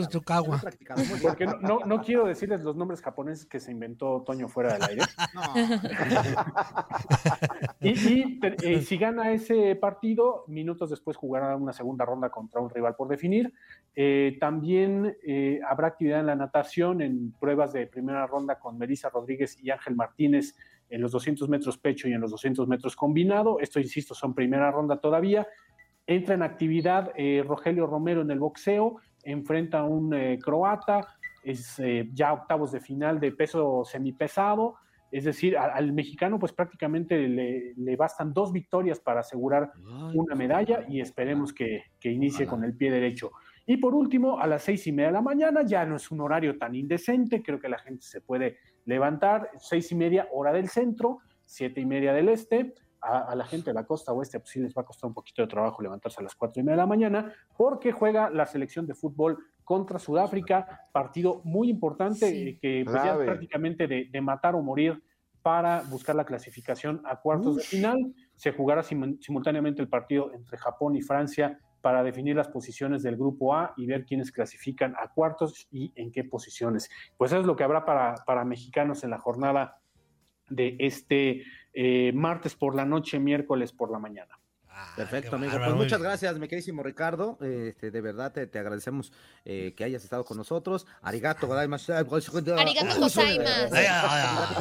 Porque 1.21 1.45
no, 1.45 1.59
no, 1.59 1.79
no 1.85 2.01
quiero 2.01 2.25
decirles 2.25 2.61
los 2.61 2.75
nombres 2.75 3.01
japoneses 3.01 3.45
que 3.45 3.61
se 3.61 3.71
inventó 3.71 4.21
Toño 4.25 4.49
fuera 4.49 4.73
del 4.73 4.83
aire. 4.83 5.01
No. 5.33 5.41
Y, 7.81 7.89
y, 7.89 8.39
eh, 8.41 8.81
si 8.81 8.97
gana 8.97 9.31
ese 9.31 9.75
partido, 9.75 10.43
minutos 10.47 10.89
después 10.89 11.17
jugará 11.17 11.55
una 11.55 11.71
segunda 11.71 12.03
ronda 12.03 12.29
contra 12.29 12.59
un 12.59 12.69
rival 12.69 12.95
por 12.95 13.07
definir. 13.07 13.53
Eh, 13.95 14.37
también 14.39 15.15
eh, 15.25 15.59
habrá 15.67 15.89
actividad 15.89 16.21
en 16.21 16.25
la 16.25 16.35
natación, 16.35 17.01
en 17.01 17.31
pruebas 17.33 17.73
de 17.73 17.85
primera 17.85 18.25
ronda 18.25 18.57
con 18.57 18.77
Melissa 18.77 19.09
Rodríguez 19.09 19.57
y 19.61 19.69
Ángel 19.69 19.95
Martínez 19.95 20.55
en 20.89 21.01
los 21.01 21.11
200 21.11 21.49
metros 21.49 21.77
pecho 21.77 22.07
y 22.07 22.13
en 22.13 22.21
los 22.21 22.31
200 22.31 22.67
metros 22.67 22.95
combinado. 22.95 23.59
Esto, 23.59 23.79
insisto, 23.79 24.13
son 24.13 24.33
primera 24.33 24.71
ronda 24.71 24.97
todavía. 24.97 25.47
Entra 26.07 26.35
en 26.35 26.43
actividad 26.43 27.11
eh, 27.15 27.43
Rogelio 27.45 27.87
Romero 27.87 28.21
en 28.21 28.29
el 28.31 28.39
boxeo, 28.39 28.97
enfrenta 29.23 29.79
a 29.79 29.83
un 29.85 30.13
eh, 30.13 30.37
croata, 30.39 31.07
es 31.43 31.79
eh, 31.79 32.09
ya 32.13 32.33
octavos 32.33 32.71
de 32.71 32.79
final 32.79 33.19
de 33.19 33.31
peso 33.31 33.83
semipesado. 33.85 34.75
Es 35.11 35.23
decir, 35.23 35.57
a- 35.57 35.73
al 35.73 35.93
mexicano 35.93 36.37
pues 36.39 36.51
prácticamente 36.53 37.27
le, 37.27 37.73
le 37.75 37.95
bastan 37.95 38.33
dos 38.33 38.51
victorias 38.51 38.99
para 38.99 39.21
asegurar 39.21 39.71
una 40.15 40.35
medalla 40.35 40.85
y 40.87 40.99
esperemos 41.01 41.53
que, 41.53 41.83
que 41.99 42.11
inicie 42.11 42.45
con 42.49 42.63
el 42.63 42.75
pie 42.75 42.91
derecho. 42.91 43.31
Y 43.65 43.77
por 43.77 43.95
último, 43.95 44.39
a 44.39 44.45
las 44.47 44.63
seis 44.63 44.85
y 44.87 44.91
media 44.91 45.07
de 45.07 45.13
la 45.13 45.21
mañana, 45.21 45.61
ya 45.63 45.85
no 45.85 45.95
es 45.95 46.11
un 46.11 46.21
horario 46.21 46.57
tan 46.57 46.75
indecente, 46.75 47.41
creo 47.41 47.59
que 47.59 47.67
la 47.69 47.79
gente 47.79 48.03
se 48.03 48.21
puede 48.21 48.57
levantar, 48.85 49.49
seis 49.57 49.91
y 49.91 49.95
media 49.95 50.27
hora 50.31 50.53
del 50.53 50.69
centro, 50.69 51.19
siete 51.45 51.81
y 51.81 51.85
media 51.85 52.13
del 52.13 52.29
este, 52.29 52.73
a, 53.01 53.31
a 53.31 53.35
la 53.35 53.45
gente 53.45 53.71
de 53.71 53.73
la 53.73 53.85
costa 53.85 54.13
oeste 54.13 54.39
pues 54.39 54.49
sí 54.51 54.59
les 54.59 54.75
va 54.75 54.81
a 54.81 54.85
costar 54.85 55.07
un 55.07 55.13
poquito 55.13 55.41
de 55.41 55.47
trabajo 55.47 55.81
levantarse 55.81 56.19
a 56.21 56.23
las 56.23 56.35
cuatro 56.35 56.59
y 56.61 56.63
media 56.63 56.75
de 56.75 56.81
la 56.83 56.87
mañana, 56.87 57.33
porque 57.57 57.91
juega 57.91 58.29
la 58.29 58.45
selección 58.45 58.85
de 58.87 58.93
fútbol 58.95 59.37
contra 59.63 59.97
Sudáfrica, 59.97 60.81
partido 60.91 61.41
muy 61.43 61.69
importante 61.69 62.27
Sí. 62.29 62.47
eh, 62.49 62.59
que 62.61 62.83
pues, 62.85 62.95
ya 62.95 63.01
es 63.01 63.05
Clave. 63.07 63.25
prácticamente 63.25 63.87
de, 63.87 64.09
de 64.11 64.21
matar 64.21 64.53
o 64.55 64.61
morir 64.61 65.01
para 65.41 65.81
buscar 65.89 66.15
la 66.15 66.25
clasificación 66.25 67.01
a 67.05 67.19
cuartos 67.19 67.57
de 67.57 67.63
final. 67.63 68.13
Se 68.35 68.51
jugará 68.51 68.81
simu- 68.81 69.19
simultáneamente 69.21 69.81
el 69.81 69.87
partido 69.87 70.31
entre 70.33 70.57
Japón 70.57 70.95
y 70.95 71.01
Francia 71.01 71.59
para 71.85 72.01
definir 72.01 72.35
las 72.35 72.47
posiciones 72.47 73.03
del 73.03 73.15
grupo 73.15 73.53
A 73.53 73.75
y 73.77 73.85
ver 73.85 74.05
quiénes 74.05 74.31
clasifican 74.31 74.95
a 74.99 75.09
cuartos 75.09 75.67
y 75.69 75.91
en 75.93 76.11
qué 76.11 76.23
posiciones. 76.23 76.89
Pues 77.15 77.31
eso 77.31 77.41
es 77.41 77.45
lo 77.45 77.55
que 77.55 77.63
habrá 77.63 77.85
para, 77.85 78.15
para 78.25 78.43
mexicanos 78.43 79.03
en 79.03 79.11
la 79.11 79.19
jornada 79.19 79.77
de 80.49 80.77
este 80.79 81.43
eh, 81.73 82.11
martes 82.11 82.55
por 82.55 82.73
la 82.73 82.85
noche, 82.85 83.19
miércoles 83.19 83.71
por 83.71 83.91
la 83.91 83.99
mañana. 83.99 84.35
Ah, 84.77 84.87
Perfecto, 84.97 85.37
amigo. 85.37 85.53
bárbaro, 85.53 85.71
Pues 85.71 85.83
muchas 85.85 85.99
bien. 85.99 86.09
gracias, 86.09 86.37
mi 86.37 86.49
queridísimo 86.49 86.83
Ricardo. 86.83 87.37
Este, 87.39 87.91
de 87.91 88.01
verdad 88.01 88.33
te, 88.33 88.45
te 88.45 88.59
agradecemos 88.59 89.13
eh, 89.45 89.73
que 89.77 89.85
hayas 89.85 90.03
estado 90.03 90.25
con 90.25 90.35
nosotros. 90.35 90.85
Arigato 91.01 91.47
gozaimasu. 91.47 91.93
Arigato 91.93 92.99
gozaimasu. 92.99 93.75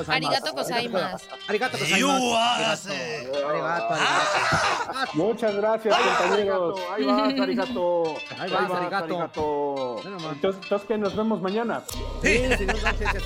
Arigato 0.08 0.52
gozaimasu. 0.52 1.26
Arigato 1.48 1.78
You 1.96 2.06
gozaimasu. 2.06 2.90
Arigato. 3.48 3.94
Muchas 5.14 5.54
gracias, 5.56 5.96
compañeros. 5.96 6.80
Ahí 6.92 7.04
vas, 7.04 7.40
arigato. 7.40 8.14
Ahí 8.38 8.50
vas, 8.52 8.70
arigato. 8.70 10.00
Entonces, 10.32 10.82
que 10.86 10.96
nos 10.96 11.16
vemos 11.16 11.42
mañana. 11.42 11.82
Sí, 12.22 12.42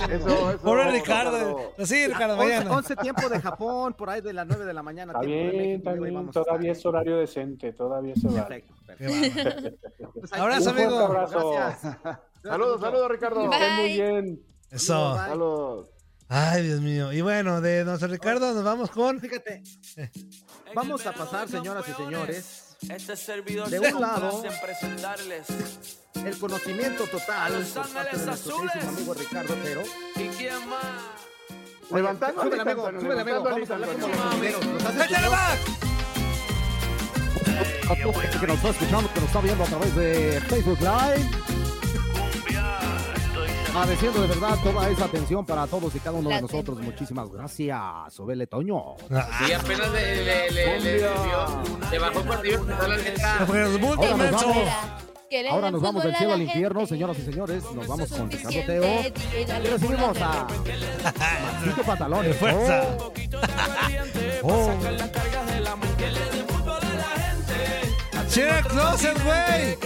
Eso. 0.09 0.59
Pobre 0.63 0.91
Ricardo. 0.91 1.73
Sí, 1.85 2.07
Ricardo, 2.07 2.35
11, 2.39 2.45
mañana. 2.55 2.77
11 2.77 2.97
tiempo 2.97 3.29
de 3.29 3.41
Japón, 3.41 3.93
por 3.95 4.09
ahí 4.09 4.21
de 4.23 4.33
las 4.33 4.47
9 4.47 4.65
de 4.65 4.73
la 4.73 4.83
mañana. 4.83 5.13
Está 5.13 5.21
tiempo 5.27 5.45
de 5.45 5.51
bien, 5.51 5.73
México, 5.73 5.91
está 5.91 6.01
bien. 6.01 6.31
Todavía. 6.33 6.78
Es 6.79 6.87
horario 6.87 7.17
decente, 7.19 7.73
todavía 7.73 8.15
es 8.15 8.25
horario. 8.25 8.65
Perfecto. 8.87 9.71
Pues 10.15 10.33
Abrazo. 10.33 10.71
Un 10.71 10.77
amigo. 10.79 10.99
abrazo. 10.99 11.51
Gracias. 11.53 11.97
Saludos, 12.43 12.81
saludos, 12.81 13.11
Ricardo. 13.11 13.49
Bye. 13.49 13.53
Estén 13.59 13.77
muy 13.77 13.93
bien. 13.93 14.43
Eso. 14.71 15.15
Saludos. 15.17 15.91
Ay, 16.29 16.63
Dios 16.63 16.81
mío. 16.81 17.13
Y 17.13 17.21
bueno, 17.23 17.61
de 17.61 17.85
nuestro 17.85 18.09
Ricardo 18.09 18.53
nos 18.55 18.63
vamos 18.65 18.91
con. 18.91 19.19
Fíjate, 19.21 19.63
vamos 20.75 21.05
a 21.07 21.13
pasar, 21.13 21.49
señoras 21.49 21.85
y 21.89 21.93
señores, 21.95 22.77
Este 22.89 23.17
servidor 23.17 23.69
De 23.71 23.79
se 23.79 23.95
un 23.95 24.01
lado- 24.01 24.45
en 24.45 24.53
presentarles. 24.61 25.47
el 26.25 26.39
conocimiento 26.39 27.05
total 27.07 27.53
Los 27.55 27.69
por 27.71 27.89
parte 27.89 28.11
Ángeles 28.11 28.29
Azules. 28.29 28.85
amigo 28.85 29.15
Ricardo 29.15 29.55
Otero. 29.55 29.83
¿Y 30.17 30.29
quién 30.29 30.69
más? 30.69 30.81
Levantando 31.91 32.43
Súbele, 32.43 32.61
amigo, 32.63 32.87
súbele, 33.01 33.21
amigo. 33.23 33.43
Vamos 33.45 33.71
a 33.71 33.75
hablar 33.75 33.99
como 33.99 34.15
los 34.15 35.88
a 37.91 37.95
toda 37.97 38.13
la 38.13 38.21
gente 38.21 38.39
que 38.39 38.47
nos 38.47 38.57
está 38.57 38.69
escuchando, 38.71 39.13
que 39.13 39.21
nos 39.21 39.29
está 39.29 39.41
viendo 39.41 39.65
a 39.65 39.67
través 39.67 39.95
de 39.97 40.41
Facebook 40.49 40.79
Live. 40.81 41.31
Agradeciendo 43.75 44.23
de 44.23 44.27
verdad 44.27 44.59
toda 44.65 44.91
esa 44.91 45.05
atención 45.05 45.47
para 45.47 45.67
todos 45.69 45.95
y 45.95 46.01
cada 46.01 46.19
uno 46.19 46.31
de 46.31 46.41
nosotros. 46.43 46.79
Muchísimas 46.81 47.31
gracias, 47.31 48.19
Obele 48.19 48.47
Toño. 48.49 48.97
Sí, 49.47 49.53
apenas 49.53 49.93
le, 49.93 50.17
le, 50.25 50.51
le, 50.51 50.81
le, 50.81 51.01
le, 51.01 51.09
le 51.91 51.99
bajó 51.99 52.23
cuando 52.23 52.45
iba 52.45 52.77
a 52.85 52.89
la 52.89 52.97
letra. 52.97 53.39
Ahora 53.39 54.17
nos 54.17 54.33
vamos. 54.33 54.57
Ahora 55.51 55.71
nos 55.71 55.83
vamos 55.83 56.03
del 56.03 56.17
cielo 56.17 56.33
al 56.33 56.43
infierno, 56.43 56.87
señoras 56.87 57.19
y 57.19 57.23
señores. 57.23 57.63
Nos 57.75 57.87
vamos 57.87 58.09
con 58.11 58.31
Ricardo 58.31 58.61
Teo. 58.67 58.83
DJ, 58.83 59.15
Y 59.63 59.67
recibimos 59.69 60.17
a 60.23 60.47
Maxito 61.63 61.83
Pantalones. 61.85 62.37
Fuerza. 62.37 62.83
El 68.37 68.65
closet, 68.65 69.17
güey. 69.25 69.79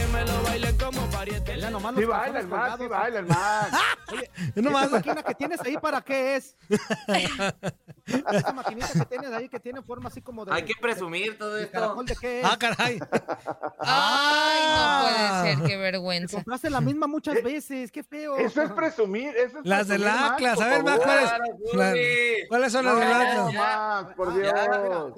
Mira 1.31 1.71
nomás 1.71 1.95
Sí 1.95 2.01
los 2.01 2.11
baila 2.11 2.41
calzones 2.41 2.43
el 2.43 2.49
Max, 2.49 2.77
sí 2.81 2.87
baila 2.89 3.19
el 3.21 3.27
Max. 3.27 3.79
Yo 4.57 4.63
nomás- 4.63 4.87
¿Esa 4.87 4.97
máquina 4.97 5.23
que 5.23 5.35
tienes 5.35 5.61
ahí 5.61 5.77
para 5.79 6.01
qué 6.03 6.37
es? 6.37 6.57
Esa 8.33 8.53
maquinita 8.53 8.89
que 8.93 9.05
tienes 9.07 9.31
ahí 9.33 9.49
que 9.49 9.61
tiene 9.61 9.81
forma 9.83 10.09
así 10.09 10.21
como 10.21 10.45
de... 10.45 10.53
Hay 10.53 10.65
que 10.65 10.75
presumir 10.81 11.39
todo 11.39 11.55
de 11.55 11.65
esto. 11.65 11.73
caracol 11.81 12.05
de 12.07 12.17
qué 12.17 12.41
es? 12.41 12.47
Ah, 12.51 12.57
caray. 12.59 12.99
Ay, 13.81 14.61
no 14.67 15.03
puede 15.03 15.23
Ah. 15.25 15.43
ser, 15.45 15.63
qué 15.67 15.77
vergüenza. 15.77 16.37
Compraste 16.37 16.69
la 16.71 16.81
misma 16.81 17.07
muchas 17.07 17.43
veces, 17.43 17.93
qué 17.93 18.03
feo. 18.03 18.37
Eso 18.37 18.63
es 18.63 18.73
presumir, 18.73 19.35
eso 19.37 19.61
es 19.61 19.67
Las 19.67 19.87
del 19.89 20.03
presumir, 20.03 20.21
Max, 20.31 20.35
Atlas. 20.35 20.57
por 20.57 20.65
A 20.65 20.69
ver, 20.69 20.83
Max. 20.85 21.01
¿cuáles? 21.05 21.31
La-. 21.75 22.49
¿Cuáles 22.49 22.73
son 22.73 22.85
las 22.85 22.97
ya. 23.53 23.61
Max, 24.03 24.15
por 24.17 24.35
Dios. 24.35 24.53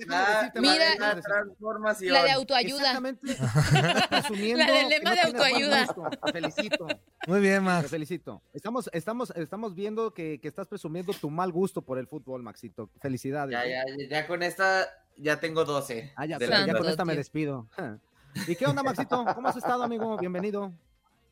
Ya, 0.07 0.52
Mira- 0.57 0.94
la 0.98 1.20
transformación. 1.20 2.12
La 2.12 2.22
de 2.22 2.30
autoayuda. 2.32 2.92
La 2.92 4.66
del 4.72 4.88
lema 4.88 5.11
no 5.11 5.14
de 5.14 5.20
autoayuda. 5.22 5.86
Gusto. 5.95 6.18
Te 6.24 6.32
felicito. 6.32 6.86
Muy 7.26 7.40
bien, 7.40 7.55
Te 7.57 7.61
Max. 7.61 7.90
felicito. 7.90 8.42
Estamos, 8.53 8.90
estamos, 8.92 9.30
estamos 9.36 9.74
viendo 9.74 10.12
que, 10.12 10.40
que 10.40 10.49
estás 10.49 10.66
presumiendo 10.68 11.12
tu 11.12 11.30
mal 11.30 11.53
gusto 11.53 11.82
por 11.82 11.99
el 11.99 12.07
fútbol, 12.07 12.42
Maxito. 12.42 12.90
Felicidades. 13.01 13.53
Ya, 13.53 13.64
¿eh? 13.64 13.84
ya, 13.99 14.09
ya 14.09 14.26
con 14.26 14.42
esta 14.42 14.86
ya 15.16 15.40
tengo 15.40 15.64
12. 15.64 16.12
Ah, 16.16 16.26
ya, 16.26 16.38
ya 16.38 16.74
con 16.76 16.88
esta 16.88 17.05
me 17.05 17.16
despido. 17.16 17.68
¿Y 18.49 18.57
qué 18.57 18.66
onda, 18.66 18.82
Maxito? 18.82 19.24
¿Cómo 19.34 19.49
has 19.49 19.57
estado, 19.57 19.82
amigo? 19.84 20.16
Bienvenido. 20.18 20.72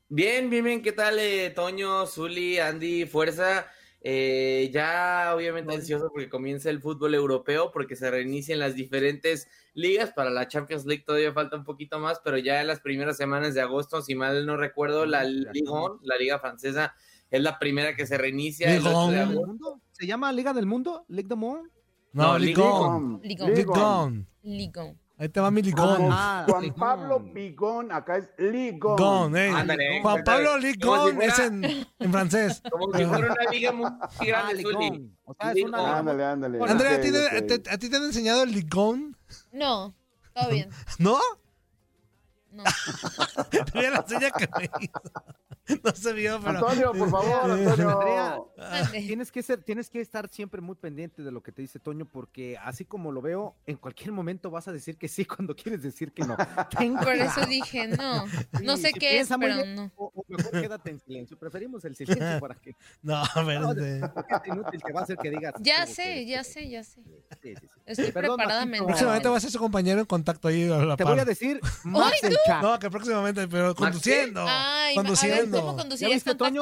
Bien, 0.09 0.49
bien, 0.51 0.65
bien. 0.65 0.83
¿Qué 0.83 0.93
tal, 0.93 1.19
eh, 1.19 1.51
Toño, 1.51 2.07
Zuli, 2.07 2.59
Andy, 2.59 3.07
Fuerza? 3.07 3.67
Eh, 4.05 4.69
ya 4.73 5.33
obviamente 5.35 5.73
ansioso 5.73 6.11
porque 6.13 6.29
comienza 6.29 6.69
el 6.71 6.81
fútbol 6.81 7.15
europeo, 7.15 7.71
porque 7.71 7.95
se 7.95 8.11
reinician 8.11 8.59
las 8.59 8.75
diferentes 8.75 9.49
ligas. 9.75 10.13
Para 10.13 10.31
la 10.31 10.49
Champions 10.49 10.85
League 10.87 11.05
todavía 11.07 11.33
falta 11.33 11.57
un 11.57 11.65
poquito 11.65 12.01
más, 12.01 12.21
pero 12.25 12.37
ya 12.37 12.61
en 12.61 12.67
las 12.67 12.81
primeras 12.81 13.17
semanas 13.17 13.55
de 13.55 13.61
agosto, 13.61 14.03
si 14.03 14.17
mal 14.17 14.45
no 14.45 14.57
recuerdo, 14.57 15.07
la 15.07 15.23
Ligue 15.23 15.69
1, 15.69 16.01
la 16.03 16.17
liga 16.17 16.41
francesa, 16.41 16.95
es 17.31 17.43
la 17.43 17.59
primera 17.59 17.95
que 17.95 18.07
se 18.07 18.19
reinicia. 18.19 18.75
el 18.75 18.83
Ligue 18.83 18.95
8 18.95 18.99
de 18.99 19.05
1. 19.05 19.11
¿Liga 19.11 19.21
del 19.21 19.31
agosto. 19.31 19.47
Mundo? 19.47 19.81
¿Se 19.93 20.07
llama 20.07 20.33
Liga 20.33 20.53
del 20.53 20.67
Mundo? 20.67 21.05
¿Ligue 21.09 21.29
de 21.29 21.37
Monde? 21.37 21.71
No, 22.13 22.33
No, 22.33 22.39
Ligón. 22.39 23.21
Ligón. 23.23 23.55
Ligón. 23.55 24.29
Ligón. 24.43 25.02
Ahí 25.23 25.29
te 25.29 25.39
va 25.41 25.53
mi 25.53 25.63
Ligón. 25.63 26.09
Ah, 26.11 26.45
Juan 26.49 26.63
Ligón. 26.63 26.81
Pablo 26.81 27.33
Pigón, 27.33 27.93
acá 27.93 28.17
es 28.17 28.29
Ligón. 28.39 28.97
Ligón, 28.97 29.37
eh. 29.37 29.53
Ándale, 29.55 30.03
Juan 30.03 30.25
Pablo 30.25 30.49
como 30.51 30.61
si 30.63 30.67
Ligón 30.73 31.23
es 31.23 31.39
en, 31.39 31.65
en 32.01 32.11
francés. 32.13 32.61
Como 32.69 32.93
si 32.93 33.05
fuera 33.05 33.33
una 33.33 33.51
liga 33.53 33.71
muy 33.71 33.87
Ah, 33.87 34.09
grande, 34.21 34.63
Zuli. 34.63 34.91
Ligón. 34.91 35.17
O 35.23 35.35
sea, 35.35 35.53
es 35.53 35.63
una 35.63 35.79
Ligón. 35.79 35.95
Ándale, 35.95 36.25
ándale. 36.25 36.59
Andrea, 36.69 36.95
¿a 36.97 37.01
ti, 37.01 37.13
te, 37.13 37.59
te- 37.59 37.71
¿a 37.71 37.79
ti 37.79 37.89
te 37.89 37.97
han 37.99 38.03
enseñado 38.03 38.43
el 38.43 38.51
Ligón? 38.51 39.17
No, 39.53 39.95
todo 40.35 40.51
bien. 40.51 40.71
¿No? 40.99 41.17
No. 42.53 42.65
Mira 43.75 43.91
la 43.91 44.07
seña 44.07 44.31
que 44.31 44.49
me 44.59 44.71
hizo. 44.81 45.81
No 45.85 45.93
se 45.95 46.13
vio, 46.13 46.39
pero... 46.45 46.59
Antonio, 46.59 46.93
por 46.93 47.11
favor, 47.11 47.51
Antonio. 47.51 47.91
Andrea. 48.01 48.91
Tienes 48.91 49.31
que 49.33 49.43
ser, 49.43 49.63
tienes 49.63 49.89
que 49.89 50.01
estar 50.01 50.29
siempre 50.29 50.61
muy 50.61 50.75
pendiente 50.75 51.23
de 51.23 51.31
lo 51.31 51.43
que 51.43 51.53
te 51.53 51.63
dice 51.63 51.79
Toño, 51.79 52.05
porque 52.05 52.59
así 52.59 52.85
como 52.85 53.13
lo 53.13 53.23
veo, 53.23 53.55
en 53.67 53.77
cualquier 53.77 54.13
momento 54.13 54.51
vas 54.51 54.67
a 54.69 54.73
decir 54.73 54.99
que 54.99 55.09
sí 55.09 55.25
cuando 55.25 55.55
quieres 55.55 55.83
decir 55.83 56.13
que 56.13 56.25
no. 56.25 56.37
Por 56.37 57.15
eso 57.15 57.47
dije, 57.47 57.89
no. 57.89 58.25
No 58.63 58.77
sé 58.77 58.89
si 58.89 58.95
qué 58.95 59.21
es, 59.21 59.29
pero 59.29 59.55
bien, 59.55 59.75
no. 59.77 59.93
O, 59.97 60.11
o 60.15 60.25
mejor 60.29 60.51
quédate 60.61 60.91
en 60.91 61.01
silencio. 61.01 61.39
Preferimos 61.39 61.85
el 61.85 61.95
silencio 61.97 62.41
para 62.41 62.55
que. 62.57 62.77
No, 63.03 63.23
No, 63.23 64.11
porque 64.15 64.35
es 64.35 64.47
inútil, 64.49 64.83
te 64.83 64.93
va 64.93 65.01
a 65.01 65.03
hacer 65.05 65.17
que 65.17 65.31
digas. 65.31 65.55
Ya 65.61 65.87
sé, 65.87 66.03
que- 66.03 66.27
ya 66.27 66.45
sé, 66.45 66.69
ya 66.69 66.85
sé. 66.85 67.01
Sí, 67.41 67.55
sí, 67.55 67.55
sí. 67.61 67.69
Estoy 67.87 68.13
Perdón, 68.13 68.37
preparada 68.37 68.67
Maxito. 68.67 68.87
Próximamente 68.87 68.89
mentalmente. 68.89 69.29
va 69.29 69.37
a 69.37 69.41
ser 69.41 69.51
su 69.51 69.59
compañero 69.59 70.01
en 70.01 70.07
contacto 70.07 70.49
ahí 70.49 70.65
a 70.71 70.79
la 70.79 70.97
Te 70.97 71.05
par. 71.05 71.13
voy 71.15 71.21
a 71.21 71.25
decir 71.25 71.61
Max 71.85 72.17
¡Ay, 72.23 72.31
el 72.31 72.37
No, 72.63 72.79
que 72.79 72.91
próximamente, 72.91 73.47
pero 73.49 73.75
conduciendo. 73.75 74.45
Ay, 74.49 74.95
conduciendo. 74.95 75.61
¿cómo. 75.61 75.77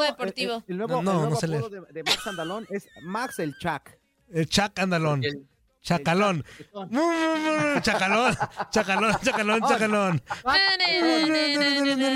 El- 0.01 0.07
deportivo? 0.07 0.55
El, 0.57 0.65
el 0.69 0.77
nuevo, 0.79 0.93
No, 0.95 0.99
el 1.01 1.05
no, 1.05 1.13
nuevo 1.15 1.31
no 1.31 1.37
sé 1.37 1.47
apodo 1.47 1.69
de, 1.71 1.81
de 1.93 2.03
Max 2.03 2.27
Andalón 2.27 2.67
es 2.71 2.89
Max 3.03 3.39
el 3.39 3.57
Chac. 3.59 3.99
El 4.33 4.49
Chac 4.49 4.79
Andalón. 4.79 5.25
El- 5.25 5.47
Chacalón. 5.83 6.45
Mm, 6.75 6.79
mm, 6.97 7.77
mm, 7.77 7.81
Chacalón. 7.81 8.37
Chacalón, 8.71 9.15
chacalón, 9.23 9.61
chacalón. 9.63 10.23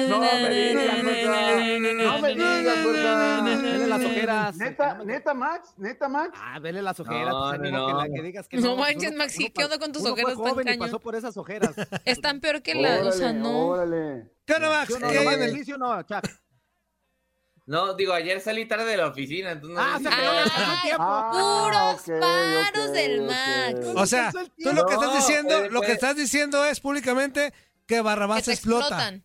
No 0.09 0.19
me 0.21 0.51
digas. 0.51 1.09
No 1.99 2.19
me 2.21 2.35
digas. 2.35 3.63
Vele 3.63 3.87
las 3.87 4.05
ojeras. 4.05 4.57
Neta, 4.57 4.99
neta, 5.05 5.35
Max, 5.35 5.75
neta, 5.77 6.09
Max. 6.09 6.39
Ah, 6.41 6.59
vele 6.59 6.83
las 6.83 6.99
ojeras. 7.01 7.31
No, 7.33 7.49
pues, 7.59 7.73
no, 7.73 7.79
no. 7.79 7.87
que, 7.87 7.95
la- 8.09 8.15
que 8.15 8.23
digas 8.23 8.49
que 8.49 8.57
No 8.59 8.69
no. 8.71 8.77
manches, 8.77 9.15
Maxi, 9.15 9.51
¿qué 9.51 9.65
onda 9.65 9.79
con 9.79 9.93
tus 9.93 10.05
ojeras 10.05 10.35
tan 10.43 10.55
cañón? 10.57 10.79
pasó 10.79 11.01
por 11.01 11.15
esas 11.15 11.37
ojeras. 11.37 11.75
Están 12.05 12.41
peor 12.41 12.63
que 12.63 12.75
la, 12.75 13.01
o 13.05 13.13
sea, 13.13 13.33
no. 13.33 13.69
órale. 13.69 14.31
¿Qué 14.45 14.55
onda, 14.55 14.69
Max? 14.69 14.95
¿Qué 14.99 15.19
hay 15.19 15.65
no? 17.67 17.87
No, 17.87 17.95
digo, 17.95 18.13
ayer 18.13 18.41
salí 18.41 18.67
tarde 18.67 18.85
de 18.85 18.97
la 18.97 19.07
oficina, 19.09 19.53
entonces 19.53 19.77
no 19.77 19.83
Ah, 19.83 19.93
con 19.95 20.83
tiempo. 20.83 21.03
Ah, 21.03 21.31
Puros 21.33 22.21
paros 22.21 22.93
del. 22.93 23.23
Max. 23.23 23.87
O 23.97 24.07
sea, 24.07 24.31
tú 24.33 24.73
lo 24.73 24.87
que 24.87 24.95
estás 24.95 25.09
No, 25.11 25.17
diciendo, 25.17 25.69
lo 25.71 25.81
que 25.81 25.93
estás 25.93 26.17
diciendo 26.17 26.65
es 26.65 26.81
públicamente 26.81 27.53
que 27.87 27.97
Que 27.97 28.01
Barrabás 28.01 28.45
te 28.45 28.53
explota. 28.53 28.87
explotan. 28.87 29.25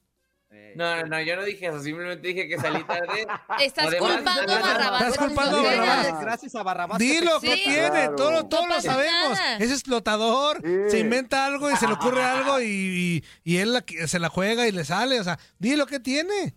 No, 0.76 0.96
no, 0.98 1.06
no, 1.08 1.22
yo 1.22 1.36
no 1.36 1.44
dije 1.44 1.68
eso, 1.68 1.82
simplemente 1.82 2.28
dije 2.28 2.48
que 2.48 2.58
salí 2.60 2.84
tarde. 2.84 3.26
Estás 3.60 3.88
Además, 3.88 4.16
culpando 4.18 4.54
a 4.54 4.60
Barrabás. 4.62 5.02
estás 5.02 5.18
culpando 5.18 5.58
a. 5.60 5.64
Barrabás. 5.64 6.22
Gracias 6.22 6.56
a 6.56 6.64
Barrabás. 6.64 6.98
Dilo, 7.00 7.40
que 7.40 7.48
¿qué 7.48 7.56
Sí. 7.56 7.64
tiene? 7.66 7.90
Claro. 7.90 8.16
Todo, 8.16 8.46
todos 8.48 8.68
No 8.68 8.76
lo 8.76 8.82
sabemos. 8.82 9.38
nada. 9.38 9.58
Es 9.58 9.72
explotador, 9.72 10.62
Sí. 10.64 10.90
se 10.92 11.00
inventa 11.00 11.46
algo 11.46 11.70
y 11.72 11.76
se 11.76 11.88
le 11.88 11.94
ocurre 11.94 12.24
algo 12.24 12.62
y, 12.62 12.66
y- 12.66 13.24
y 13.44 13.58
él 13.58 13.74
la- 13.74 13.84
se 14.08 14.20
la 14.20 14.30
juega 14.30 14.68
y 14.68 14.72
le 14.72 14.86
sale. 14.86 15.20
O 15.20 15.24
sea, 15.24 15.40
dilo, 15.58 15.86
¿qué 15.88 16.00
tiene? 16.00 16.56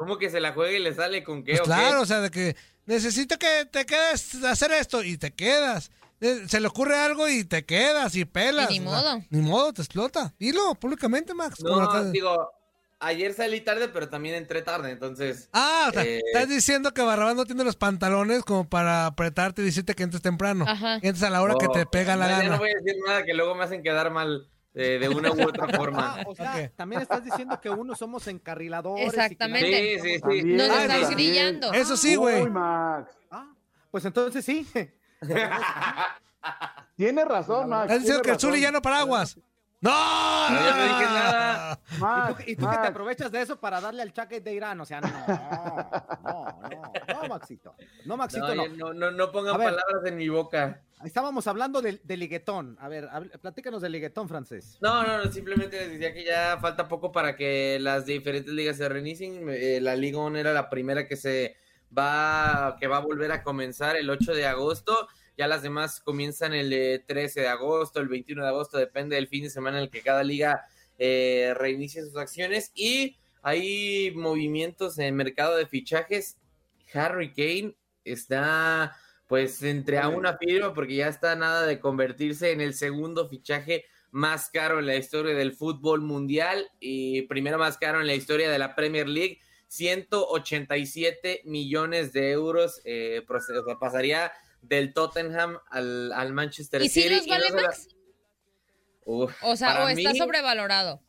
¿Cómo 0.00 0.16
que 0.16 0.30
se 0.30 0.40
la 0.40 0.54
juega 0.54 0.72
y 0.72 0.78
le 0.82 0.94
sale 0.94 1.22
con 1.22 1.44
qué 1.44 1.52
Pues 1.52 1.60
o 1.60 1.64
claro, 1.64 1.98
qué? 1.98 2.02
o 2.02 2.06
sea, 2.06 2.20
de 2.20 2.30
que 2.30 2.56
necesito 2.86 3.38
que 3.38 3.66
te 3.70 3.84
quedes 3.84 4.42
a 4.42 4.52
hacer 4.52 4.72
esto 4.72 5.02
y 5.02 5.18
te 5.18 5.30
quedas. 5.32 5.90
Eh, 6.22 6.44
Se 6.48 6.58
le 6.58 6.68
ocurre 6.68 6.96
algo 6.96 7.28
y 7.28 7.44
te 7.44 7.66
quedas 7.66 8.14
y 8.16 8.24
pelas. 8.24 8.70
Y 8.70 8.78
ni 8.78 8.86
o 8.86 8.90
sea, 8.90 9.00
modo. 9.02 9.24
ni 9.28 9.40
modo, 9.42 9.72
te 9.74 9.82
explota. 9.82 10.32
Dilo 10.38 10.74
públicamente, 10.76 11.34
Max. 11.34 11.62
No, 11.62 12.04
digo, 12.10 12.50
ayer 12.98 13.34
salí 13.34 13.60
tarde, 13.60 13.88
pero 13.88 14.08
también 14.08 14.36
entré 14.36 14.62
tarde, 14.62 14.90
entonces. 14.90 15.50
Ah, 15.52 15.88
o 15.90 15.92
sea, 15.92 16.02
eh, 16.02 16.22
estás 16.32 16.48
diciendo 16.48 16.94
que 16.94 17.02
Barrabás 17.02 17.36
no 17.36 17.44
tiene 17.44 17.62
los 17.62 17.76
pantalones 17.76 18.42
como 18.42 18.66
para 18.66 19.04
apretarte 19.04 19.60
y 19.60 19.66
decirte 19.66 19.94
que 19.94 20.02
entres 20.02 20.22
temprano. 20.22 20.64
Ajá. 20.66 20.94
Entres 20.96 21.22
a 21.24 21.28
la 21.28 21.42
hora 21.42 21.56
que 21.60 21.68
te 21.68 21.84
pega 21.84 22.16
la 22.16 22.24
no, 22.24 22.30
ya 22.30 22.38
gana. 22.38 22.50
No 22.52 22.58
voy 22.58 22.70
a 22.70 22.80
decir 22.82 22.96
nada 23.06 23.22
que 23.24 23.34
luego 23.34 23.54
me 23.54 23.64
hacen 23.64 23.82
quedar 23.82 24.10
mal 24.10 24.48
eh, 24.74 24.98
de 25.00 25.08
una 25.08 25.32
u 25.32 25.42
otra 25.48 25.66
forma. 25.76 26.16
Ah, 26.20 26.22
o 26.26 26.34
sea, 26.34 26.70
también 26.76 27.02
estás 27.02 27.24
diciendo 27.24 27.60
que 27.60 27.70
uno 27.70 27.94
somos 27.94 28.26
encarriladores. 28.28 29.06
y 29.06 29.10
que 29.10 29.16
Exactamente. 29.16 29.98
Sí, 30.00 30.08
sí, 30.08 30.14
sí. 30.14 30.20
También, 30.20 30.56
Nos 30.56 30.70
Ah, 30.70 30.82
estás 30.82 31.08
sí. 31.08 31.14
grillando. 31.14 31.72
Eso 31.72 31.96
sí, 31.96 32.14
güey. 32.16 32.46
Ah, 32.54 33.04
pues 33.90 34.04
entonces 34.04 34.44
sí. 34.44 34.66
Tienes 36.96 37.24
razón, 37.26 37.68
Max. 37.68 37.84
Estás 37.84 38.00
diciendo 38.00 38.22
que 38.22 38.30
el 38.30 38.38
Zuli 38.40 38.60
ya 38.60 38.70
no 38.72 38.80
paraguas. 38.82 39.38
¡No! 39.80 40.50
No, 40.50 40.56
yo 40.60 40.76
no 40.76 40.82
dije 40.84 41.04
nada. 41.04 41.80
Y 41.90 42.34
tú, 42.34 42.42
y 42.48 42.56
tú 42.56 42.68
que 42.70 42.76
te 42.76 42.86
aprovechas 42.88 43.32
de 43.32 43.40
eso 43.42 43.58
para 43.58 43.80
darle 43.80 44.02
al 44.02 44.12
chaque 44.12 44.40
de 44.40 44.52
Irán. 44.54 44.80
O 44.80 44.84
sea, 44.84 45.00
no, 45.00 45.08
no, 45.08 46.58
no, 46.68 46.92
no, 47.22 47.28
Maxito. 47.28 47.74
No, 48.04 48.16
Maxito, 48.16 48.54
No, 48.54 48.66
no. 48.68 48.76
no, 48.76 48.92
no, 48.94 49.10
no 49.10 49.32
pongan 49.32 49.56
ver. 49.56 49.70
palabras 49.70 50.04
en 50.06 50.16
mi 50.16 50.28
boca. 50.28 50.82
Estábamos 51.04 51.46
hablando 51.46 51.80
del 51.80 52.00
de 52.04 52.16
liguetón. 52.18 52.76
A 52.80 52.88
ver, 52.88 53.08
platícanos 53.40 53.80
del 53.80 53.92
liguetón 53.92 54.28
francés. 54.28 54.76
No, 54.82 55.02
no, 55.02 55.24
no, 55.24 55.32
simplemente 55.32 55.78
les 55.80 55.90
decía 55.92 56.12
que 56.12 56.24
ya 56.24 56.58
falta 56.60 56.86
poco 56.88 57.10
para 57.10 57.36
que 57.36 57.78
las 57.80 58.04
diferentes 58.04 58.52
ligas 58.52 58.76
se 58.76 58.88
reinicien. 58.88 59.46
Eh, 59.48 59.78
la 59.80 59.96
Liga 59.96 60.18
1 60.18 60.36
era 60.38 60.52
la 60.52 60.68
primera 60.68 61.06
que 61.06 61.16
se 61.16 61.56
va, 61.96 62.76
que 62.78 62.86
va 62.86 62.98
a 62.98 63.00
volver 63.00 63.32
a 63.32 63.42
comenzar 63.42 63.96
el 63.96 64.10
8 64.10 64.34
de 64.34 64.46
agosto. 64.46 65.08
Ya 65.36 65.48
las 65.48 65.62
demás 65.62 66.00
comienzan 66.00 66.52
el 66.52 66.72
eh, 66.72 67.04
13 67.06 67.40
de 67.40 67.48
agosto, 67.48 68.00
el 68.00 68.08
21 68.08 68.42
de 68.42 68.48
agosto, 68.48 68.78
depende 68.78 69.16
del 69.16 69.28
fin 69.28 69.44
de 69.44 69.50
semana 69.50 69.78
en 69.78 69.84
el 69.84 69.90
que 69.90 70.02
cada 70.02 70.22
liga 70.22 70.64
eh, 70.98 71.54
reinicie 71.56 72.02
sus 72.02 72.16
acciones. 72.16 72.72
Y 72.74 73.16
hay 73.42 74.12
movimientos 74.14 74.98
en 74.98 75.06
el 75.06 75.12
mercado 75.12 75.56
de 75.56 75.66
fichajes. 75.66 76.38
Harry 76.92 77.32
Kane 77.32 77.76
está 78.04 78.96
pues 79.26 79.62
entre 79.62 79.98
a 79.98 80.08
una 80.08 80.36
firma 80.36 80.74
porque 80.74 80.96
ya 80.96 81.06
está 81.06 81.36
nada 81.36 81.64
de 81.64 81.78
convertirse 81.78 82.50
en 82.50 82.60
el 82.60 82.74
segundo 82.74 83.28
fichaje 83.28 83.84
más 84.10 84.50
caro 84.50 84.80
en 84.80 84.86
la 84.86 84.96
historia 84.96 85.34
del 85.34 85.52
fútbol 85.52 86.00
mundial 86.00 86.68
y 86.80 87.22
primero 87.22 87.56
más 87.56 87.78
caro 87.78 88.00
en 88.00 88.08
la 88.08 88.14
historia 88.14 88.50
de 88.50 88.58
la 88.58 88.74
Premier 88.74 89.08
League. 89.08 89.38
187 89.68 91.42
millones 91.44 92.12
de 92.12 92.32
euros 92.32 92.80
eh, 92.84 93.24
pasaría 93.78 94.32
del 94.62 94.92
Tottenham 94.92 95.58
al, 95.70 96.12
al 96.12 96.32
Manchester 96.32 96.82
¿Y 96.82 96.88
si 96.88 97.02
City. 97.02 97.14
los 97.16 97.26
y 97.26 97.30
no 97.30 97.34
vale, 97.36 97.62
Max? 97.62 97.88
Uf, 99.04 99.32
O 99.42 99.56
sea, 99.56 99.84
o 99.84 99.88
está 99.88 100.12
mí- 100.12 100.18
sobrevalorado. 100.18 101.00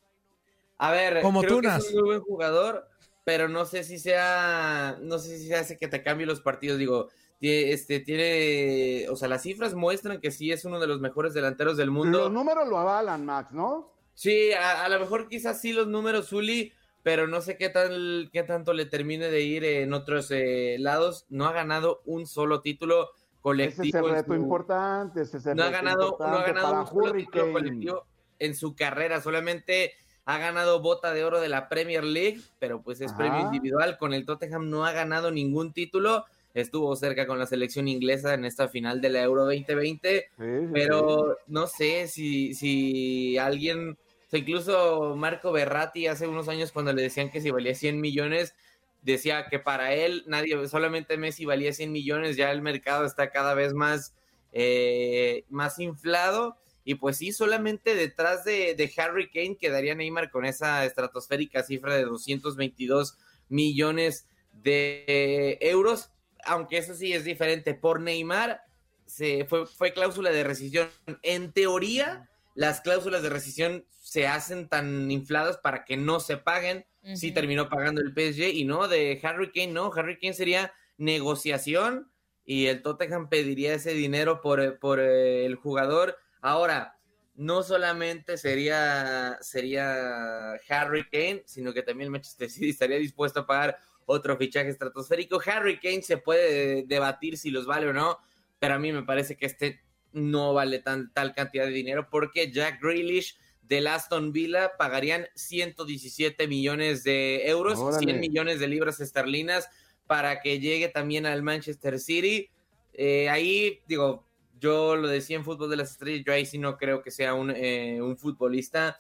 A 0.78 0.92
ver, 0.92 1.22
Como 1.22 1.42
creo 1.42 1.58
Tunas. 1.58 1.84
que 1.84 1.90
es 1.90 1.94
un 1.94 2.00
muy 2.02 2.10
buen 2.10 2.22
jugador, 2.22 2.88
pero 3.24 3.48
no 3.48 3.66
sé 3.66 3.84
si 3.84 4.00
sea, 4.00 4.98
no 5.02 5.20
sé 5.20 5.38
si 5.38 5.48
se 5.48 5.56
hace 5.56 5.78
que 5.78 5.88
te 5.88 6.02
cambie 6.02 6.26
los 6.26 6.42
partidos. 6.42 6.80
Digo, 6.80 7.10
este 7.40 8.00
tiene, 8.00 9.08
o 9.10 9.16
sea, 9.16 9.28
las 9.28 9.44
cifras 9.44 9.76
muestran 9.76 10.20
que 10.20 10.32
sí 10.32 10.52
es 10.52 10.66
uno 10.66 10.80
de 10.80 10.88
los 10.88 11.00
mejores 11.00 11.34
delanteros 11.34 11.78
del 11.78 11.92
mundo. 11.92 12.18
Los 12.20 12.32
números 12.32 12.68
lo 12.68 12.80
avalan, 12.80 13.26
Max, 13.26 13.52
¿no? 13.52 13.92
Sí, 14.16 14.52
a, 14.54 14.84
a 14.86 14.90
lo 14.90 15.00
mejor 15.00 15.28
quizás 15.28 15.62
sí 15.62 15.72
los 15.74 15.88
números 15.88 16.30
Zuli, 16.30 16.74
pero 17.04 17.28
no 17.28 17.42
sé 17.42 17.58
qué 17.58 17.70
tal, 17.70 18.30
qué 18.34 18.44
tanto 18.44 18.74
le 18.74 18.86
termine 18.86 19.30
de 19.30 19.42
ir 19.42 19.64
en 19.64 19.94
otros 19.94 20.30
eh, 20.32 20.78
lados. 20.80 21.26
No 21.30 21.46
ha 21.48 21.52
ganado 21.54 22.02
un 22.06 22.26
solo 22.28 22.62
título 22.62 23.10
Ese 23.42 23.82
colectivo. 23.82 23.84
es 23.84 23.94
el 23.96 24.10
reto 24.12 24.34
su- 24.34 24.40
importante. 24.40 25.22
Ese 25.22 25.38
es 25.38 25.46
el 25.48 25.56
no 25.58 25.64
ha 25.64 25.70
ganado, 25.72 26.18
no 26.20 26.26
ha 26.26 26.44
ganado 26.44 26.82
un 26.82 26.88
solo 26.88 27.14
título 27.14 27.52
colectivo 27.52 28.06
en 28.40 28.56
su 28.56 28.76
carrera, 28.76 29.22
solamente 29.22 29.94
ha 30.26 30.38
ganado 30.38 30.82
bota 30.82 31.14
de 31.14 31.24
oro 31.26 31.42
de 31.42 31.50
la 31.50 31.68
Premier 31.68 32.04
League, 32.04 32.40
pero 32.60 32.82
pues 32.82 33.02
es 33.02 33.08
Ajá. 33.12 33.18
premio 33.18 33.40
individual. 33.42 33.98
Con 33.98 34.14
el 34.14 34.26
Tottenham 34.26 34.70
no 34.70 34.86
ha 34.86 34.92
ganado 34.92 35.32
ningún 35.32 35.74
título. 35.74 36.26
Estuvo 36.54 36.96
cerca 36.96 37.26
con 37.28 37.40
la 37.40 37.46
selección 37.48 37.88
inglesa 37.88 38.34
en 38.34 38.44
esta 38.46 38.68
final 38.68 39.00
de 39.02 39.10
la 39.10 39.22
Euro 39.24 39.46
2020, 39.46 40.20
Sí, 40.20 40.28
sí, 40.38 40.68
pero 40.74 41.38
no 41.48 41.66
sé 41.66 42.08
si, 42.08 42.54
si 42.54 43.38
alguien, 43.38 43.92
o 43.92 44.30
sea, 44.30 44.40
incluso 44.40 45.16
Marco 45.16 45.52
Berratti 45.54 46.08
hace 46.08 46.28
unos 46.28 46.50
años 46.50 46.72
cuando 46.74 46.92
le 46.94 47.04
decían 47.04 47.32
que 47.32 47.40
si 47.42 47.52
valía 47.52 47.74
100 47.74 48.02
millones, 48.02 48.54
decía 49.02 49.48
que 49.50 49.60
para 49.60 49.94
él 49.94 50.24
nadie, 50.28 50.68
solamente 50.68 51.18
Messi 51.18 51.46
valía 51.46 51.74
100 51.74 51.92
millones, 51.92 52.38
ya 52.38 52.52
el 52.52 52.62
mercado 52.62 53.06
está 53.06 53.32
cada 53.32 53.54
vez 53.54 53.74
más, 53.74 54.14
eh, 54.52 55.46
más 55.50 55.80
inflado. 55.80 56.58
Y 56.84 56.96
pues 56.96 57.18
sí, 57.18 57.32
solamente 57.32 57.94
detrás 57.94 58.44
de, 58.44 58.74
de 58.76 58.92
Harry 58.98 59.30
Kane 59.30 59.58
quedaría 59.58 59.94
Neymar 59.94 60.32
con 60.32 60.46
esa 60.46 60.84
estratosférica 60.86 61.62
cifra 61.64 61.96
de 61.96 62.06
222 62.06 63.18
millones 63.50 64.28
de 64.52 65.58
euros, 65.62 66.12
aunque 66.44 66.78
eso 66.78 66.96
sí 66.96 67.14
es 67.14 67.24
diferente. 67.24 67.76
Por 67.76 68.02
Neymar 68.02 68.62
se 69.06 69.46
fue, 69.46 69.68
fue 69.68 69.94
cláusula 69.94 70.32
de 70.32 70.44
rescisión. 70.44 70.90
En 71.22 71.52
teoría, 71.52 72.30
las 72.56 72.82
cláusulas 72.82 73.22
de 73.22 73.30
rescisión 73.30 73.86
se 74.12 74.28
hacen 74.28 74.68
tan 74.68 75.10
infladas 75.10 75.58
para 75.58 75.86
que 75.86 75.96
no 75.96 76.20
se 76.20 76.36
paguen. 76.36 76.86
Sí 77.16 77.28
Ujú. 77.28 77.34
terminó 77.34 77.70
pagando 77.70 78.02
el 78.02 78.14
PSG 78.14 78.54
y 78.54 78.66
no, 78.66 78.90
de 78.90 79.18
Harry 79.24 79.54
Kane 79.54 79.72
no, 79.72 79.90
Harry 79.96 80.20
Kane 80.20 80.34
sería 80.34 80.74
negociación 80.98 82.12
y 82.44 82.66
el 82.66 82.82
Tottenham 82.82 83.30
pediría 83.30 83.74
ese 83.74 83.94
dinero 83.94 84.42
por, 84.42 84.60
eh, 84.60 84.72
por 84.74 85.00
eh, 85.00 85.46
el 85.46 85.56
jugador. 85.56 86.18
Ahora, 86.42 87.00
no 87.36 87.64
solamente 87.64 88.38
sería, 88.38 89.38
sería 89.40 90.56
Harry 90.68 91.06
Kane, 91.10 91.44
sino 91.46 91.74
que 91.74 91.82
también 91.82 92.12
Manchester 92.12 92.50
City 92.50 92.70
estaría 92.72 92.98
dispuesto 92.98 93.40
a 93.40 93.48
pagar 93.48 93.78
otro 94.06 94.36
fichaje 94.36 94.68
estratosférico. 94.68 95.42
Harry 95.46 95.80
Kane 95.80 96.02
se 96.02 96.18
puede 96.18 96.84
debatir 96.84 97.38
si 97.38 97.50
los 97.50 97.66
vale 97.66 97.88
o 97.88 97.94
no, 97.94 98.18
pero 98.60 98.74
a 98.74 98.78
mí 98.78 98.92
me 98.92 99.04
parece 99.04 99.38
que 99.38 99.46
este 99.46 99.80
no 100.12 100.54
vale 100.54 100.80
tan, 100.80 101.14
tal 101.14 101.34
cantidad 101.34 101.64
de 101.64 101.72
dinero 101.72 102.10
porque 102.12 102.52
Jack 102.52 102.82
Grealish 102.82 103.38
del 103.72 103.88
Aston 103.88 104.34
Villa 104.34 104.74
pagarían 104.78 105.28
117 105.34 106.46
millones 106.50 107.06
de 107.06 107.48
euros, 107.48 107.80
Órale. 107.80 108.04
100 108.06 108.20
millones 108.20 108.60
de 108.60 108.68
libras 108.68 109.00
esterlinas 109.00 109.70
para 110.08 110.42
que 110.42 110.60
llegue 110.60 110.90
también 110.90 111.26
al 111.26 111.42
Manchester 111.42 111.98
City. 111.98 112.50
Eh, 112.94 113.30
ahí, 113.30 113.80
digo, 113.88 114.26
yo 114.60 114.98
lo 114.98 115.08
decía 115.08 115.38
en 115.38 115.46
Fútbol 115.46 115.70
de 115.70 115.78
las 115.78 115.92
Estrellas, 115.92 116.26
yo 116.28 116.34
ahí 116.34 116.46
sí 116.46 116.58
no 116.58 116.76
creo 116.78 117.02
que 117.02 117.12
sea 117.12 117.34
un, 117.34 117.50
eh, 117.56 118.02
un 118.02 118.18
futbolista, 118.18 118.98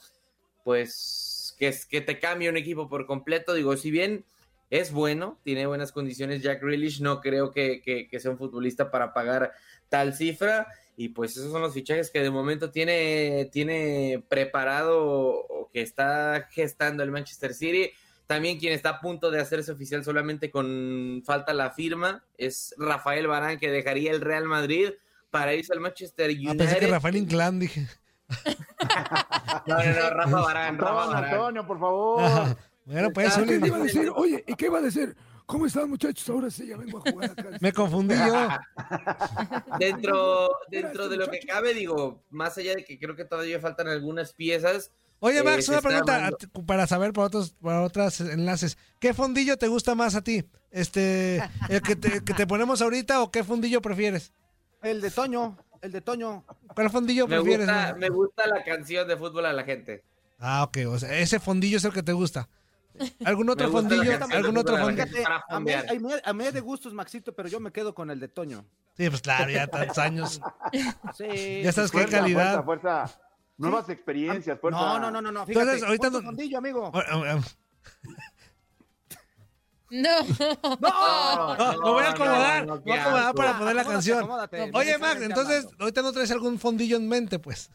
pues, 0.63 1.53
que, 1.59 1.67
es, 1.67 1.85
que 1.85 1.99
te 1.99 2.17
cambie 2.17 2.49
un 2.49 2.55
equipo 2.55 2.87
por 2.87 3.05
completo. 3.05 3.53
Digo, 3.53 3.75
si 3.75 3.91
bien 3.91 4.23
es 4.69 4.93
bueno, 4.93 5.37
tiene 5.43 5.65
buenas 5.65 5.91
condiciones 5.91 6.41
Jack 6.41 6.61
Grealish, 6.63 7.01
no 7.01 7.19
creo 7.19 7.51
que, 7.51 7.81
que- 7.81 8.07
que 8.07 8.19
sea 8.21 8.31
un 8.31 8.37
futbolista 8.37 8.89
para 8.89 9.13
pagar 9.13 9.51
tal 9.89 10.13
cifra. 10.13 10.67
Y 10.97 11.09
pues 11.09 11.37
esos 11.37 11.51
son 11.51 11.61
los 11.61 11.73
fichajes 11.73 12.11
que 12.11 12.21
de 12.21 12.29
momento 12.29 12.69
tiene, 12.71 13.49
tiene 13.51 14.23
preparado 14.29 14.99
o 15.03 15.69
que 15.73 15.81
está 15.81 16.47
gestando 16.51 17.01
el 17.03 17.11
Manchester 17.11 17.53
City. 17.53 17.91
También 18.27 18.59
quien 18.59 18.73
está 18.73 18.89
a 18.89 18.99
punto 19.01 19.31
de 19.31 19.39
hacerse 19.41 19.71
oficial 19.71 20.03
solamente 20.03 20.51
con 20.51 21.21
falta 21.25 21.53
la 21.53 21.71
firma 21.71 22.23
es 22.37 22.75
Rafael 22.77 23.27
Barán, 23.27 23.57
que 23.59 23.69
dejaría 23.71 24.11
el 24.11 24.21
Real 24.21 24.45
Madrid 24.45 24.89
para 25.31 25.53
irse 25.55 25.73
al 25.73 25.79
Manchester 25.79 26.29
Ah, 26.29 26.33
United. 26.33 26.57
pensé 26.57 26.79
que 26.79 26.87
Rafael 26.87 27.15
Inclán, 27.15 27.59
dije. 27.59 27.87
No, 29.67 29.77
no, 29.77 29.83
no, 29.93 30.09
Rafa 30.09 30.41
Barán, 30.41 30.77
Rafa 30.77 31.03
Antonio, 31.03 31.13
Barán. 31.13 31.33
Antonio, 31.33 31.67
por 31.67 31.79
favor. 31.79 32.57
Bueno, 32.83 33.09
pues, 33.13 33.37
Ah, 33.37 33.43
¿Qué 33.45 33.55
iba 33.63 33.77
a 33.77 33.83
decir? 33.83 34.09
Oye, 34.15 34.43
¿y 34.47 34.55
qué 34.55 34.65
iba 34.65 34.79
a 34.79 34.81
decir? 34.81 35.15
¿Cómo 35.51 35.65
están, 35.65 35.89
muchachos? 35.89 36.29
Ahora 36.29 36.49
sí, 36.49 36.65
ya 36.65 36.77
vengo 36.77 36.99
a 36.99 37.11
jugar 37.11 37.31
acá. 37.31 37.49
me 37.59 37.73
confundí 37.73 38.15
yo. 38.15 38.47
Dentro, 39.79 40.49
dentro 40.69 41.09
de 41.09 41.17
lo 41.17 41.29
que 41.29 41.39
cabe, 41.39 41.73
digo, 41.73 42.23
más 42.29 42.57
allá 42.57 42.73
de 42.73 42.85
que 42.85 42.97
creo 42.97 43.17
que 43.17 43.25
todavía 43.25 43.59
faltan 43.59 43.89
algunas 43.89 44.31
piezas. 44.31 44.91
Oye, 45.19 45.39
eh, 45.39 45.43
Max, 45.43 45.65
se 45.65 45.71
una 45.71 45.81
pregunta 45.81 46.29
para 46.65 46.87
saber 46.87 47.11
para 47.11 47.27
otros 47.27 47.51
para 47.61 47.81
otros 47.81 48.21
enlaces. 48.21 48.77
¿Qué 48.97 49.13
fondillo 49.13 49.57
te 49.57 49.67
gusta 49.67 49.93
más 49.93 50.15
a 50.15 50.21
ti? 50.21 50.45
Este, 50.71 51.43
el 51.67 51.81
que 51.81 51.97
te, 51.97 52.23
que 52.23 52.33
te 52.33 52.47
ponemos 52.47 52.81
ahorita 52.81 53.21
o 53.21 53.29
qué 53.29 53.43
fondillo 53.43 53.81
prefieres? 53.81 54.31
El 54.81 55.01
de 55.01 55.11
Toño, 55.11 55.57
el 55.81 55.91
de 55.91 55.99
Toño. 55.99 56.45
¿Cuál 56.73 56.89
fondillo 56.89 57.27
Me 57.27 57.35
prefieres? 57.35 57.67
gusta, 57.67 57.91
no? 57.91 57.97
me 57.97 58.09
gusta 58.09 58.47
la 58.47 58.63
canción 58.63 59.05
de 59.05 59.17
fútbol 59.17 59.45
a 59.45 59.51
la 59.51 59.65
gente. 59.65 60.01
Ah, 60.39 60.63
ok, 60.63 60.77
o 60.87 60.97
sea, 60.97 61.19
ese 61.19 61.41
fondillo 61.41 61.75
es 61.75 61.83
el 61.83 61.91
que 61.91 62.03
te 62.03 62.13
gusta. 62.13 62.47
¿Algún 63.25 63.49
otro 63.49 63.69
fondillo? 63.71 64.11
¿Algún 64.31 64.57
otro 64.57 64.77
fondillo? 64.77 65.05
a, 65.49 65.59
mí, 65.59 65.71
a 65.73 65.83
mí- 65.99 66.13
a 66.23 66.33
mí 66.33 66.45
es 66.45 66.53
de 66.53 66.59
gustos, 66.59 66.93
Maxito, 66.93 67.33
pero 67.33 67.49
yo 67.49 67.59
me 67.59 67.71
quedo 67.71 67.93
con 67.95 68.09
el 68.11 68.19
de 68.19 68.27
Toño. 68.27 68.65
Sí, 68.97 69.09
pues 69.09 69.21
claro, 69.21 69.49
ya 69.49 69.67
tantos 69.67 69.97
años. 69.97 70.41
Sí. 71.17 71.61
Ya 71.63 71.71
sabes 71.71 71.91
qué 71.91 72.05
calidad. 72.05 72.63
Fuerza, 72.63 73.03
fuerza. 73.03 73.21
Nuevas 73.57 73.89
experiencias, 73.89 74.59
fuerza. 74.59 74.79
No, 74.79 74.99
no, 74.99 75.11
no, 75.11 75.21
no, 75.21 75.31
no. 75.31 75.45
Fíjate, 75.45 75.61
Entonces, 75.63 75.83
ahorita 75.87 76.09
no- 76.09 76.21
fondillo, 76.21 76.57
amigo. 76.57 76.91
Ah, 76.93 77.03
ah, 77.09 77.23
ah. 77.27 77.39
No. 79.89 80.09
No, 80.79 81.81
me 81.83 81.89
voy 81.91 82.03
a 82.05 82.09
acomodar, 82.11 82.65
no, 82.65 82.75
me 82.75 82.81
voy 82.81 82.93
a 82.93 83.01
acomodar 83.01 83.35
para 83.35 83.57
poner 83.57 83.75
la 83.75 83.83
canción. 83.83 84.19
acomódate. 84.19 84.71
Oye, 84.73 84.97
Max, 84.97 85.21
entonces, 85.21 85.67
ahorita 85.79 86.01
no 86.01 86.13
traes 86.13 86.31
algún 86.31 86.57
fondillo 86.59 86.95
en 86.97 87.07
mente, 87.09 87.39
pues. 87.39 87.69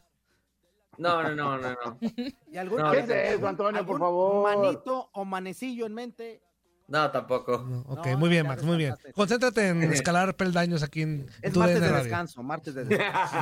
No, 0.97 1.21
no, 1.23 1.35
no, 1.35 1.57
no, 1.57 1.69
no. 1.71 1.97
¿Y 2.51 2.57
algún, 2.57 2.79
No, 2.79 2.91
¿Qué 2.91 2.99
es 2.99 3.09
eso, 3.09 3.47
Antonio, 3.47 3.85
por 3.85 3.99
favor? 3.99 4.43
manito 4.43 5.09
o 5.13 5.25
manecillo 5.25 5.85
en 5.85 5.93
mente? 5.93 6.41
No, 6.87 7.11
tampoco. 7.11 7.59
No, 7.67 7.81
ok, 7.81 8.07
No, 8.07 8.17
muy 8.17 8.29
bien, 8.29 8.47
Max, 8.47 8.63
muy 8.63 8.77
bien. 8.77 8.95
Concéntrate 9.13 9.67
en 9.67 9.83
escalar 9.93 10.35
peldaños 10.35 10.83
aquí 10.83 11.01
en, 11.01 11.27
Es 11.41 11.53
tu 11.53 11.59
martes 11.59 11.81
de 11.81 11.87
Radio. 11.87 12.03
descanso, 12.03 12.43
martes 12.43 12.73
de 12.75 12.85
descanso. 12.85 13.35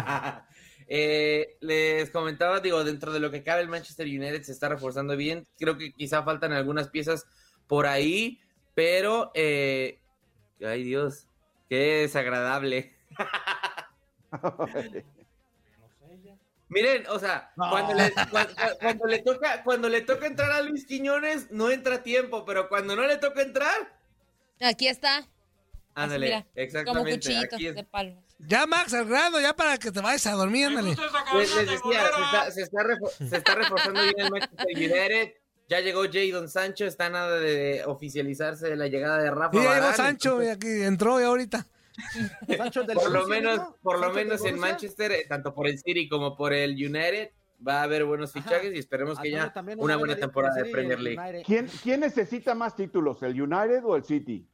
Eh, 0.87 1.57
les 1.61 2.09
comentaba, 2.11 2.59
digo, 2.59 2.83
dentro 2.83 3.11
de 3.13 3.19
lo 3.19 3.31
que 3.31 3.43
cabe 3.43 3.61
el 3.61 3.69
Manchester 3.69 4.05
United 4.07 4.43
se 4.43 4.51
está 4.51 4.69
reforzando 4.69 5.15
bien. 5.15 5.47
Creo 5.57 5.77
que 5.77 5.93
quizá 5.93 6.23
faltan 6.23 6.53
algunas 6.53 6.89
piezas 6.89 7.25
por 7.67 7.85
ahí, 7.87 8.39
pero 8.73 9.31
eh, 9.33 9.99
ay 10.63 10.83
Dios, 10.83 11.27
qué 11.69 12.01
desagradable. 12.01 12.93
Miren, 16.75 17.07
o 17.07 17.17
sea, 17.17 17.51
cuando, 17.55 17.93
le, 17.93 18.11
cuan- 18.13 18.29
cuan- 18.29 18.75
cuando 18.81 19.05
le 19.07 19.19
toca, 19.19 19.63
cuando 19.63 19.89
le 19.89 20.01
toca 20.01 20.27
entrar 20.27 20.51
a 20.51 20.61
Luis 20.61 20.85
Quiñones, 20.85 21.49
no 21.51 21.71
entra 21.71 21.95
a 21.95 22.03
tiempo, 22.03 22.43
pero 22.45 22.67
cuando 22.69 22.95
no 22.95 23.07
le 23.07 23.15
toca 23.17 23.41
entrar, 23.41 23.97
Aquí 24.61 24.87
está. 24.87 25.25
ándale, 25.95 26.25
mira, 26.27 26.41
Como 26.43 26.51
exactamente. 26.55 27.11
cuchillitos 27.13 27.53
Aquí 27.53 27.67
es. 27.67 27.75
de. 27.75 27.87
Ya, 28.39 28.65
Max, 28.67 28.93
al 28.93 29.05
grano, 29.05 29.39
ya 29.39 29.55
para 29.55 29.77
que 29.77 29.89
te 29.91 30.01
vayas 30.01 30.27
a 30.27 30.33
dormir, 30.33 30.67
ándale. 30.67 30.89
Les, 31.33 31.55
les 31.55 31.69
decía, 31.69 32.01
se 32.03 32.21
está, 32.21 32.51
se 32.51 32.61
está 32.63 32.81
refo- 32.83 33.29
se 33.29 33.37
está 33.37 33.55
reforzando 33.55 34.01
bien 34.03 34.13
el 34.17 34.29
Manchester 34.31 34.67
United. 34.75 35.33
Ya 35.69 35.79
llegó 35.79 36.03
Jadon 36.11 36.47
Sancho, 36.49 36.85
está 36.85 37.09
nada 37.09 37.37
de 37.39 37.83
oficializarse 37.87 38.67
de 38.69 38.75
la 38.75 38.87
llegada 38.87 39.17
de 39.19 39.31
Rafa 39.31 39.57
Y 39.57 39.63
ya 39.63 39.75
llegó 39.75 39.93
Sancho, 39.93 40.43
y 40.43 40.47
entonces, 40.49 40.55
aquí 40.57 40.83
entró 40.85 41.19
y 41.19 41.23
ahorita. 41.23 41.65
Sancho 42.57 42.83
del 42.83 42.97
por 42.97 43.11
lo 43.11 43.27
menos, 43.27 43.57
¿no? 43.57 43.77
por 43.81 43.97
lo 43.97 44.05
Sancho 44.05 44.15
menos 44.15 44.45
en. 44.45 44.59
Manchester, 44.59 45.11
eh, 45.11 45.25
tanto 45.27 45.53
por 45.53 45.67
el 45.67 45.77
City 45.79 46.07
como 46.07 46.35
por 46.35 46.53
el 46.53 46.71
United, 46.71 47.31
va 47.65 47.81
a 47.81 47.83
haber 47.83 48.05
buenos 48.05 48.31
fichajes 48.31 48.73
y 48.73 48.79
esperemos 48.79 49.19
que 49.19 49.29
Antonio 49.29 49.47
ya 49.47 49.53
también 49.53 49.79
una 49.79 49.95
buena 49.97 50.15
temporada 50.15 50.55
de 50.55 50.69
Premier 50.69 50.99
League. 50.99 51.43
¿Quién, 51.45 51.67
¿Quién 51.83 52.01
necesita 52.01 52.55
más 52.55 52.75
títulos, 52.75 53.21
el 53.23 53.41
United 53.41 53.83
o 53.85 53.95
el 53.95 54.03
City? 54.03 54.47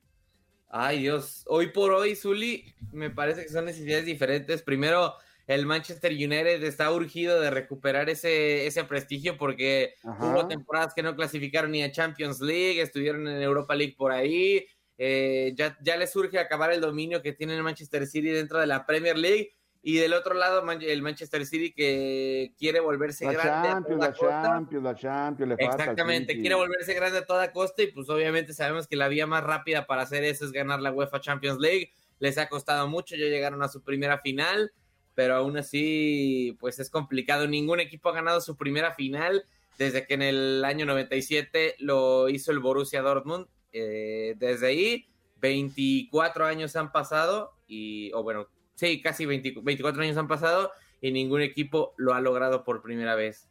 Ay, 0.70 1.00
Dios. 1.00 1.44
Hoy 1.48 1.68
por 1.68 1.92
hoy, 1.92 2.16
Zuli, 2.16 2.74
me 2.94 3.10
parece 3.10 3.44
que 3.44 3.50
son 3.50 3.66
necesidades 3.66 4.06
diferentes. 4.06 4.62
Primero, 4.62 5.16
el 5.46 5.66
Manchester 5.66 6.14
United 6.14 6.64
está 6.64 6.92
urgido 6.92 7.42
de 7.42 7.50
recuperar 7.50 8.10
ese, 8.10 8.66
ese 8.66 8.86
prestigio 8.86 9.38
porque 9.38 9.96
Ajá. 10.04 10.26
hubo 10.26 10.48
temporadas 10.48 10.94
que 10.94 11.04
no 11.04 11.16
clasificaron 11.16 11.72
ni 11.72 11.84
a 11.84 11.92
Champions 11.92 12.40
League, 12.40 12.82
estuvieron 12.82 13.28
en 13.28 13.42
Europa 13.42 13.76
League 13.76 13.96
por 13.98 14.14
ahí, 14.14 14.66
eh, 15.04 15.54
ya, 15.56 15.76
ya 15.82 15.98
les 15.98 16.12
surge 16.12 16.38
acabar 16.38 16.72
el 16.72 16.80
dominio 16.80 17.24
que 17.24 17.34
tiene 17.34 17.56
el 17.56 17.64
Manchester 17.64 18.06
City 18.06 18.30
dentro 18.30 18.60
de 18.60 18.68
la 18.68 18.86
Premier 18.86 19.18
League 19.18 19.56
y 19.82 19.96
del 19.96 20.14
otro 20.14 20.36
lado 20.36 20.64
el 20.70 21.02
Manchester 21.02 21.44
City 21.44 21.74
que 21.74 22.54
quiere 22.56 22.80
volverse 22.82 23.26
La 23.26 23.32
grande 23.32 23.50
a 23.50 23.72
Champions, 23.72 23.88
toda 23.88 24.08
la 24.08 24.14
costa. 24.16 24.42
Champions, 24.44 24.84
la 24.84 24.96
Champions, 24.96 25.50
le 25.50 25.66
Exactamente, 25.66 26.40
quiere 26.40 26.54
volverse 26.54 26.94
grande 26.94 27.18
a 27.18 27.26
toda 27.26 27.52
costa 27.52 27.82
y 27.82 27.88
pues 27.88 28.12
obviamente 28.12 28.54
sabemos 28.54 28.86
que 28.86 28.96
la 28.96 29.08
vía 29.08 29.26
más 29.26 29.44
rápida 29.44 29.88
para 29.88 30.04
hacer 30.04 30.24
eso 30.24 30.46
es 30.46 30.52
ganar 30.52 30.82
la 30.82 30.92
UEFA 30.92 31.20
Champions 31.20 31.60
League. 31.60 31.94
Les 32.20 32.38
ha 32.38 32.48
costado 32.48 32.88
mucho, 32.88 33.16
ya 33.16 33.26
llegaron 33.26 33.64
a 33.64 33.70
su 33.70 33.82
primera 33.82 34.20
final, 34.20 34.72
pero 35.16 35.34
aún 35.34 35.58
así 35.58 36.56
pues 36.60 36.78
es 36.78 36.92
complicado. 36.92 37.48
Ningún 37.48 37.80
equipo 37.80 38.10
ha 38.10 38.14
ganado 38.14 38.40
su 38.40 38.56
primera 38.56 38.94
final 38.94 39.46
desde 39.80 40.06
que 40.06 40.14
en 40.14 40.22
el 40.22 40.64
año 40.64 40.86
97 40.86 41.78
lo 41.80 42.30
hizo 42.30 42.52
el 42.52 42.60
Borussia 42.60 43.02
Dortmund. 43.02 43.48
Eh, 43.74 44.36
desde 44.38 44.68
ahí 44.68 45.08
24 45.40 46.46
años 46.46 46.76
han 46.76 46.92
pasado 46.92 47.54
y, 47.68 48.12
o 48.14 48.24
bueno, 48.24 48.48
sí, 48.76 49.02
casi 49.02 49.26
20 49.26 49.54
24 49.62 50.02
años 50.04 50.18
han 50.18 50.28
pasado 50.28 50.72
y 51.02 51.12
ningún 51.12 51.42
equipo 51.42 51.94
lo 51.98 52.14
ha 52.14 52.22
logrado 52.22 52.64
por 52.64 52.82
primera 52.82 53.16
vez. 53.16 53.48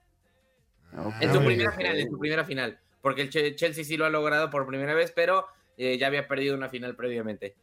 En 1.21 1.33
su 1.33 1.45
primera 1.45 1.73
final, 1.73 1.99
en 1.99 2.11
su 2.11 2.19
primera 2.19 2.45
final. 2.45 2.81
Porque 3.01 3.23
el 3.23 3.31
Che- 3.31 3.55
Chelsea 3.57 3.85
sí 3.85 3.97
lo 3.97 4.05
ha 4.05 4.11
logrado 4.11 4.51
por 4.51 4.67
primera 4.67 4.95
vez, 4.95 5.13
pero 5.15 5.47
eh, 5.77 5.97
ya 5.99 6.09
había 6.09 6.29
perdido 6.29 6.55
una 6.55 6.69
final 6.69 6.95
previamente. 6.97 7.57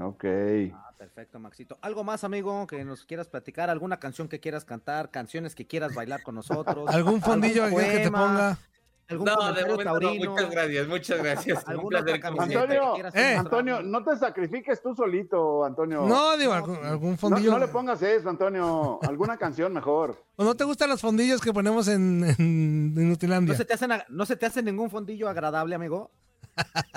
Ok. 0.00 0.24
Ah, 0.72 0.92
perfecto, 0.96 1.38
Maxito. 1.38 1.78
¿Algo 1.80 2.04
más, 2.04 2.24
amigo, 2.24 2.66
que 2.66 2.84
nos 2.84 3.04
quieras 3.04 3.28
platicar? 3.28 3.70
¿Alguna 3.70 3.98
canción 4.00 4.28
que 4.28 4.40
quieras 4.40 4.64
cantar? 4.64 5.10
¿Canciones 5.10 5.54
que 5.54 5.66
quieras 5.66 5.94
bailar 5.94 6.22
con 6.22 6.34
nosotros? 6.36 6.88
¿Algún 6.88 7.20
fondillo 7.20 7.64
¿Algún 7.64 7.80
que 7.82 7.98
te 7.98 8.10
ponga? 8.10 8.58
¿Algún 9.06 9.26
No, 9.26 9.36
de 9.36 9.62
momento 9.66 9.76
no. 9.76 9.82
taurino? 9.84 10.30
Muchas 10.30 10.50
gracias, 10.50 10.88
muchas 10.88 11.18
gracias. 11.22 11.64
Un 11.64 11.70
¿Alguna 11.72 12.02
placer 12.04 12.26
Antonio, 12.26 12.94
Eh. 13.14 13.36
Antonio, 13.36 13.82
no 13.82 14.02
te 14.02 14.16
sacrifiques 14.16 14.82
tú 14.82 14.94
solito, 14.94 15.64
Antonio. 15.64 16.06
No, 16.06 16.36
digo, 16.38 16.52
algún, 16.54 16.76
algún 16.84 17.10
No, 17.12 17.16
fondillo. 17.18 17.50
no 17.50 17.58
le 17.58 17.68
pongas 17.68 18.00
eso, 18.02 18.30
Antonio. 18.30 18.98
Alguna 19.02 19.36
canción 19.36 19.72
mejor. 19.74 20.16
¿O 20.36 20.44
no 20.44 20.54
te 20.54 20.64
gustan 20.64 20.88
los 20.88 21.00
fondillos 21.02 21.40
que 21.42 21.52
ponemos 21.52 21.86
en, 21.88 22.24
en 22.38 22.94
Inutilandia? 22.96 23.52
¿No 23.52 23.58
se, 23.58 23.64
te 23.66 23.74
hacen, 23.74 23.90
¿No 24.08 24.24
se 24.24 24.36
te 24.36 24.46
hace 24.46 24.62
ningún 24.62 24.90
fondillo 24.90 25.28
agradable, 25.28 25.74
amigo? 25.74 26.10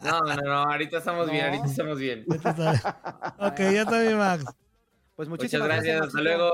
No, 0.00 0.20
no, 0.20 0.34
no, 0.34 0.52
ahorita 0.64 0.98
estamos 0.98 1.30
bien, 1.30 1.46
ahorita 1.46 1.66
estamos 1.66 1.96
bien. 1.98 2.24
ok, 3.38 3.58
ya 3.58 3.82
está 3.82 4.00
bien, 4.00 4.18
Max. 4.18 4.44
Pues 5.14 5.28
Muchas 5.28 5.44
muchísimas 5.44 5.68
gracias, 5.68 6.00
hasta 6.06 6.20
luego. 6.20 6.50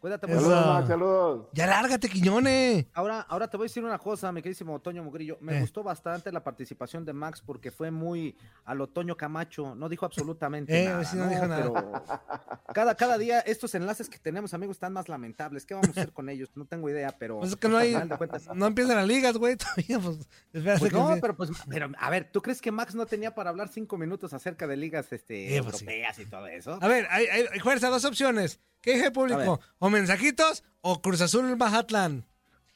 Cuídate 0.00 0.26
mucho. 0.28 0.40
Saludos, 0.40 0.66
Max, 0.66 0.88
saludos. 0.88 1.46
Ya 1.52 1.66
lárgate, 1.66 2.08
Quiñone. 2.08 2.88
Ahora, 2.94 3.20
ahora 3.28 3.48
te 3.48 3.58
voy 3.58 3.64
a 3.64 3.68
decir 3.68 3.84
una 3.84 3.98
cosa, 3.98 4.32
mi 4.32 4.40
queridísimo 4.40 4.80
Toño 4.80 5.04
Mugrillo. 5.04 5.36
Me 5.42 5.58
Eh. 5.58 5.60
gustó 5.60 5.82
bastante 5.82 6.32
la 6.32 6.42
participación 6.42 7.04
de 7.04 7.12
Max 7.12 7.42
porque 7.44 7.70
fue 7.70 7.90
muy 7.90 8.34
al 8.64 8.80
Otoño 8.80 9.14
Camacho. 9.16 9.74
No 9.74 9.90
dijo 9.90 10.06
absolutamente 10.06 10.82
Eh, 10.84 10.86
nada. 10.88 11.04
sí, 11.04 11.18
no 11.18 11.24
¿no? 11.26 11.30
dijo 11.30 11.46
nada. 11.46 11.62
Pero 11.62 12.42
cada, 12.72 12.94
cada 12.94 13.18
día 13.18 13.40
estos 13.40 13.74
enlaces 13.74 14.08
que 14.08 14.18
tenemos, 14.18 14.54
amigos, 14.54 14.76
están 14.76 14.94
más 14.94 15.08
lamentables. 15.10 15.66
¿Qué 15.66 15.74
vamos 15.74 15.88
a 15.88 15.90
hacer 15.90 16.12
con 16.12 16.30
ellos? 16.30 16.48
No 16.54 16.64
tengo 16.64 16.88
idea, 16.88 17.14
pero 17.18 17.38
Pues 17.40 17.50
es 17.50 17.56
que 17.56 17.68
no 17.68 17.76
hay. 17.76 17.92
cuentas- 18.16 18.48
No 18.54 18.66
empiezan 18.66 18.96
las 18.96 19.06
ligas, 19.06 19.36
güey. 19.36 19.56
Todavía, 19.90 19.98
pues. 19.98 20.28
Pues 20.78 20.92
no, 20.94 21.18
pero 21.20 21.36
pues, 21.36 21.50
pero 21.68 21.90
a 21.98 22.08
ver, 22.10 22.30
¿tú 22.32 22.40
crees 22.40 22.62
que 22.62 22.72
Max 22.72 22.94
no 22.94 23.04
tenía 23.04 23.34
para 23.34 23.50
hablar 23.50 23.68
cinco 23.68 23.98
minutos 23.98 24.32
acerca 24.32 24.66
de 24.66 24.76
ligas 24.78 25.12
este, 25.12 25.56
Eh, 25.56 25.62
pues 25.62 25.76
sí. 25.76 25.84
europeas 25.84 26.18
y 26.20 26.24
todo 26.24 26.46
eso? 26.46 26.78
A 26.80 26.88
ver, 26.88 27.06
hay, 27.10 27.26
hay, 27.26 27.44
hay 27.52 27.60
fuerza, 27.60 27.88
dos 27.90 28.06
opciones. 28.06 28.60
¿Qué 28.80 28.94
dije 28.94 29.10
público? 29.10 29.60
O 29.78 29.90
mensajitos 29.90 30.62
o 30.80 31.00
Cruz 31.02 31.20
Azul 31.20 31.56
Mazatlán. 31.56 32.26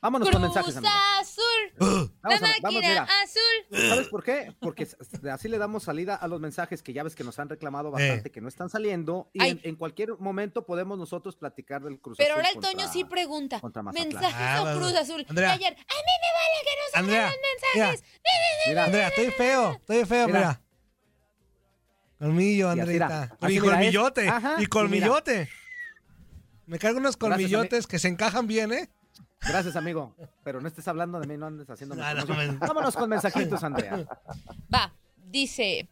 Vámonos 0.02 0.28
con 0.28 0.42
Cruz 0.42 0.54
mensajes, 0.54 0.76
amigo. 0.76 0.92
Azul, 1.18 1.72
Vamos, 2.22 2.40
la 2.42 2.48
vamos, 2.48 2.62
máquina 2.62 2.88
mira. 2.88 3.08
azul. 3.22 3.88
¿Sabes 3.88 4.08
por 4.08 4.22
qué? 4.22 4.54
Porque 4.60 4.86
así 5.32 5.48
le 5.48 5.56
damos 5.56 5.84
salida 5.84 6.14
a 6.14 6.28
los 6.28 6.40
mensajes 6.40 6.82
que 6.82 6.92
ya 6.92 7.02
ves 7.02 7.14
que 7.14 7.24
nos 7.24 7.38
han 7.38 7.48
reclamado 7.48 7.90
bastante, 7.90 8.30
que 8.30 8.42
no 8.42 8.48
están 8.48 8.68
saliendo. 8.68 9.30
Y 9.32 9.42
en, 9.46 9.60
en 9.62 9.76
cualquier 9.76 10.18
momento 10.18 10.66
podemos 10.66 10.98
nosotros 10.98 11.36
platicar 11.36 11.82
del 11.82 11.98
Cruz 12.00 12.18
Pero 12.18 12.34
Azul 12.34 12.36
ahora 12.40 12.48
el 12.48 12.54
contra- 12.56 12.70
Toño 12.72 12.92
sí 12.92 13.04
pregunta. 13.04 13.62
¿Mensajes 13.94 14.34
Ah, 14.38 14.74
o 14.74 14.78
Cruz. 14.78 14.94
Azul? 14.94 15.24
Andrea. 15.26 15.52
Ayer, 15.52 15.72
a 15.72 15.76
mí 15.76 16.12
me 16.20 16.30
vale 16.34 16.60
que 16.64 16.70
no 16.76 16.92
se 16.92 16.98
Andrea, 16.98 17.22
salgan 17.30 17.40
mensajes. 17.80 18.04
Mira, 18.68 18.84
Andrea, 18.84 19.08
estoy 19.08 19.30
feo, 19.30 19.72
estoy 19.72 20.04
feo, 20.04 20.26
Mira. 20.26 20.38
mira. 20.38 20.60
Colmillo, 22.18 22.68
Andreita. 22.70 23.36
y 23.40 23.44
así 23.46 23.60
mira, 23.60 23.72
colmillote, 23.72 24.28
ajá, 24.28 24.50
y 24.50 24.52
y 24.52 24.56
mira. 24.58 24.68
colmillote. 24.70 25.48
Me 26.66 26.78
cargo 26.78 26.98
unos 26.98 27.16
Gracias, 27.18 27.36
colmillotes 27.50 27.86
que 27.86 27.98
se 27.98 28.08
encajan 28.08 28.46
bien, 28.46 28.72
¿eh? 28.72 28.88
gracias, 29.40 29.76
amigo. 29.76 30.14
Pero 30.42 30.60
no 30.60 30.68
estés 30.68 30.88
hablando 30.88 31.20
de 31.20 31.26
mí, 31.26 31.36
no 31.36 31.46
andes 31.46 31.68
haciendo 31.68 31.94
Ah, 32.02 32.14
no. 32.14 32.58
Vámonos 32.58 32.94
con 32.96 33.08
mensajitos, 33.10 33.62
Andrea. 33.62 34.06
Va, 34.72 34.92
dice. 35.26 35.88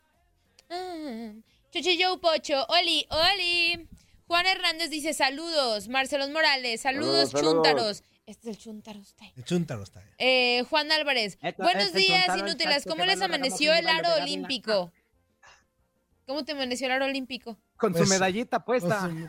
ah, 0.70 1.32
Chuchi 1.70 2.02
Joe 2.02 2.18
Pocho, 2.18 2.66
Oli, 2.68 3.06
Oli. 3.10 3.88
Juan 4.26 4.46
Hernández 4.46 4.88
dice 4.90 5.12
saludos. 5.12 5.88
Marcelos 5.88 6.30
Morales, 6.30 6.80
saludos, 6.80 7.30
Saludos, 7.30 7.30
saludos. 7.30 7.54
chúntaros. 7.54 8.04
Este 8.24 8.50
es 8.50 8.56
el 8.56 8.62
chúntaro 8.62 8.98
usted. 9.00 9.26
El 9.36 9.44
chúntaro 9.44 9.82
está. 9.82 10.00
Eh, 10.16 10.64
Juan 10.70 10.90
Álvarez, 10.92 11.38
Esto 11.42 11.62
buenos 11.62 11.88
es 11.88 11.94
el 11.94 12.00
días, 12.02 12.38
inútiles. 12.38 12.84
¿Cómo 12.86 13.04
les 13.04 13.20
amaneció 13.20 13.74
el 13.74 13.88
aro 13.88 14.14
olímpico? 14.22 14.92
¿Cómo 16.26 16.44
te 16.44 16.52
amaneció 16.52 16.86
el 16.86 16.92
aro 16.92 17.04
olímpico? 17.06 17.58
Con 17.76 17.92
su 17.92 17.98
Pues, 17.98 18.08
medallita 18.10 18.64
puesta. 18.64 19.00
Con, 19.00 19.28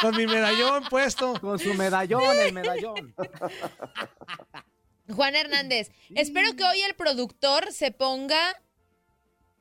con 0.00 0.16
mi 0.16 0.26
medallón 0.26 0.84
puesto. 0.90 1.38
Con 1.40 1.58
su 1.58 1.74
medallón, 1.74 2.38
el 2.38 2.52
medallón. 2.52 3.14
Juan 5.08 5.34
Hernández, 5.34 5.90
espero 6.14 6.54
que 6.56 6.64
hoy 6.64 6.80
el 6.80 6.94
productor 6.94 7.72
se 7.72 7.90
ponga 7.90 8.40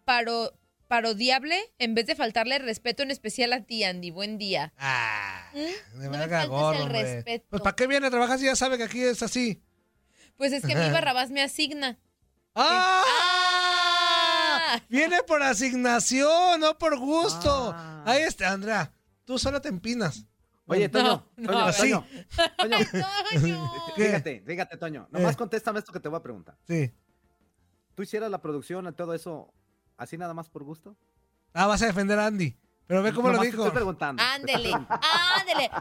paro, 0.06 0.54
parodiable 0.88 1.60
en 1.80 1.96
vez 1.96 2.06
de 2.06 2.16
faltarle 2.16 2.60
respeto 2.60 3.04
en 3.04 3.12
especial 3.12 3.52
a 3.54 3.62
ti, 3.64 3.84
Andy. 3.84 4.12
Buen 4.12 4.38
día. 4.38 4.74
Ah, 4.78 5.50
¿Mm? 5.54 5.98
me 5.98 6.06
No 6.06 6.12
me 6.12 6.18
faltes 6.18 6.48
gorro, 6.48 6.76
el 6.78 6.82
hombre. 6.84 7.16
respeto. 7.16 7.46
Pues 7.50 7.62
¿para 7.62 7.76
qué 7.76 7.88
viene 7.88 8.08
a 8.08 8.12
trabajar 8.12 8.40
si 8.40 8.46
ya 8.46 8.56
sabe 8.56 8.78
que 8.78 8.84
aquí 8.84 9.04
es 9.04 9.22
así? 9.24 9.62
Pues 10.38 10.54
es 10.54 10.66
que 10.66 10.76
mi 10.76 10.90
Barrabás 10.90 11.32
me 11.32 11.42
asigna. 11.42 12.00
¡Ah! 12.56 13.04
¡Ah! 13.06 14.82
Viene 14.90 15.24
por 15.24 15.42
asignación, 15.44 16.60
no 16.62 16.78
por 16.78 16.98
gusto. 16.98 17.74
Ah. 17.76 18.04
Ahí 18.06 18.22
está, 18.24 18.52
Andrea. 18.52 18.92
Tú 19.32 19.40
solo 19.40 19.62
te 19.62 19.70
empinas. 19.70 20.26
Oye, 20.66 20.90
Toño, 20.90 21.26
no, 21.38 21.48
Toño, 21.48 21.60
así. 21.64 21.90
Toño, 21.90 22.06
Toño, 22.58 22.78
Toño. 23.32 23.72
¿Qué? 23.96 24.06
fíjate, 24.08 24.44
fíjate, 24.46 24.76
Toño. 24.76 25.08
Nomás 25.10 25.36
Eh. 25.36 25.38
contéstame 25.38 25.80
esto 25.80 25.94
que 25.94 26.02
te 26.02 26.10
voy 26.10 26.20
a 26.20 26.22
preguntar. 26.22 26.58
Sí. 26.68 26.92
¿Tú 27.96 28.04
hicieras 28.04 28.30
la 28.30 28.42
producción 28.42 28.86
y 28.90 28.92
todo 28.92 29.14
eso 29.14 29.54
así 29.96 30.18
nada 30.18 30.34
más 30.34 30.50
por 30.50 30.66
gusto? 30.66 30.98
Ah, 31.54 31.66
vas 31.66 31.82
a 31.82 31.86
defender 31.86 32.20
a 32.20 32.26
Andy. 32.26 32.58
Pero 32.92 33.04
ve 33.04 33.14
cómo 33.14 33.30
lo 33.30 33.40
te 33.40 33.46
dijo. 33.46 33.60
Estoy 33.64 33.74
preguntando. 33.76 34.22
Ándele, 34.22 34.70
ándele. 35.40 35.72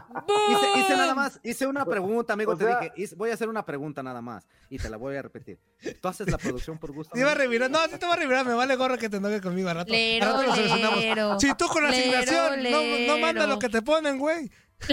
Hice, 0.49 0.79
hice 0.79 0.95
nada 0.95 1.13
más, 1.13 1.41
hice 1.43 1.67
una 1.67 1.83
pregunta, 1.83 2.31
amigo, 2.31 2.53
O 2.53 2.57
te 2.57 2.63
sea- 2.63 2.79
dije, 2.79 2.93
hice- 2.95 3.15
voy 3.15 3.31
a 3.31 3.33
hacer 3.33 3.49
una 3.49 3.65
pregunta 3.65 4.01
nada 4.01 4.21
más 4.21 4.47
y 4.69 4.77
te 4.77 4.89
la 4.89 4.95
voy 4.95 5.17
a 5.17 5.21
repetir. 5.21 5.59
¿Tú 6.01 6.07
haces 6.07 6.31
la 6.31 6.37
producción 6.37 6.77
por 6.77 6.93
gusto? 6.93 7.11
Te 7.13 7.19
iba 7.19 7.31
a 7.31 7.35
revirar. 7.35 7.69
No, 7.69 7.79
sí 7.89 7.97
te 7.99 8.05
va 8.05 8.13
a 8.13 8.15
revirar. 8.15 8.45
Me 8.45 8.53
vale 8.53 8.77
gorro 8.77 8.97
que 8.97 9.09
te 9.09 9.17
enoje 9.17 9.41
conmigo 9.41 9.67
a 9.67 9.73
rato. 9.73 9.91
Lero, 9.91 10.25
a 10.25 10.29
rato 10.31 10.43
lo 10.43 10.55
solucionamos. 10.55 10.99
lero. 11.01 11.39
Si 11.41 11.53
tú 11.55 11.67
con 11.67 11.83
la 11.83 11.89
Lero, 11.89 12.17
asignación 12.17 12.63
no, 12.71 13.07
no 13.13 13.19
manda 13.19 13.45
lo 13.45 13.59
que 13.59 13.67
te 13.67 13.81
ponen, 13.81 14.17
güey. 14.17 14.49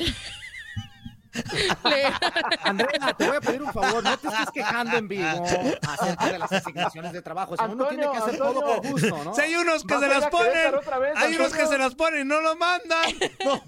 Andrea, 2.62 3.14
te 3.16 3.26
voy 3.26 3.36
a 3.36 3.40
pedir 3.40 3.62
un 3.62 3.72
favor, 3.72 4.02
no 4.02 4.18
te 4.18 4.28
estés 4.28 4.50
quejando 4.52 4.96
en 4.96 5.08
vivo 5.08 5.44
acerca 5.86 6.26
de 6.26 6.38
las 6.38 6.52
asignaciones 6.52 7.12
de 7.12 7.22
trabajo. 7.22 7.56
Si 7.56 7.64
uno 7.64 7.86
tiene 7.86 8.10
que 8.10 8.16
hacer 8.16 8.38
todo 8.38 8.60
por 8.60 8.86
gusto, 8.86 9.24
¿no? 9.24 9.34
Si 9.34 9.40
hay 9.40 9.54
unos 9.56 9.84
que 9.84 9.98
se 9.98 10.08
las 10.08 10.26
ponen, 10.26 10.72
vez, 11.00 11.12
hay 11.16 11.36
unos 11.36 11.52
que 11.52 11.66
se 11.66 11.78
las 11.78 11.94
ponen 11.94 12.22
y 12.22 12.24
no 12.24 12.40
lo 12.40 12.56
mandan. 12.56 13.12
No. 13.44 13.62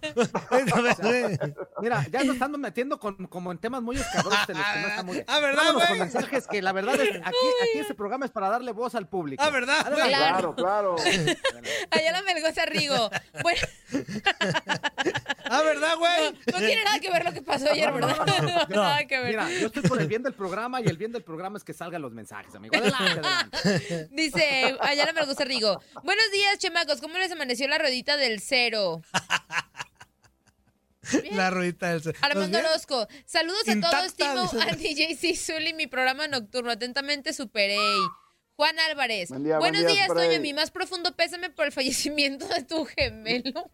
Mira, 1.81 2.07
ya 2.11 2.25
nos 2.25 2.35
estamos 2.35 2.59
metiendo 2.59 2.99
con, 2.99 3.27
como 3.27 3.53
en 3.53 3.59
temas 3.59 3.83
muy 3.83 3.97
escabrosos 3.97 4.49
en 4.49 4.59
los 4.59 4.66
que 4.66 4.81
no 4.81 4.89
está 4.89 5.03
muy 5.03 5.14
bien. 5.14 5.25
Ah, 5.29 5.41
¿verdad, 5.41 5.62
Vámonos 5.64 5.89
con 5.89 5.99
güey? 5.99 6.01
mensajes 6.01 6.47
que 6.47 6.62
la 6.62 6.73
verdad 6.73 6.95
es 6.97 7.11
que 7.11 7.18
aquí, 7.18 7.47
aquí 7.62 7.79
este 7.81 7.95
programa 7.95 8.25
es 8.25 8.31
para 8.31 8.49
darle 8.49 8.73
voz 8.73 8.95
al 8.95 9.09
público. 9.09 9.43
Ah, 9.43 9.51
¿verdad? 9.51 9.93
Claro, 9.93 10.55
claro. 10.55 10.97
Ayala 11.91 12.23
Melgoza 12.23 12.66
Rigo. 12.66 13.11
Bueno, 13.43 13.61
Ah, 15.53 15.62
¿verdad, 15.62 15.96
güey? 15.98 16.32
no 16.53 16.59
tiene 16.59 16.84
nada 16.84 17.01
que 17.01 17.11
ver 17.11 17.24
lo 17.24 17.32
que 17.32 17.42
pasó 17.42 17.72
ayer, 17.72 17.92
¿verdad? 17.92 18.16
No, 18.18 18.24
tiene 18.24 18.53
nada 18.68 19.05
que 19.05 19.18
ver. 19.18 19.30
Mira, 19.30 19.51
yo 19.51 19.66
estoy 19.66 19.82
por 19.82 20.01
el 20.01 20.07
bien 20.07 20.22
del 20.22 20.32
programa 20.32 20.80
y 20.80 20.84
el 20.84 20.96
bien 20.96 21.11
del 21.11 21.24
programa 21.24 21.59
es 21.59 21.64
que 21.64 21.72
salgan 21.72 22.01
los 22.03 22.12
mensajes, 22.12 22.55
amigo. 22.55 22.76
Adelante, 22.76 23.05
adelante. 23.05 24.09
Dice 24.12 24.76
Ayala 24.80 25.12
Melgoza 25.12 25.44
Rigo. 25.44 25.82
Buenos 26.05 26.30
días, 26.30 26.57
chamacos. 26.59 27.01
¿Cómo 27.01 27.18
les 27.18 27.32
amaneció 27.32 27.66
la 27.66 27.78
ruedita 27.78 28.16
del 28.16 28.40
cero? 28.40 29.03
Bien. 31.22 31.36
La 31.36 31.51
ruedita 31.51 31.88
del... 31.88 32.03
¿Los 32.05 32.14
Armando? 32.22 32.59
Orozco, 32.59 33.09
saludos 33.24 33.66
a 33.66 33.72
Intacta, 33.72 33.98
todos, 33.98 34.14
Timo. 34.14 34.62
Andy, 34.62 34.94
JC, 34.94 35.34
Zully, 35.36 35.72
mi 35.72 35.88
programa 35.88 36.28
nocturno. 36.28 36.70
Atentamente, 36.70 37.32
Super 37.32 37.72
Juan 38.55 38.78
Álvarez, 38.78 39.30
Buen 39.30 39.42
día, 39.42 39.59
buen 39.59 39.72
buenos 39.72 39.92
día, 39.92 40.05
días, 40.05 40.09
Toño. 40.09 40.40
Mi 40.40 40.53
más 40.53 40.70
profundo 40.70 41.16
pésame 41.16 41.51
por 41.51 41.66
el 41.66 41.72
fallecimiento 41.72 42.46
de 42.46 42.62
tu 42.62 42.84
gemelo. 42.84 43.68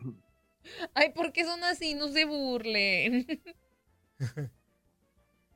Ay, 0.95 1.11
¿por 1.13 1.33
qué 1.33 1.45
son 1.45 1.63
así? 1.65 1.95
No 1.95 2.09
se 2.09 2.25
burlen. 2.25 3.27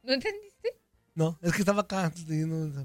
¿No 0.03 0.13
entendiste? 0.15 0.79
No, 1.15 1.39
es 1.43 1.53
que 1.53 1.59
estaba 1.59 1.83
acá. 1.83 2.13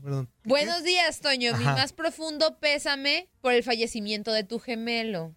perdón. 0.04 0.30
Buenos 0.44 0.84
días, 0.84 1.20
Toño. 1.22 1.54
Mi 1.58 1.64
Ajá. 1.64 1.76
más 1.78 1.94
profundo 1.94 2.58
pésame 2.60 3.30
por 3.42 3.54
el 3.54 3.64
fallecimiento 3.64 4.32
de 4.34 4.44
tu 4.44 4.60
gemelo. 4.60 5.36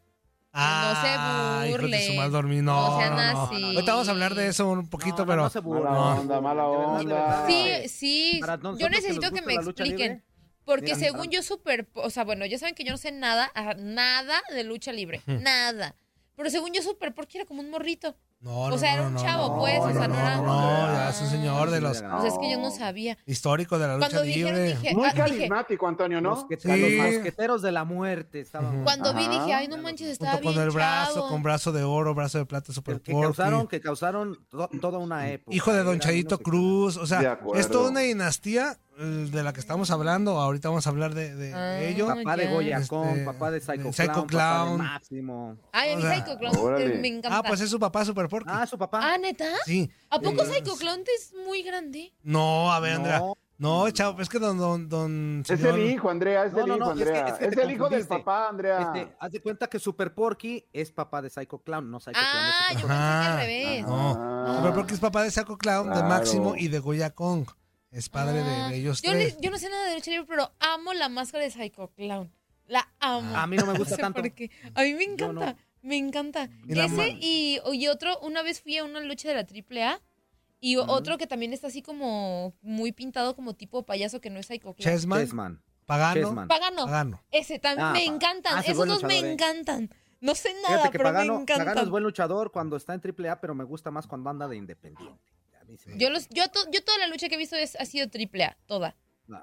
Ah, 0.52 1.60
no 1.60 1.62
se 1.62 1.66
de 1.68 1.72
burlen. 1.76 2.06
su 2.06 2.14
mal 2.14 2.32
dormir. 2.32 2.62
No, 2.64 2.90
No 2.90 2.98
sean 2.98 3.14
no, 3.16 3.32
no. 3.32 3.42
así. 3.44 3.62
Ahorita 3.62 3.92
vamos 3.92 4.08
a 4.08 4.10
hablar 4.10 4.34
de 4.34 4.48
eso 4.48 4.68
un 4.70 4.88
poquito, 4.88 5.18
No, 5.18 5.24
no, 5.24 5.26
pero. 5.26 5.42
no 5.42 5.50
se 5.50 5.60
burlen. 5.60 5.84
Mala 5.84 5.98
no. 6.14 6.20
onda, 6.20 6.40
mala 6.40 6.66
onda. 6.66 7.46
Sí, 7.46 7.88
sí. 7.88 8.40
Yo 8.40 8.76
que 8.78 8.90
necesito 8.90 9.30
que 9.30 9.42
me 9.42 9.54
expliquen. 9.54 9.98
libre, 9.98 10.24
Porque 10.64 10.94
mira, 10.94 10.98
según 10.98 11.28
yo 11.28 11.42
súper, 11.42 11.88
o 11.94 12.10
sea, 12.10 12.24
bueno, 12.24 12.46
ya 12.46 12.58
saben 12.58 12.74
que 12.74 12.82
yo 12.82 12.90
no 12.90 12.96
sé 12.98 13.12
nada, 13.12 13.52
nada 13.78 14.42
de 14.52 14.64
lucha 14.64 14.90
libre, 14.92 15.20
nada. 15.26 15.94
Pero 16.38 16.50
según 16.50 16.72
yo 16.72 16.80
súper, 16.82 17.12
porque 17.12 17.38
era 17.38 17.46
como 17.46 17.60
un 17.62 17.68
morrito. 17.70 18.14
No, 18.40 18.60
O 18.60 18.70
no, 18.70 18.78
sea, 18.78 18.92
no, 18.94 18.98
era 18.98 19.08
un 19.08 19.14
no, 19.14 19.20
chavo, 19.20 19.48
no, 19.48 19.58
pues, 19.58 19.80
o 19.80 19.92
sea, 19.92 20.06
no 20.06 20.14
era- 20.14 20.36
No, 20.36 20.86
ya 20.92 21.10
es 21.10 21.20
un 21.20 21.26
señor 21.30 21.70
de 21.70 21.80
los 21.80 21.96
O 21.96 22.00
sea, 22.00 22.26
es 22.28 22.38
que 22.38 22.48
yo 22.52 22.58
no 22.60 22.70
sabía. 22.70 23.18
históricos 23.26 23.80
de 23.80 23.88
la 23.88 23.96
lucha 23.96 24.06
Cuando 24.08 24.22
dijeron, 24.22 24.54
libre. 24.54 24.68
dije, 24.76 24.94
Muy 24.94 25.04
ah, 25.06 25.12
dije, 25.12 25.18
carismático, 25.28 25.88
Antonio, 25.88 26.20
¿no? 26.20 26.36
Mosquete- 26.36 26.72
Sí. 26.72 26.96
Los 26.96 27.12
mosqueteros 27.14 27.62
de 27.62 27.72
la 27.72 27.82
muerte 27.84 28.38
estaban. 28.40 28.84
cuando 28.84 29.12
vi 29.14 29.26
dije, 29.26 29.52
ay, 29.52 29.66
no 29.66 29.78
manches, 29.78 30.06
estaba 30.10 30.34
Junto 30.34 30.44
con 30.44 30.54
bien 30.54 30.64
el 30.68 30.70
brazo, 30.70 31.14
chavo. 31.14 31.28
con 31.28 31.42
brazo 31.42 31.72
de 31.72 31.82
oro, 31.82 32.14
brazo 32.14 32.38
de 32.38 32.46
plata, 32.46 32.72
super 32.72 33.00
que, 33.00 33.12
que 33.12 33.20
causaron, 33.20 33.66
que 33.66 33.80
causaron 33.80 34.38
to- 34.48 34.70
toda 34.80 34.98
una 34.98 35.28
época. 35.28 35.56
Hijo 35.56 35.72
de 35.72 35.82
Don 35.82 35.98
Chayito 35.98 36.38
Cruz. 36.38 36.96
O 36.96 37.06
sea, 37.06 37.40
es 37.56 37.68
toda 37.68 37.90
una 37.90 38.00
dinastía 38.00 38.78
de 38.98 39.42
la 39.42 39.52
que 39.52 39.60
estamos 39.60 39.90
hablando. 39.90 40.38
Ahorita 40.40 40.68
vamos 40.68 40.86
a 40.86 40.90
hablar 40.90 41.14
de, 41.14 41.34
de 41.34 41.54
Ah, 41.54 41.80
ello. 41.80 42.06
Papá 42.08 42.36
de 42.36 42.44
ya. 42.44 42.50
Goyacón, 42.50 43.08
Este, 43.08 43.24
papá 43.24 43.50
de 43.50 43.60
Psycho, 43.60 43.92
Psycho 43.92 44.26
Clown, 44.26 44.26
papá 44.26 44.28
Clown. 44.28 44.70
de 44.78 44.84
Máximo. 44.84 45.56
Ay, 45.72 45.92
a 45.92 45.96
mí 45.96 46.02
O 46.02 46.06
sea, 46.06 46.14
Psycho 46.16 46.38
Clown 46.38 46.56
órale. 46.58 46.94
eh, 46.94 46.98
me 46.98 47.08
encanta. 47.08 47.38
Ah, 47.38 47.42
pues 47.42 47.60
es 47.60 47.70
su 47.70 47.78
papá, 47.78 48.04
Super 48.04 48.28
Porky. 48.28 48.50
Ah, 48.52 48.66
su 48.66 48.76
papá. 48.76 49.00
Ah, 49.02 49.18
¿neta? 49.18 49.46
Sí. 49.64 49.90
¿A 50.10 50.18
poco 50.20 50.42
Eh, 50.42 50.46
Psycho 50.46 50.76
Clown 50.76 51.00
es 51.16 51.32
muy 51.46 51.62
grande? 51.62 52.12
No, 52.22 52.72
a 52.72 52.80
ver, 52.80 52.94
Andrea. 52.94 53.18
No. 53.20 53.34
No, 53.60 53.90
chavo, 53.90 54.20
es 54.22 54.28
que 54.28 54.38
don, 54.38 54.56
don, 54.56 54.88
don 54.88 55.40
Es 55.40 55.58
señor- 55.58 55.74
el 55.80 55.90
hijo, 55.90 56.08
Andrea, 56.08 56.44
es 56.44 56.52
No, 56.52 56.60
el 56.60 56.66
no, 56.68 56.76
hijo, 56.76 56.84
no, 56.84 56.90
es 56.92 56.96
que- 56.98 57.18
Andrea. 57.18 57.36
es 57.40 57.56
que 57.56 57.62
el 57.62 57.70
hijo 57.72 57.88
del 57.88 58.06
papá, 58.06 58.48
Andrea. 58.48 58.92
Este, 58.94 59.16
haz 59.18 59.32
de 59.32 59.42
cuenta 59.42 59.66
que 59.66 59.80
Super 59.80 60.14
Porky 60.14 60.64
es 60.72 60.92
papá 60.92 61.22
de 61.22 61.28
Psycho 61.28 61.58
Clown, 61.58 61.90
no 61.90 61.98
Psycho 61.98 62.12
Clown. 62.12 62.24
Ah, 62.24 62.66
yo 62.70 62.74
pensé 62.74 62.86
que 62.86 62.92
Ah, 62.92 63.32
al 63.32 63.38
revés. 63.40 63.82
No, 63.84 64.16
Ah. 64.16 64.54
Super 64.58 64.74
Porky 64.74 64.94
es 64.94 65.00
papá 65.00 65.24
de 65.24 65.32
Saco 65.32 65.58
Clown, 65.58 65.92
de. 65.92 66.02
Máximo 66.04 66.54
y 66.56 66.68
de 66.68 66.78
Goya 66.78 67.10
Kong. 67.10 67.48
Es 67.90 68.08
padre 68.08 68.42
de- 68.42 68.50
Ah, 68.50 68.68
de, 68.68 68.76
ellos 68.76 69.00
yo, 69.02 69.10
tres. 69.12 69.34
le- 69.36 69.40
yo 69.40 69.50
no 69.50 69.58
sé 69.58 69.68
nada 69.70 69.88
de 69.88 69.94
lucha 69.94 70.10
libre, 70.10 70.26
pero 70.28 70.52
amo 70.60 70.92
la 70.92 71.08
máscara 71.08 71.44
de 71.44 71.50
Psycho 71.50 71.90
Clown. 71.96 72.32
La 72.66 72.86
amo. 73.00 73.34
A 73.36 73.46
mí 73.46 73.56
no 73.56 73.64
me 73.66 73.78
gusta 73.78 73.96
sé 73.96 74.00
tanto. 74.02 74.20
por 74.20 74.30
qué. 74.32 74.50
A 74.74 74.82
mí 74.82 74.92
me 74.94 75.06
no. 75.06 75.12
encanta. 75.14 75.56
Me 75.80 75.96
encanta. 75.96 76.50
Y 76.66 76.78
Ese 76.78 77.16
y, 77.20 77.60
y 77.72 77.88
otro, 77.88 78.18
una 78.20 78.42
vez 78.42 78.60
fui 78.60 78.76
a 78.76 78.84
una 78.84 79.00
lucha 79.00 79.28
de 79.28 79.34
la 79.34 79.46
AAA 79.46 80.00
y 80.60 80.76
otro 80.76 81.16
que 81.18 81.26
también 81.26 81.52
está 81.52 81.68
así 81.68 81.82
como 81.82 82.52
muy 82.62 82.92
pintado 82.92 83.34
como 83.36 83.54
tipo 83.54 83.84
payaso 83.86 84.20
que 84.20 84.28
no 84.28 84.38
es 84.40 84.46
Psycho 84.46 84.74
Clown. 84.74 84.76
Chessman, 84.92 85.20
Chessman. 85.20 85.62
Pagano. 85.86 86.20
Chessman. 86.20 86.48
Pagano. 86.48 86.84
Pagano. 86.84 87.22
Ese 87.30 87.58
también 87.58 87.86
Ah, 87.86 87.92
me 87.92 88.04
encantan. 88.04 88.58
ah, 88.58 88.62
Esos 88.66 88.86
dos 88.86 89.02
me 89.04 89.18
eh. 89.20 89.32
encantan. 89.32 89.88
No 90.20 90.34
sé 90.34 90.52
nada, 90.68 90.90
que 90.90 90.98
pero 90.98 91.04
Pagano, 91.04 91.36
me 91.36 91.40
encantan. 91.42 91.64
Pagano 91.64 91.82
es 91.82 91.88
buen 91.90 92.02
luchador 92.02 92.50
cuando 92.50 92.76
está 92.76 92.92
en 92.92 93.00
AAA, 93.00 93.40
pero 93.40 93.54
me 93.54 93.64
gusta 93.64 93.90
más 93.92 94.06
cuando 94.06 94.28
anda 94.28 94.46
de 94.48 94.56
independiente. 94.56 95.32
Sí 95.76 95.90
Yo, 95.96 96.10
los, 96.10 96.28
yo, 96.30 96.48
to- 96.48 96.70
yo 96.72 96.82
toda 96.82 96.98
la 96.98 97.06
lucha 97.08 97.28
que 97.28 97.34
he 97.34 97.38
visto 97.38 97.56
es, 97.56 97.76
ha 97.76 97.84
sido 97.84 98.08
triple 98.08 98.44
A, 98.44 98.56
toda. 98.66 98.96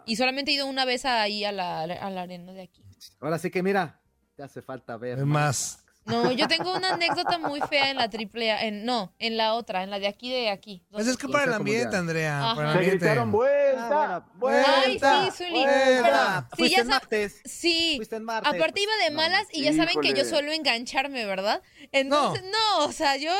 Y 0.07 0.15
solamente 0.15 0.49
he 0.51 0.55
ido 0.55 0.65
una 0.65 0.83
vez 0.85 1.05
ahí 1.05 1.43
a 1.43 1.51
la, 1.51 1.81
a 1.83 2.09
la 2.09 2.21
arena 2.23 2.53
de 2.53 2.63
aquí. 2.63 2.83
Ahora 3.19 3.37
sí 3.37 3.51
que 3.51 3.61
mira, 3.61 4.01
te 4.35 4.41
hace 4.43 4.61
falta 4.63 4.97
ver 4.97 5.19
Es 5.19 5.25
más. 5.25 5.81
No, 6.05 6.31
yo 6.31 6.47
tengo 6.47 6.75
una 6.75 6.89
anécdota 6.93 7.37
muy 7.39 7.59
fea 7.61 7.89
en 7.91 7.97
la 7.97 8.09
triple 8.09 8.51
A. 8.51 8.63
En, 8.65 8.85
no, 8.85 9.13
en 9.19 9.37
la 9.37 9.53
otra, 9.55 9.81
en 9.83 9.89
la 9.91 9.97
de 9.99 10.07
aquí 10.07 10.31
de 10.31 10.49
aquí. 10.49 10.83
Pues 10.91 11.07
es 11.07 11.17
que 11.17 11.27
para 11.27 11.45
el 11.45 11.53
ambiente, 11.53 11.95
Andrea. 11.97 12.43
Ajá. 12.43 12.55
Para 12.55 12.67
el 12.67 12.73
Se 12.73 12.77
ambiente. 12.79 13.05
gritaron 13.05 13.31
vuelta, 13.31 14.15
Ah, 14.17 14.29
vuelta. 14.35 15.21
Ay, 15.21 15.31
sí, 15.31 15.37
Zuli. 15.45 15.63
vuelta. 15.63 16.47
Pero, 16.49 16.49
sí, 16.49 16.55
fuiste 16.57 16.75
ya 16.75 16.81
en 16.81 16.87
martes. 16.87 17.41
sí. 17.45 17.93
Fuiste 17.97 18.15
en 18.17 18.23
martes. 18.23 18.53
Aparte 18.53 18.81
iba 18.81 18.93
de 19.03 19.09
No, 19.11 19.17
malas 19.17 19.47
y 19.51 19.63
ya 19.63 19.73
saben 19.73 19.99
que 20.01 20.09
yo 20.09 20.13
híjole. 20.17 20.29
suelo 20.29 20.51
engancharme, 20.51 21.25
¿verdad? 21.25 21.61
Entonces, 21.91 22.43
no, 22.43 22.85
o 22.85 22.91
sea, 22.91 23.17
yo 23.17 23.31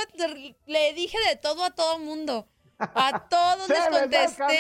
le 0.66 0.94
dije 0.94 1.18
de 1.30 1.36
todo 1.36 1.64
a 1.66 1.72
todo 1.74 2.00
mundo. 2.00 2.48
A 2.80 3.28
todos 3.30 3.68
¡Se 3.68 3.74
les 3.74 3.88
contesté. 3.90 4.60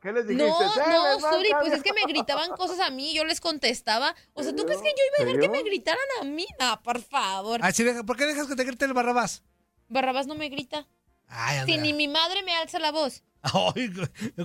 ¿Qué 0.00 0.12
les 0.12 0.26
dijiste? 0.26 0.48
No, 0.48 0.72
¡Se 0.72 0.80
no, 0.80 1.20
Zuli, 1.20 1.50
pues 1.60 1.72
es 1.74 1.82
que 1.82 1.92
me 1.92 2.02
gritaban 2.06 2.50
cosas 2.56 2.80
a 2.80 2.90
mí, 2.90 3.14
yo 3.14 3.24
les 3.24 3.40
contestaba. 3.40 4.14
O 4.32 4.42
sea, 4.42 4.54
¿tú 4.54 4.64
crees 4.64 4.80
que 4.82 4.88
yo 4.88 5.02
iba 5.16 5.22
a 5.22 5.26
dejar 5.26 5.40
que 5.40 5.48
me 5.48 5.62
gritaran 5.62 6.02
a 6.20 6.24
mí? 6.24 6.44
Ah, 6.58 6.80
por 6.82 7.00
favor. 7.00 7.60
Ay, 7.62 7.72
sí, 7.72 7.84
deja- 7.84 8.02
¿Por 8.02 8.16
qué 8.16 8.26
dejas 8.26 8.48
que 8.48 8.56
te 8.56 8.64
grite 8.64 8.84
el 8.84 8.94
Barrabás? 8.94 9.44
Barrabás 9.88 10.26
no 10.26 10.34
me 10.34 10.48
grita. 10.48 10.88
Ay, 11.28 11.60
Si 11.66 11.78
ni 11.78 11.92
mi 11.92 12.08
madre 12.08 12.42
me 12.42 12.52
alza 12.54 12.78
la 12.80 12.90
voz. 12.90 13.22
Ay, 13.42 13.92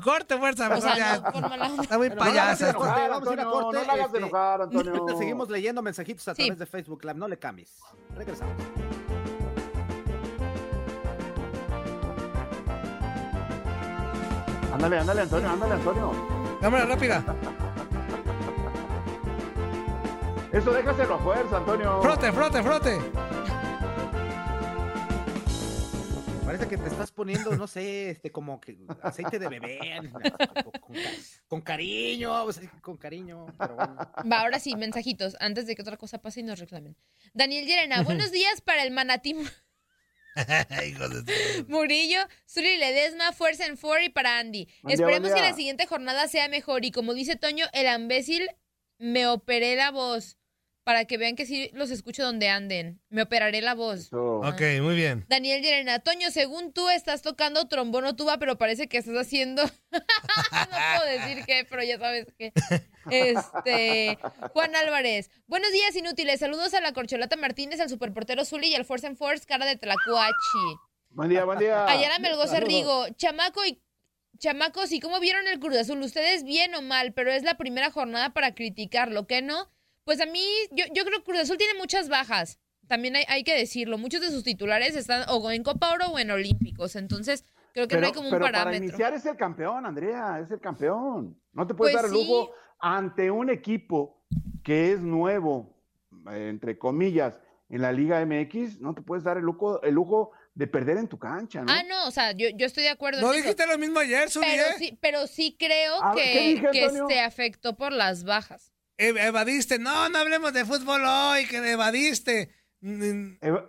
corte 0.04 0.38
fuerza, 0.38 0.70
O 0.76 0.82
sea, 0.82 1.18
no, 1.18 1.32
por 1.32 1.50
mala. 1.50 1.72
Está 1.82 1.98
muy 1.98 2.10
Bueno, 2.10 2.16
vamos 2.24 2.38
a 2.38 2.42
payasa. 2.42 2.64
ir 2.64 2.70
a 2.70 2.74
corte, 2.74 2.90
enojar, 2.90 3.10
vamos 3.10 3.28
a 3.30 3.34
ir 3.34 3.40
a 3.40 3.46
corte. 3.46 3.78
no 3.88 4.06
este, 4.06 4.18
enojar, 4.18 4.62
Antonio. 4.62 5.18
seguimos 5.18 5.50
leyendo 5.50 5.82
mensajitos 5.82 6.28
a 6.28 6.36
Sí. 6.36 6.44
través 6.44 6.60
de 6.60 6.66
Facebook 6.66 7.04
Live, 7.04 7.16
no 7.16 7.28
le 7.28 7.38
cambies. 7.40 7.72
Regresamos. 8.16 8.56
Ándale, 14.78 15.00
ándale, 15.00 15.22
Antonio, 15.22 15.50
ándale, 15.50 15.74
Antonio. 15.74 16.58
Cámara 16.62 16.86
rápida. 16.86 17.24
Eso 20.54 20.72
déjaselo 20.72 21.16
a 21.16 21.20
fuerza, 21.20 21.58
Antonio. 21.58 22.00
Frote, 22.04 22.32
frote, 22.32 22.62
frote. 22.64 23.00
Parece 26.46 26.68
que 26.68 26.78
te 26.78 26.88
estás 26.90 27.12
poniendo, 27.12 27.56
no 27.58 27.66
sé, 27.68 28.12
este, 28.12 28.32
como 28.32 28.62
que 28.62 28.78
aceite 29.02 29.40
de 29.40 29.50
bebé. 29.50 29.80
Con, 30.12 30.72
con- 30.80 30.96
con 31.48 31.62
cariño, 31.62 32.46
con 32.82 32.98
cariño. 32.98 33.48
Pero 33.58 33.76
bueno. 33.76 33.96
Va, 34.32 34.42
ahora 34.42 34.60
sí, 34.60 34.76
mensajitos, 34.76 35.36
antes 35.40 35.66
de 35.66 35.76
que 35.76 35.82
otra 35.82 35.98
cosa 35.98 36.20
pase 36.20 36.42
y 36.42 36.44
nos 36.44 36.60
reclamen. 36.60 36.96
Daniel 37.34 37.66
Llerena, 37.66 38.04
buenos 38.04 38.32
días 38.32 38.62
para 38.62 38.84
el 38.84 38.92
tu- 38.92 39.50
Murillo, 41.68 42.20
Zuli 42.48 42.78
Ledesma, 42.78 43.32
Fuerza 43.34 43.66
en 43.66 43.78
Four 43.78 44.04
y 44.04 44.10
para 44.10 44.40
Andy. 44.40 44.68
Buen 44.82 44.96
día, 44.96 45.06
Esperemos 45.06 45.34
que 45.34 45.42
la 45.42 45.54
siguiente 45.54 45.86
jornada 45.86 46.28
sea 46.28 46.48
mejor 46.50 46.86
y 46.86 46.92
como 46.92 47.14
dice 47.14 47.36
Toño, 47.36 47.66
el 47.74 47.88
imbécil 47.88 48.48
me 48.98 49.28
operé 49.28 49.76
la 49.76 49.92
voz 49.92 50.38
para 50.88 51.04
que 51.04 51.18
vean 51.18 51.36
que 51.36 51.46
sí 51.46 51.70
los 51.74 51.92
escucho 51.92 52.24
donde 52.24 52.48
anden. 52.48 53.02
Me 53.10 53.24
operaré 53.24 53.60
la 53.60 53.76
voz. 53.76 54.06
Eso. 54.06 54.40
Ok, 54.40 54.62
muy 54.82 54.96
bien. 54.96 55.26
Daniel 55.28 55.62
Llerena, 55.62 56.00
Toño, 56.00 56.32
según 56.32 56.72
tú 56.72 56.88
estás 56.88 57.22
tocando 57.22 57.68
trombón 57.68 58.06
o 58.06 58.16
tuba, 58.16 58.38
pero 58.38 58.58
parece 58.58 58.88
que 58.88 58.98
estás 58.98 59.16
haciendo. 59.16 59.64
no 59.92 60.00
puedo 60.00 61.12
decir 61.12 61.44
qué, 61.46 61.68
pero 61.70 61.84
ya 61.84 62.00
sabes 62.00 62.28
qué. 62.38 62.54
Este. 63.12 64.18
Juan 64.54 64.78
Álvarez, 64.78 65.30
buenos 65.46 65.74
días, 65.74 65.94
inútiles. 65.98 66.40
Saludos 66.40 66.74
a 66.74 66.80
la 66.80 66.94
Corcholata 66.94 67.36
Martínez, 67.36 67.82
al 67.82 67.90
superportero 67.90 68.46
Zuli 68.46 68.68
y 68.68 68.76
al 68.76 68.86
Force 68.86 69.08
and 69.08 69.18
Force, 69.18 69.46
cara 69.46 69.66
de 69.66 69.76
Tlacuachi. 69.76 70.78
Buen 71.10 71.28
día, 71.28 71.44
buen 71.44 71.60
día. 71.60 71.86
Ayala 71.86 72.20
Melgoza. 72.20 72.62
Rigo, 72.62 73.10
chamaco 73.18 73.66
y. 73.66 73.82
Chamacos, 74.38 74.92
¿y 74.94 75.02
cómo 75.02 75.20
vieron 75.20 75.48
el 75.48 75.60
Cruz 75.60 75.76
Azul? 75.76 76.00
Ustedes 76.02 76.44
bien 76.44 76.76
o 76.76 76.82
mal, 76.82 77.12
pero 77.12 77.32
es 77.32 77.44
la 77.44 77.58
primera 77.58 77.92
jornada 77.92 78.34
para 78.34 78.54
criticarlo, 78.54 79.26
¿qué 79.26 79.42
no? 79.42 79.70
Pues 80.08 80.22
a 80.22 80.26
mí, 80.26 80.42
yo, 80.72 80.86
yo 80.94 81.04
creo 81.04 81.20
que 81.20 81.26
Cruz 81.26 81.40
Azul 81.42 81.58
tiene 81.58 81.74
muchas 81.74 82.08
bajas. 82.08 82.60
También 82.88 83.18
hay, 83.18 83.26
hay 83.28 83.44
que 83.44 83.54
decirlo. 83.54 83.98
Muchos 83.98 84.22
de 84.22 84.30
sus 84.32 84.42
titulares 84.46 84.96
están 84.96 85.26
o 85.28 85.52
en 85.52 85.64
Copa 85.64 85.92
Oro 85.92 86.06
o 86.14 86.18
en 86.18 86.32
Olímpicos. 86.32 86.96
Entonces, 86.96 87.44
creo 87.74 87.90
que 87.90 87.98
no 87.98 88.08
hay 88.08 88.14
como 88.14 88.30
un 88.30 88.32
pero 88.34 88.46
para 88.46 88.60
parámetro. 88.60 88.86
iniciar 88.88 89.14
es 89.14 89.26
el 89.26 89.36
campeón, 89.36 89.86
Andrea, 89.86 90.40
es 90.42 90.50
el 90.50 90.62
campeón. 90.62 91.38
No 91.52 91.68
te 91.68 91.74
puedes 91.74 91.94
Pues 91.94 92.04
dar 92.04 92.10
el 92.10 92.18
sí. 92.18 92.26
lujo 92.26 92.52
ante 92.80 93.30
un 93.30 93.50
equipo 93.50 94.24
que 94.64 94.94
es 94.94 95.02
nuevo, 95.02 95.76
entre 96.32 96.78
comillas, 96.78 97.38
en 97.70 97.82
la 97.82 97.92
Liga 97.92 98.26
MX, 98.26 98.80
no 98.80 98.96
te 98.96 99.02
puedes 99.02 99.26
dar 99.26 99.36
el 99.36 99.44
lujo, 99.44 99.82
el 99.84 99.94
lujo 99.94 100.32
de 100.56 100.68
perder 100.68 100.96
en 101.00 101.10
tu 101.10 101.20
cancha, 101.20 101.64
¿no? 101.64 101.70
Ah, 101.74 101.84
no, 101.84 102.08
o 102.08 102.12
sea, 102.12 102.32
yo, 102.32 102.48
yo 102.56 102.66
estoy 102.66 102.84
de 102.84 102.90
acuerdo 102.92 103.20
No 103.20 103.28
en 103.34 103.40
eso. 103.40 103.44
dijiste 103.44 103.68
lo 103.68 103.78
mismo 103.78 104.00
ayer, 104.00 104.30
Zuli, 104.30 104.48
Pero 104.50 104.64
¿eh? 104.64 104.76
sí, 104.78 104.98
pero 105.02 105.28
sí 105.28 105.58
creo 105.60 106.02
A 106.02 106.16
ver, 106.16 106.24
¿qué 106.24 106.32
que, 106.32 106.48
dije, 106.48 106.68
que 106.72 106.90
se 107.10 107.20
afectó 107.20 107.76
por 107.76 107.92
las 107.92 108.24
bajas. 108.24 108.72
Evadiste. 108.98 109.80
No, 109.80 110.10
no 110.10 110.18
hablemos 110.18 110.54
de 110.54 110.66
fútbol 110.66 111.02
hoy, 111.06 111.46
que 111.48 111.72
evadiste. 111.72 112.52
Mm, 112.82 113.34
Eva- 113.42 113.66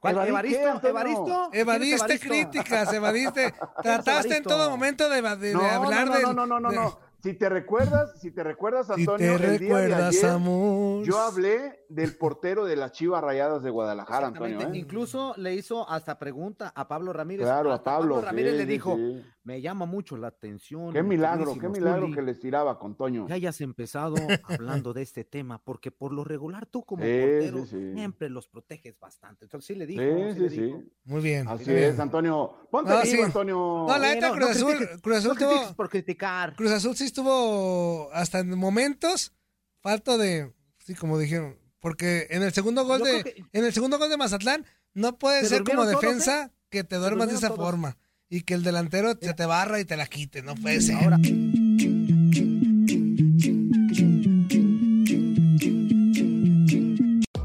¿Cuál? 0.00 0.28
¿Evadí 0.28 0.50
qué, 0.50 0.62
¿Evaristo? 0.62 0.88
¿Evaristo? 0.88 1.24
¿Quién 1.24 1.52
es 1.52 1.58
Evadiste 1.60 1.96
Evaristo? 1.96 2.28
críticas, 2.28 2.92
evadiste. 2.92 3.54
Trataste 3.82 4.36
en 4.36 4.44
todo 4.44 4.70
momento 4.70 5.08
de, 5.08 5.22
de- 5.22 5.36
de 5.36 5.52
No, 5.54 5.60
no, 5.62 5.68
hablar 5.68 6.06
no, 6.06 6.18
no, 6.20 6.32
no, 6.32 6.46
no, 6.46 6.60
no, 6.60 6.70
de- 6.70 6.76
no. 6.76 7.08
Si 7.20 7.34
te 7.34 7.48
recuerdas, 7.48 8.12
si 8.20 8.30
te 8.30 8.44
recuerdas, 8.44 8.86
Si 8.86 8.92
Antonio, 9.00 9.36
te 9.38 9.44
el 9.46 9.58
día 9.58 9.76
de 9.76 9.88
recuerdas, 9.88 10.08
ayer, 10.16 10.30
amor. 10.30 11.04
yo 11.04 11.18
hablé 11.18 11.84
del 11.88 12.16
portero 12.16 12.64
de 12.64 12.76
las 12.76 12.92
Chivas 12.92 13.24
Rayadas 13.24 13.64
de 13.64 13.70
Guadalajara. 13.70 14.28
Antonio. 14.28 14.60
¿eh? 14.60 14.70
Incluso 14.74 15.34
le 15.36 15.52
hizo 15.54 15.88
hasta 15.90 16.16
pregunta 16.16 16.72
a 16.76 16.86
Pablo 16.86 17.12
Ramírez. 17.12 17.44
Claro, 17.44 17.72
a 17.72 17.74
Hasta 17.74 17.90
Pablo. 17.96 18.20
Ramírez 18.20 18.52
sí, 18.52 18.58
le 18.58 18.66
dijo, 18.66 18.94
sí. 18.94 19.24
Me 19.48 19.62
llama 19.62 19.86
mucho 19.86 20.18
la 20.18 20.26
atención. 20.28 20.92
Qué 20.92 21.02
mi 21.02 21.16
milagro, 21.16 21.54
qué 21.58 21.70
milagro 21.70 22.10
que 22.14 22.20
les 22.20 22.38
tiraba 22.38 22.78
con 22.78 22.94
Toño. 22.96 23.24
que 23.26 23.32
hayas 23.32 23.58
empezado 23.62 24.14
hablando 24.44 24.92
de 24.92 25.00
este 25.00 25.24
tema, 25.24 25.58
porque 25.64 25.90
por 25.90 26.12
lo 26.12 26.22
regular 26.22 26.66
tú 26.66 26.84
como 26.84 27.02
Sí, 27.02 27.08
portero 27.18 27.58
sí, 27.64 27.70
sí. 27.70 27.92
siempre 27.94 28.28
los 28.28 28.46
proteges 28.46 28.98
bastante. 29.00 29.46
Entonces 29.46 29.66
sí 29.66 29.74
le 29.74 29.86
dijo, 29.86 30.02
Sí, 30.34 30.48
sí, 30.50 30.54
sí. 30.54 30.74
Muy 31.04 31.22
bien. 31.22 31.48
Así 31.48 31.64
bien. 31.64 31.84
es, 31.84 31.98
Antonio. 31.98 32.68
Ponte 32.70 32.90
No, 32.90 33.00
vivo, 33.00 33.16
sí. 33.16 33.22
Antonio. 33.22 33.56
No, 33.88 33.98
la 33.98 34.14
neta, 34.14 34.28
no, 34.28 34.34
Cruz 34.34 34.44
no 34.44 34.50
Azul, 34.50 34.76
critiques- 34.76 35.00
Cruz 35.00 35.16
Azul 35.16 35.28
no 35.40 35.48
tuvo, 35.48 35.74
por 35.76 35.88
criticar. 35.88 36.54
Cruz 36.54 36.70
Azul 36.72 36.94
sí 36.94 37.04
estuvo 37.04 38.10
hasta 38.12 38.40
en 38.40 38.50
momentos 38.58 39.32
falto 39.80 40.18
de, 40.18 40.52
sí, 40.78 40.94
como 40.94 41.18
dijeron, 41.18 41.56
porque 41.80 42.26
en 42.28 42.42
el 42.42 42.52
segundo 42.52 42.84
gol 42.84 42.98
Yo 42.98 43.04
de, 43.06 43.24
que- 43.24 43.44
en 43.52 43.64
el 43.64 43.72
segundo 43.72 43.96
gol 43.98 44.10
de 44.10 44.18
Mazatlán 44.18 44.66
no 44.92 45.18
puede 45.18 45.40
Se 45.40 45.48
ser 45.48 45.64
como 45.64 45.84
todos, 45.86 46.00
defensa 46.02 46.52
que 46.68 46.84
te 46.84 46.96
duermas 46.96 47.28
de 47.28 47.36
esa 47.36 47.48
todos. 47.48 47.60
forma 47.64 47.96
y 48.30 48.42
que 48.42 48.54
el 48.54 48.62
delantero 48.62 49.14
se 49.20 49.34
te 49.34 49.46
barra 49.46 49.80
y 49.80 49.84
te 49.84 49.96
la 49.96 50.06
quite, 50.06 50.42
no 50.42 50.54
puede 50.54 50.80
ser. 50.80 50.96
Ahora, 50.96 51.18